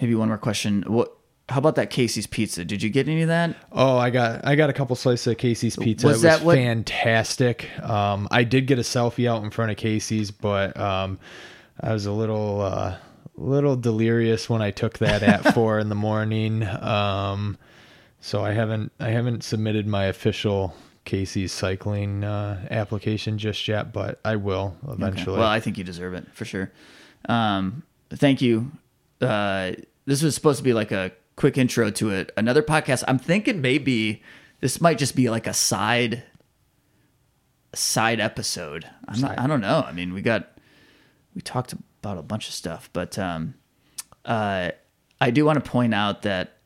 maybe 0.00 0.16
one 0.16 0.26
more 0.26 0.36
question. 0.36 0.82
What? 0.88 1.14
How 1.48 1.58
about 1.58 1.76
that 1.76 1.90
Casey's 1.90 2.26
Pizza? 2.26 2.64
Did 2.64 2.82
you 2.82 2.90
get 2.90 3.06
any 3.06 3.22
of 3.22 3.28
that? 3.28 3.54
Oh, 3.70 3.96
I 3.96 4.10
got 4.10 4.44
I 4.44 4.56
got 4.56 4.68
a 4.68 4.72
couple 4.72 4.96
slices 4.96 5.28
of 5.28 5.38
Casey's 5.38 5.76
pizza. 5.76 6.04
Was 6.04 6.24
it 6.24 6.26
was 6.26 6.40
that 6.40 6.44
what- 6.44 6.56
fantastic. 6.56 7.68
Um, 7.80 8.26
I 8.32 8.42
did 8.42 8.66
get 8.66 8.80
a 8.80 8.82
selfie 8.82 9.30
out 9.30 9.44
in 9.44 9.50
front 9.50 9.70
of 9.70 9.76
Casey's, 9.76 10.32
but 10.32 10.76
um, 10.76 11.20
I 11.80 11.92
was 11.92 12.04
a 12.04 12.10
little 12.10 12.62
uh, 12.62 12.96
little 13.36 13.76
delirious 13.76 14.50
when 14.50 14.60
I 14.60 14.72
took 14.72 14.98
that 14.98 15.22
at 15.22 15.54
four 15.54 15.78
in 15.78 15.88
the 15.88 15.94
morning. 15.94 16.64
Um, 16.64 17.58
so 18.20 18.44
I 18.44 18.54
haven't 18.54 18.90
I 18.98 19.10
haven't 19.10 19.44
submitted 19.44 19.86
my 19.86 20.06
official 20.06 20.74
Casey's 21.04 21.52
cycling 21.52 22.24
uh, 22.24 22.66
application 22.72 23.38
just 23.38 23.68
yet, 23.68 23.92
but 23.92 24.18
I 24.24 24.34
will 24.34 24.76
eventually. 24.88 25.38
Well, 25.38 25.48
I 25.48 25.60
think 25.60 25.78
you 25.78 25.84
deserve 25.84 26.14
it 26.14 26.26
for 26.34 26.44
sure. 26.44 26.72
Um, 27.28 27.82
thank 28.10 28.40
you. 28.42 28.72
Uh, 29.20 29.72
this 30.06 30.22
was 30.22 30.34
supposed 30.34 30.58
to 30.58 30.64
be 30.64 30.72
like 30.72 30.90
a 30.90 31.12
quick 31.36 31.58
intro 31.58 31.90
to 31.90 32.10
it. 32.10 32.32
Another 32.36 32.62
podcast. 32.62 33.04
I'm 33.06 33.18
thinking 33.18 33.60
maybe 33.60 34.22
this 34.60 34.80
might 34.80 34.98
just 34.98 35.14
be 35.14 35.30
like 35.30 35.46
a 35.46 35.54
side 35.54 36.24
side 37.74 38.18
episode. 38.18 38.88
I'm 39.06 39.20
not, 39.20 39.38
I 39.38 39.46
don't 39.46 39.60
know. 39.60 39.84
I 39.86 39.92
mean, 39.92 40.14
we 40.14 40.22
got 40.22 40.58
we 41.34 41.42
talked 41.42 41.74
about 42.02 42.18
a 42.18 42.22
bunch 42.22 42.48
of 42.48 42.54
stuff, 42.54 42.90
but 42.92 43.18
um, 43.18 43.54
uh, 44.24 44.70
I 45.20 45.30
do 45.30 45.44
want 45.44 45.62
to 45.62 45.70
point 45.70 45.94
out 45.94 46.22
that 46.22 46.58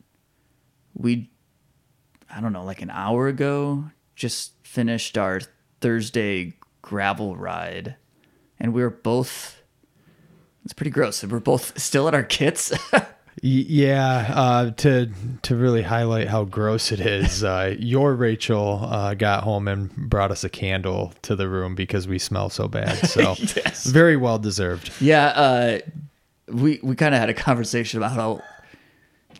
we 0.95 1.29
I 2.35 2.41
don't 2.41 2.53
know, 2.53 2.63
like 2.63 2.81
an 2.81 2.89
hour 2.89 3.27
ago, 3.27 3.85
just 4.15 4.53
finished 4.65 5.17
our 5.17 5.41
Thursday 5.81 6.53
gravel 6.81 7.35
ride, 7.35 7.95
and 8.59 8.73
we 8.73 8.81
were 8.81 8.89
both. 8.89 9.62
It's 10.65 10.73
pretty 10.73 10.91
gross. 10.91 11.23
We're 11.23 11.39
both 11.39 11.77
still 11.79 12.07
at 12.07 12.13
our 12.13 12.23
kits. 12.23 12.71
Yeah, 13.45 14.31
uh, 14.33 14.71
to 14.71 15.09
to 15.41 15.55
really 15.57 15.81
highlight 15.81 16.29
how 16.29 16.45
gross 16.45 16.93
it 16.93 17.01
is, 17.01 17.43
uh, 17.43 17.75
your 17.77 18.13
Rachel 18.15 18.79
uh, 18.85 19.15
got 19.15 19.43
home 19.43 19.67
and 19.67 19.93
brought 19.93 20.31
us 20.31 20.45
a 20.45 20.49
candle 20.49 21.13
to 21.23 21.35
the 21.35 21.49
room 21.49 21.75
because 21.75 22.07
we 22.07 22.19
smell 22.19 22.49
so 22.49 22.69
bad. 22.69 22.95
So 23.07 23.35
Yes. 23.39 23.85
very 23.87 24.15
well 24.15 24.37
deserved. 24.39 24.91
yeah, 25.01 25.25
uh, 25.29 25.79
we 26.47 26.79
we 26.83 26.95
kind 26.95 27.13
of 27.13 27.19
had 27.19 27.29
a 27.29 27.33
conversation 27.33 27.97
about 27.99 28.11
how 28.11 28.41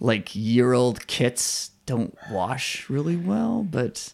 like 0.01 0.36
year 0.36 0.74
old 0.74 1.05
kits 1.07 1.71
don't 1.86 2.17
wash 2.30 2.89
really 2.89 3.15
well, 3.15 3.63
but 3.63 4.11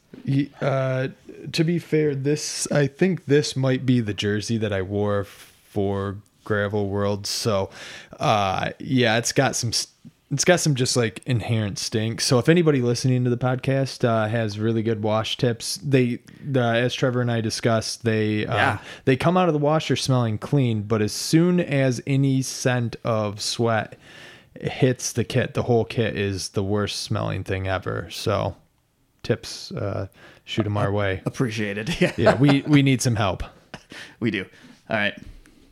Uh, 0.61 1.07
to 1.53 1.63
be 1.63 1.79
fair, 1.79 2.13
this 2.13 2.69
I 2.71 2.85
think 2.85 3.25
this 3.25 3.55
might 3.55 3.87
be 3.87 4.01
the 4.01 4.13
jersey 4.13 4.57
that 4.57 4.73
I 4.73 4.83
wore 4.83 5.23
for 5.23 6.17
Gravel 6.49 6.89
World. 6.89 7.27
So, 7.27 7.69
uh, 8.19 8.71
yeah, 8.79 9.17
it's 9.19 9.31
got 9.31 9.55
some. 9.55 9.71
It's 10.31 10.45
got 10.45 10.59
some 10.59 10.75
just 10.75 10.95
like 10.97 11.21
inherent 11.25 11.79
stink. 11.79 12.21
So 12.21 12.37
if 12.37 12.49
anybody 12.49 12.81
listening 12.81 13.23
to 13.23 13.29
the 13.31 13.37
podcast 13.37 14.03
uh, 14.07 14.27
has 14.27 14.59
really 14.59 14.83
good 14.83 15.01
wash 15.01 15.37
tips, 15.37 15.77
they, 15.77 16.19
the, 16.43 16.61
as 16.61 16.93
Trevor 16.93 17.21
and 17.21 17.31
I 17.31 17.41
discussed, 17.41 18.03
they 18.03 18.45
uh, 18.45 18.55
Yeah. 18.55 18.77
they 19.05 19.15
come 19.15 19.37
out 19.37 19.47
of 19.49 19.53
the 19.53 19.59
washer 19.59 19.95
smelling 19.95 20.37
clean. 20.37 20.83
But 20.83 21.01
as 21.01 21.13
soon 21.13 21.59
as 21.59 21.99
any 22.05 22.43
scent 22.43 22.95
of 23.03 23.41
sweat 23.41 23.97
hits 24.61 25.13
the 25.13 25.23
kit, 25.23 25.55
the 25.55 25.63
whole 25.63 25.83
kit 25.85 26.15
is 26.15 26.49
the 26.49 26.63
worst 26.63 27.01
smelling 27.01 27.43
thing 27.43 27.67
ever. 27.67 28.07
So 28.11 28.55
tips, 29.23 29.71
uh, 29.71 30.09
shoot 30.45 30.61
them 30.63 30.77
our 30.77 30.91
way. 30.91 31.21
appreciated. 31.25 31.89
Yeah, 31.99 32.13
Yeah, 32.17 32.35
we 32.35 32.61
we 32.67 32.83
need 32.83 33.01
some 33.01 33.15
help. 33.15 33.41
we 34.19 34.29
do. 34.29 34.45
All 34.91 34.95
right. 34.97 35.17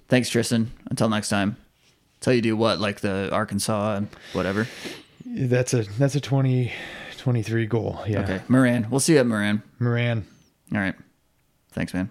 Thanks, 0.08 0.30
Tristan. 0.30 0.72
Until 0.90 1.10
next 1.10 1.30
time. 1.30 1.58
Tell 2.20 2.34
you 2.34 2.42
do 2.42 2.56
what, 2.58 2.80
like 2.80 3.02
the 3.02 3.30
Arkansas 3.32 3.96
and 3.98 4.08
whatever. 4.34 4.68
That's 5.26 5.74
a 5.74 5.84
that's 6.00 6.16
a 6.16 6.22
twenty 6.22 6.72
twenty 7.18 7.44
three 7.44 7.68
goal. 7.68 8.00
Yeah, 8.08 8.22
Okay, 8.22 8.42
Moran. 8.48 8.90
We'll 8.90 9.00
see 9.00 9.14
you 9.14 9.20
at 9.20 9.28
Moran. 9.28 9.62
Moran. 9.80 10.26
All 10.74 10.80
right. 10.80 10.96
Thanks, 11.74 11.94
man. 11.94 12.10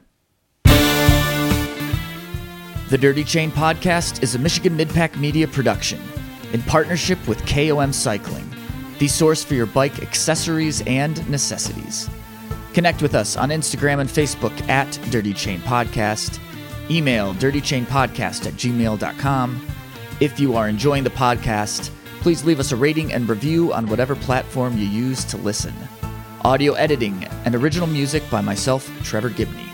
The 2.89 2.99
Dirty 2.99 3.25
Chain 3.25 3.51
Podcast 3.51 4.23
is 4.23 4.37
a 4.37 4.39
Michigan 4.39 4.79
Midpack 4.79 5.17
Media 5.19 5.49
production 5.49 6.01
in 6.53 6.63
partnership 6.63 7.19
with 7.27 7.45
KOM 7.45 7.93
Cycling, 7.93 8.49
the 9.01 9.09
source 9.09 9.43
for 9.43 9.55
your 9.55 9.67
bike 9.67 10.01
accessories 10.03 10.83
and 10.87 11.29
necessities. 11.29 12.09
Connect 12.75 13.03
with 13.03 13.17
us 13.17 13.37
on 13.37 13.49
Instagram 13.49 13.99
and 14.01 14.09
Facebook 14.09 14.53
at 14.69 14.93
Dirty 15.11 15.33
Chain 15.33 15.59
Podcast. 15.63 16.39
Email 16.91 17.35
dirtychainpodcast 17.35 18.47
at 18.47 18.55
gmail.com. 18.55 19.67
If 20.21 20.41
you 20.41 20.57
are 20.57 20.69
enjoying 20.69 21.05
the 21.05 21.11
podcast, 21.11 21.91
please 22.21 22.45
leave 22.45 22.61
us 22.61 22.73
a 22.73 22.77
rating 22.77 23.13
and 23.13 23.29
review 23.29 23.73
on 23.73 23.87
whatever 23.87 24.15
platform 24.15 24.77
you 24.77 24.87
use 24.87 25.25
to 25.27 25.37
listen. 25.37 25.75
Audio 26.45 26.75
editing 26.75 27.25
and 27.45 27.55
original 27.55 27.87
music 27.87 28.23
by 28.31 28.41
myself, 28.41 28.91
Trevor 29.03 29.31
Gibney. 29.31 29.69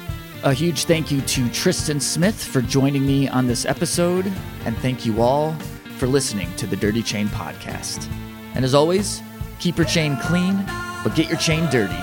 A 0.45 0.53
huge 0.53 0.85
thank 0.87 1.13
you 1.13 1.21
to 1.21 1.49
Tristan 1.51 2.01
Smith 2.01 2.43
for 2.43 2.63
joining 2.63 3.07
me 3.07 3.29
on 3.29 3.47
this 3.47 3.65
episode, 3.65 4.27
and 4.65 4.77
thank 4.79 5.07
you 5.07 5.23
all 5.23 5.55
for 5.99 6.09
listening 6.09 6.53
to 6.57 6.67
the 6.67 6.77
Dirty 6.77 7.03
Chain 7.03 7.29
Podcast. 7.29 8.11
And 8.55 8.65
as 8.65 8.75
always, 8.75 9.23
keep 9.61 9.77
your 9.77 9.87
chain 9.87 10.17
clean, 10.21 10.65
but 11.05 11.15
get 11.15 11.29
your 11.29 11.39
chain 11.39 11.71
dirty. 11.71 11.95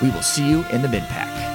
We 0.00 0.10
will 0.10 0.22
see 0.22 0.48
you 0.48 0.64
in 0.68 0.80
the 0.80 0.88
mid 0.88 1.02
pack. 1.02 1.45